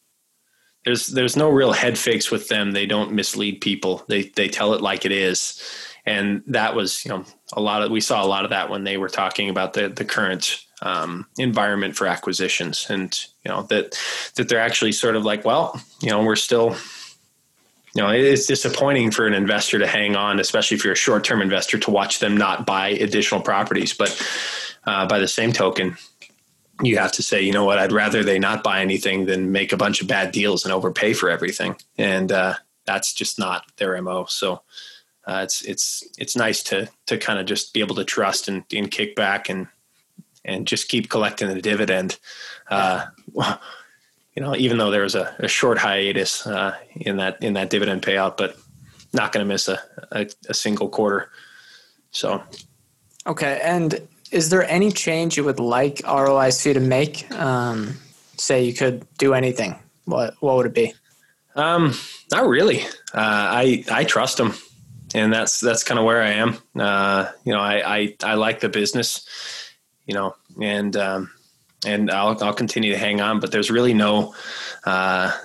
There's 0.85 1.09
there's 1.09 1.37
no 1.37 1.49
real 1.49 1.73
head 1.73 1.97
fakes 1.97 2.31
with 2.31 2.49
them. 2.49 2.73
They 2.73 2.87
don't 2.87 3.13
mislead 3.13 3.61
people. 3.61 4.05
They 4.09 4.25
they 4.25 4.49
tell 4.49 4.75
it 4.75 4.81
like 4.81 5.05
it 5.05 5.13
is, 5.13 5.63
and 6.07 6.43
that 6.47 6.75
was 6.75 7.05
you 7.05 7.11
know 7.11 7.25
a 7.53 7.61
lot 7.61 7.83
of 7.83 7.91
we 7.91 8.01
saw 8.01 8.25
a 8.25 8.27
lot 8.27 8.45
of 8.45 8.51
that 8.51 8.71
when 8.71 8.85
they 8.85 8.97
were 8.97 9.09
talking 9.09 9.49
about 9.49 9.75
the 9.75 9.89
the 9.89 10.05
current 10.05 10.65
um, 10.83 11.27
environment 11.39 11.97
for 11.97 12.07
acquisitions, 12.07 12.87
and 12.91 13.19
you 13.45 13.51
know 13.51 13.63
that 13.63 13.99
that 14.35 14.49
they're 14.49 14.61
actually 14.61 14.93
sort 14.93 15.17
of 15.17 15.25
like, 15.25 15.45
well, 15.45 15.81
you 16.01 16.11
know, 16.11 16.23
we're 16.23 16.37
still, 16.37 16.77
you 17.95 18.03
know, 18.03 18.09
it's 18.09 18.47
disappointing 18.47 19.13
for 19.13 19.27
an 19.27 19.33
investor 19.33 19.79
to 19.79 19.87
hang 19.87 20.17
on, 20.17 20.41
especially 20.41 20.77
if 20.77 20.85
you're 20.85 20.95
a 20.95 20.97
short 20.97 21.25
term 21.25 21.41
investor, 21.41 21.79
to 21.79 21.91
watch 21.91 22.19
them 22.19 22.37
not 22.37 22.67
buy 22.67 22.89
additional 22.89 23.41
properties. 23.41 23.95
But 23.95 24.11
uh, 24.85 25.07
by 25.07 25.21
the 25.21 25.29
same 25.29 25.53
token, 25.53 25.97
you 26.83 26.99
have 26.99 27.13
to 27.13 27.23
say, 27.23 27.41
you 27.43 27.53
know 27.53 27.65
what, 27.65 27.79
I'd 27.79 27.93
rather 27.93 28.25
they 28.25 28.41
not 28.41 28.65
buy 28.65 28.81
anything 28.81 29.27
than 29.27 29.53
make 29.53 29.73
a 29.73 29.77
bunch 29.77 30.03
of 30.03 30.09
bad 30.09 30.33
deals 30.33 30.65
and 30.65 30.75
overpay 30.75 31.13
for 31.13 31.31
everything, 31.31 31.77
and 31.97 32.33
uh, 32.33 32.55
that's 32.87 33.15
just 33.15 33.39
not 33.39 33.65
their 33.79 34.01
mo. 34.03 34.27
So. 34.29 34.63
Uh, 35.25 35.43
it's 35.45 35.63
it's 35.63 36.03
it's 36.19 36.35
nice 36.35 36.65
to 36.65 36.89
to 37.07 37.17
kind 37.17 37.39
of 37.39 37.47
just 37.47 37.73
be 37.73 37.79
able 37.79 37.95
to 37.95 38.03
trust 38.05 38.49
and, 38.49 38.65
and 38.75 38.91
kick 38.91 39.15
back 39.15 39.49
and 39.49 39.69
and 40.45 40.67
just 40.67 40.89
keep 40.89 41.09
collecting 41.09 41.49
the 41.49 41.61
dividend. 41.61 42.19
Uh, 42.71 43.07
you 44.35 44.43
know, 44.43 44.57
even 44.57 44.79
though 44.79 44.91
there 44.91 45.03
was 45.03 45.15
a, 45.15 45.35
a 45.39 45.49
short 45.49 45.79
hiatus 45.79 46.47
uh, 46.47 46.75
in 46.95 47.17
that 47.17 47.43
in 47.43 47.55
that 47.55 47.71
dividend 47.71 48.03
payout, 48.03 48.37
but 48.37 48.57
not 49.13 49.33
going 49.33 49.45
to 49.45 49.49
miss 49.49 49.69
a, 49.69 49.79
a, 50.11 50.27
a 50.49 50.55
single 50.55 50.89
quarter. 50.89 51.31
So 52.13 52.43
Okay, 53.27 53.61
and 53.63 54.01
is 54.31 54.51
there 54.51 54.69
any 54.69 54.91
change 54.91 55.37
you 55.37 55.45
would 55.45 55.61
like 55.61 55.99
ROIC 55.99 56.75
to 56.75 56.81
make? 56.81 57.31
Um, 57.33 57.97
say 58.37 58.65
you 58.65 58.73
could 58.73 59.07
do 59.19 59.35
anything. 59.35 59.77
What 60.07 60.35
what 60.41 60.57
would 60.57 60.67
it 60.67 60.75
be? 60.75 60.95
Um, 61.55 61.95
not 62.31 62.49
really. 62.49 62.83
Uh, 63.15 63.63
I 63.63 63.85
I 63.91 64.05
trust 64.05 64.39
them, 64.39 64.55
and 65.15 65.33
that's 65.33 65.61
that's 65.61 65.85
kind 65.85 66.01
of 66.01 66.05
where 66.05 66.23
I 66.23 66.31
am. 66.31 66.59
Uh, 66.77 67.31
you 67.45 67.53
know, 67.53 67.61
I, 67.61 67.99
I 67.99 68.17
I 68.25 68.35
like 68.35 68.61
the 68.61 68.69
business, 68.69 69.25
you 70.07 70.15
know, 70.15 70.35
and 70.61 70.97
um, 70.97 71.31
and 71.87 72.11
I'll 72.11 72.43
I'll 72.43 72.55
continue 72.55 72.93
to 72.93 72.99
hang 72.99 73.21
on. 73.21 73.41
But 73.41 73.53
there's 73.53 73.71
really 73.71 73.95
no. 73.95 74.35
Uh, 74.85 75.37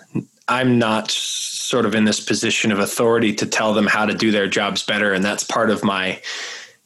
I'm 0.47 0.79
not 0.79 1.11
sort 1.11 1.85
of 1.85 1.93
in 1.93 2.05
this 2.05 2.21
position 2.21 2.71
of 2.71 2.79
authority 2.79 3.33
to 3.35 3.45
tell 3.45 3.73
them 3.73 3.85
how 3.85 4.05
to 4.05 4.13
do 4.13 4.31
their 4.31 4.47
jobs 4.47 4.83
better, 4.83 5.13
and 5.13 5.23
that's 5.23 5.43
part 5.43 5.69
of 5.69 5.83
my 5.83 6.21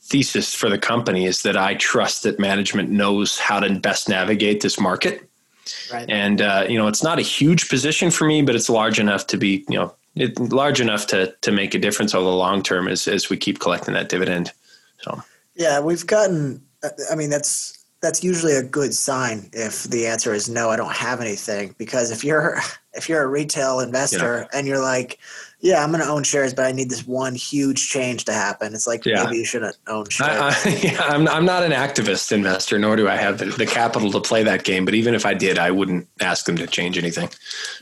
thesis 0.02 0.54
for 0.54 0.70
the 0.70 0.78
company 0.78 1.26
is 1.26 1.44
that 1.44 1.56
I 1.56 1.76
trust 1.76 2.24
that 2.24 2.38
management 2.38 2.90
knows 2.90 3.40
how 3.40 3.62
to 3.62 3.80
best 3.80 4.10
navigate 4.10 4.60
this 4.60 4.78
market 4.78 5.26
Right. 5.94 6.10
and 6.10 6.42
uh, 6.42 6.66
you 6.68 6.78
know 6.78 6.88
it's 6.88 7.04
not 7.04 7.20
a 7.20 7.22
huge 7.22 7.70
position 7.70 8.12
for 8.12 8.26
me, 8.26 8.42
but 8.42 8.56
it's 8.56 8.70
large 8.70 9.00
enough 9.00 9.28
to 9.28 9.38
be 9.38 9.64
you 9.70 9.78
know 9.78 9.94
it, 10.16 10.38
large 10.40 10.82
enough 10.82 11.08
to 11.08 11.34
to 11.42 11.52
make 11.52 11.74
a 11.74 11.80
difference 11.80 12.16
over 12.16 12.26
the 12.26 12.36
long 12.36 12.64
term 12.64 12.88
as 12.88 13.08
as 13.08 13.30
we 13.30 13.38
keep 13.38 13.60
collecting 13.60 13.94
that 13.94 14.10
dividend. 14.10 14.52
So 15.02 15.22
Yeah, 15.56 15.80
we've 15.80 16.06
gotten. 16.06 16.64
I 17.12 17.16
mean, 17.16 17.30
that's 17.30 17.82
that's 18.02 18.24
usually 18.24 18.56
a 18.56 18.64
good 18.64 18.96
sign 18.96 19.48
if 19.54 19.84
the 19.84 20.08
answer 20.08 20.34
is 20.34 20.50
no, 20.50 20.70
I 20.72 20.76
don't 20.76 20.94
have 20.94 21.22
anything. 21.22 21.76
Because 21.78 22.10
if 22.12 22.24
you're 22.24 22.60
if 22.94 23.08
you're 23.08 23.22
a 23.22 23.28
retail 23.28 23.80
investor 23.80 24.48
and 24.54 24.68
you're 24.68 24.82
like, 24.82 25.20
yeah, 25.62 25.84
I'm 25.84 25.92
going 25.92 26.04
to 26.04 26.10
own 26.10 26.24
shares, 26.24 26.54
but 26.54 26.66
I 26.66 26.72
need 26.72 26.90
this 26.90 27.06
one 27.06 27.36
huge 27.36 27.90
change 27.90 28.26
to 28.26 28.34
happen. 28.34 28.74
It's 28.74 28.88
like 28.88 29.06
Yeah. 29.06 29.24
maybe 29.24 29.38
you 29.38 29.46
shouldn't 29.46 29.78
own 29.88 30.10
shares. 30.10 30.30
I, 30.30 30.70
I, 30.70 30.74
yeah, 30.82 31.02
I'm 31.04 31.28
I'm 31.28 31.46
not 31.46 31.62
an 31.64 31.72
activist 31.72 32.32
investor, 32.32 32.80
nor 32.80 32.96
do 32.96 33.08
I 33.08 33.16
have 33.18 33.38
the, 33.38 33.46
the 33.46 33.68
capital 33.68 34.12
to 34.12 34.20
play 34.20 34.42
that 34.44 34.64
game. 34.64 34.84
But 34.84 34.96
even 34.96 35.14
if 35.14 35.24
I 35.24 35.36
did, 35.36 35.60
I 35.60 35.70
wouldn't 35.70 36.08
ask 36.20 36.46
them 36.46 36.58
to 36.58 36.66
change 36.66 36.98
anything. 36.98 37.30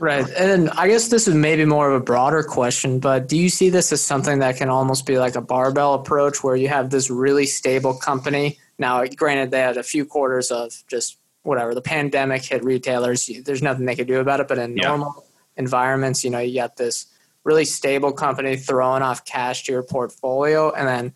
Right. 0.02 0.30
And 0.32 0.70
I 0.72 0.90
guess 0.90 1.08
this 1.08 1.30
is 1.30 1.34
maybe 1.34 1.64
more 1.64 1.90
of 1.90 2.00
a 2.00 2.04
broader 2.04 2.44
question, 2.44 3.00
but 3.00 3.30
do 3.30 3.38
you 3.38 3.48
see 3.48 3.70
this 3.70 3.94
as 3.94 4.02
something 4.02 4.40
that 4.40 4.58
can 4.58 4.68
almost 4.68 5.06
be 5.06 5.18
like 5.18 5.36
a 5.36 5.42
barbell 5.42 5.94
approach 5.94 6.44
where 6.44 6.58
you 6.58 6.68
have 6.68 6.90
this 6.90 7.10
really 7.10 7.46
stable 7.46 7.94
company? 7.94 8.60
Now, 8.80 9.06
granted, 9.06 9.52
they 9.52 9.60
had 9.60 9.78
a 9.78 9.84
few 9.84 10.06
quarters 10.06 10.52
of 10.52 10.74
just 10.88 11.18
whatever, 11.44 11.76
the 11.76 11.82
pandemic 11.82 12.44
hit 12.44 12.64
retailers. 12.64 13.30
There's 13.44 13.62
nothing 13.62 13.86
they 13.86 13.96
could 13.96 14.08
do 14.08 14.20
about 14.20 14.40
it. 14.40 14.48
But 14.48 14.58
in 14.58 14.76
Yeah. 14.78 14.88
normal 14.88 15.26
environments, 15.58 16.24
you 16.24 16.30
know, 16.30 16.40
you 16.40 16.56
got 16.60 16.78
this 16.78 17.06
really 17.44 17.66
stable 17.66 18.12
company 18.12 18.56
throwing 18.56 19.02
off 19.02 19.26
cash 19.26 19.64
to 19.66 19.72
your 19.72 19.84
portfolio 19.84 20.72
and 20.72 20.88
then, 20.88 21.14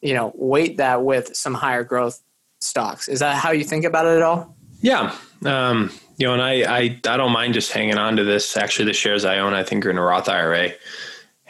you 0.00 0.14
know, 0.14 0.32
weight 0.34 0.76
that 0.78 1.02
with 1.02 1.36
some 1.36 1.54
higher 1.54 1.84
growth 1.84 2.20
stocks. 2.60 3.08
Is 3.08 3.20
that 3.20 3.36
how 3.36 3.50
you 3.50 3.64
think 3.64 3.84
about 3.84 4.06
it 4.06 4.16
at 4.16 4.22
all? 4.22 4.56
Yeah. 4.80 5.14
Um, 5.44 5.90
you 6.16 6.26
know, 6.26 6.32
and 6.32 6.42
I, 6.42 6.62
I, 6.62 6.78
I 7.08 7.16
don't 7.16 7.32
mind 7.32 7.54
just 7.54 7.72
hanging 7.72 7.98
on 7.98 8.16
to 8.16 8.24
this. 8.24 8.56
Actually, 8.56 8.86
the 8.86 8.94
shares 8.94 9.24
I 9.24 9.38
own, 9.38 9.52
I 9.52 9.62
think 9.62 9.84
are 9.84 9.90
in 9.90 9.98
a 9.98 10.02
Roth 10.02 10.28
IRA. 10.28 10.70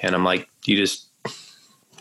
And 0.03 0.15
I'm 0.15 0.25
like, 0.25 0.49
you 0.65 0.77
just, 0.77 1.07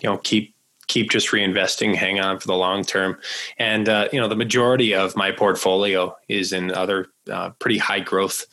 you 0.01 0.09
know, 0.09 0.17
keep, 0.17 0.54
keep 0.87 1.09
just 1.09 1.29
reinvesting, 1.29 1.95
hang 1.95 2.19
on 2.19 2.39
for 2.39 2.47
the 2.47 2.55
long 2.55 2.83
term. 2.83 3.17
And, 3.57 3.89
uh, 3.89 4.09
you 4.11 4.19
know, 4.19 4.27
the 4.27 4.35
majority 4.35 4.93
of 4.93 5.15
my 5.15 5.31
portfolio 5.31 6.15
is 6.27 6.53
in 6.53 6.71
other 6.71 7.07
uh, 7.31 7.51
pretty 7.59 7.77
high 7.77 7.99
growth, 7.99 8.45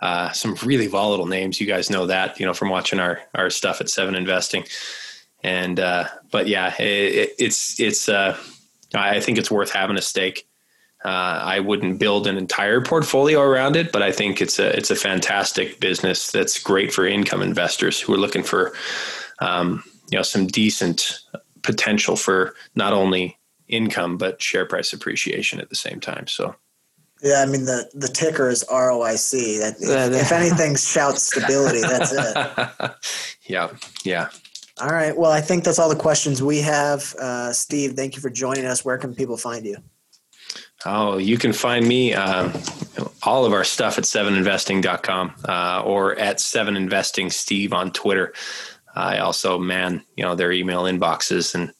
uh, 0.00 0.30
some 0.32 0.54
really 0.64 0.86
volatile 0.86 1.26
names. 1.26 1.60
You 1.60 1.66
guys 1.66 1.90
know 1.90 2.06
that, 2.06 2.38
you 2.38 2.46
know, 2.46 2.54
from 2.54 2.70
watching 2.70 3.00
our, 3.00 3.20
our 3.34 3.50
stuff 3.50 3.80
at 3.80 3.90
seven 3.90 4.14
investing. 4.14 4.64
And, 5.42 5.78
uh, 5.78 6.08
but 6.30 6.46
yeah, 6.48 6.74
it, 6.78 7.14
it, 7.14 7.30
it's, 7.38 7.78
it's, 7.80 8.08
uh, 8.08 8.36
I 8.94 9.20
think 9.20 9.38
it's 9.38 9.50
worth 9.50 9.70
having 9.70 9.96
a 9.96 10.02
stake. 10.02 10.48
Uh, 11.04 11.40
I 11.44 11.60
wouldn't 11.60 12.00
build 12.00 12.26
an 12.26 12.36
entire 12.36 12.80
portfolio 12.80 13.40
around 13.40 13.76
it, 13.76 13.92
but 13.92 14.02
I 14.02 14.10
think 14.10 14.42
it's 14.42 14.58
a 14.58 14.76
it's 14.76 14.90
a 14.90 14.96
fantastic 14.96 15.78
business 15.78 16.32
that's 16.32 16.60
great 16.60 16.92
for 16.92 17.06
income 17.06 17.40
investors 17.40 18.00
who 18.00 18.12
are 18.14 18.18
looking 18.18 18.42
for 18.42 18.72
um, 19.38 19.84
you 20.10 20.18
know 20.18 20.22
some 20.22 20.48
decent 20.48 21.20
potential 21.62 22.16
for 22.16 22.54
not 22.74 22.92
only 22.92 23.38
income 23.68 24.16
but 24.16 24.40
share 24.42 24.64
price 24.64 24.92
appreciation 24.92 25.60
at 25.60 25.68
the 25.68 25.76
same 25.76 26.00
time. 26.00 26.26
So 26.26 26.54
yeah, 27.22 27.42
I 27.42 27.46
mean 27.46 27.64
the 27.64 27.90
the 27.94 28.08
ticker 28.08 28.48
is 28.48 28.64
ROIC. 28.70 29.58
That 29.60 29.76
if, 29.80 30.22
if 30.22 30.32
anything 30.32 30.76
shouts 30.76 31.24
stability, 31.24 31.80
that's 31.80 32.12
it. 32.12 32.90
yeah, 33.46 33.70
yeah. 34.04 34.28
All 34.80 34.90
right. 34.90 35.16
Well, 35.16 35.32
I 35.32 35.40
think 35.40 35.64
that's 35.64 35.80
all 35.80 35.88
the 35.88 35.96
questions 35.96 36.40
we 36.40 36.58
have. 36.60 37.12
Uh, 37.16 37.52
Steve, 37.52 37.94
thank 37.94 38.14
you 38.14 38.22
for 38.22 38.30
joining 38.30 38.64
us. 38.64 38.84
Where 38.84 38.96
can 38.96 39.12
people 39.12 39.36
find 39.36 39.66
you? 39.66 39.76
Oh, 40.86 41.18
you 41.18 41.38
can 41.38 41.52
find 41.52 41.86
me, 41.86 42.14
um, 42.14 42.52
all 43.24 43.44
of 43.44 43.52
our 43.52 43.64
stuff 43.64 43.98
at 43.98 44.04
seveninvesting.com 44.04 45.34
uh, 45.48 45.82
or 45.84 46.16
at 46.16 46.38
seveninvesting 46.38 47.32
Steve 47.32 47.72
on 47.72 47.90
Twitter. 47.90 48.32
I 48.98 49.18
also 49.18 49.58
man, 49.58 50.04
you 50.16 50.24
know, 50.24 50.34
their 50.34 50.52
email 50.52 50.82
inboxes 50.84 51.54
and 51.54 51.72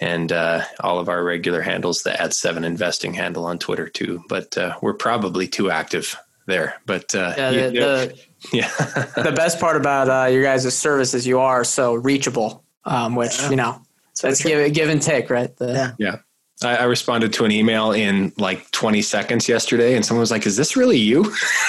and 0.00 0.30
uh, 0.32 0.64
all 0.80 0.98
of 1.00 1.08
our 1.08 1.24
regular 1.24 1.60
handles, 1.60 2.02
the 2.02 2.20
at 2.20 2.32
seven 2.32 2.64
investing 2.64 3.14
handle 3.14 3.44
on 3.46 3.58
Twitter 3.58 3.88
too. 3.88 4.22
But 4.28 4.56
uh, 4.56 4.76
we're 4.80 4.94
probably 4.94 5.48
too 5.48 5.70
active 5.70 6.16
there. 6.46 6.76
But 6.86 7.14
uh, 7.14 7.34
Yeah, 7.36 7.50
you- 7.50 7.60
the, 7.70 7.70
the, 7.70 8.18
yeah. 8.56 8.68
the 9.22 9.32
best 9.32 9.58
part 9.60 9.76
about 9.76 10.08
uh, 10.08 10.28
your 10.30 10.42
guys' 10.42 10.76
service 10.76 11.14
is 11.14 11.26
you 11.26 11.40
are 11.40 11.64
so 11.64 11.94
reachable, 11.94 12.64
um, 12.84 13.14
which 13.16 13.40
you 13.50 13.56
know 13.56 13.82
very 14.14 14.28
that's 14.30 14.42
give, 14.42 14.72
give 14.72 14.88
and 14.88 15.02
take, 15.02 15.30
right? 15.30 15.54
The, 15.56 15.72
Yeah. 15.72 15.92
Yeah. 15.98 16.16
I, 16.64 16.84
responded 16.84 17.32
to 17.34 17.44
an 17.44 17.52
email 17.52 17.92
in 17.92 18.32
like 18.36 18.68
20 18.72 19.00
seconds 19.02 19.48
yesterday, 19.48 19.94
and 19.94 20.04
someone 20.04 20.20
was 20.20 20.32
like, 20.32 20.44
Is 20.44 20.56
this 20.56 20.76
really 20.76 20.98
you? 20.98 21.22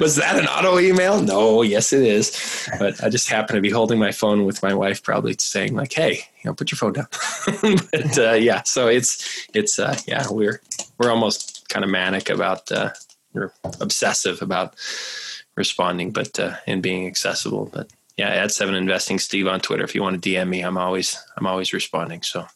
was 0.00 0.16
that 0.16 0.36
an 0.38 0.46
auto 0.46 0.78
email? 0.78 1.20
No, 1.20 1.62
yes, 1.62 1.92
it 1.92 2.02
is. 2.02 2.68
But 2.78 3.02
I 3.02 3.08
just 3.08 3.28
happened 3.28 3.56
to 3.56 3.60
be 3.60 3.70
holding 3.70 3.98
my 3.98 4.12
phone 4.12 4.44
with 4.44 4.62
my 4.62 4.72
wife, 4.72 5.02
probably 5.02 5.34
saying, 5.38 5.74
like, 5.74 5.92
Hey, 5.92 6.20
you 6.42 6.50
know, 6.50 6.54
put 6.54 6.70
your 6.70 6.76
phone 6.76 6.92
down. 6.92 7.08
but 7.90 8.18
uh, 8.18 8.32
yeah, 8.34 8.62
so 8.62 8.86
it's, 8.86 9.48
it's, 9.52 9.80
uh, 9.80 9.98
yeah, 10.06 10.24
we're, 10.30 10.60
we're 10.98 11.10
almost 11.10 11.68
kind 11.68 11.84
of 11.84 11.90
manic 11.90 12.30
about, 12.30 12.70
uh, 12.70 12.90
we're 13.32 13.52
obsessive 13.80 14.42
about 14.42 14.76
responding, 15.56 16.12
but, 16.12 16.38
uh, 16.38 16.54
and 16.68 16.84
being 16.84 17.08
accessible. 17.08 17.68
But 17.72 17.90
yeah, 18.16 18.28
at 18.28 18.52
seven 18.52 18.76
investing 18.76 19.18
Steve 19.18 19.48
on 19.48 19.58
Twitter. 19.58 19.82
If 19.82 19.96
you 19.96 20.02
want 20.02 20.22
to 20.22 20.30
DM 20.30 20.48
me, 20.48 20.62
I'm 20.62 20.78
always, 20.78 21.20
I'm 21.36 21.48
always 21.48 21.72
responding. 21.72 22.22
So. 22.22 22.46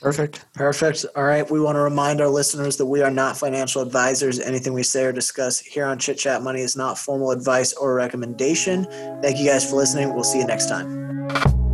Perfect. 0.00 0.44
Perfect. 0.54 1.04
All 1.16 1.24
right. 1.24 1.48
We 1.50 1.60
want 1.60 1.76
to 1.76 1.80
remind 1.80 2.20
our 2.20 2.28
listeners 2.28 2.76
that 2.76 2.86
we 2.86 3.02
are 3.02 3.10
not 3.10 3.36
financial 3.36 3.82
advisors. 3.82 4.38
Anything 4.38 4.72
we 4.72 4.84
say 4.84 5.04
or 5.04 5.12
discuss 5.12 5.58
here 5.58 5.86
on 5.86 5.98
Chit 5.98 6.18
Chat 6.18 6.42
Money 6.42 6.60
is 6.60 6.76
not 6.76 6.98
formal 6.98 7.32
advice 7.32 7.72
or 7.72 7.94
recommendation. 7.94 8.84
Thank 9.22 9.38
you 9.38 9.46
guys 9.46 9.68
for 9.68 9.76
listening. 9.76 10.14
We'll 10.14 10.24
see 10.24 10.38
you 10.38 10.46
next 10.46 10.68
time. 10.68 11.67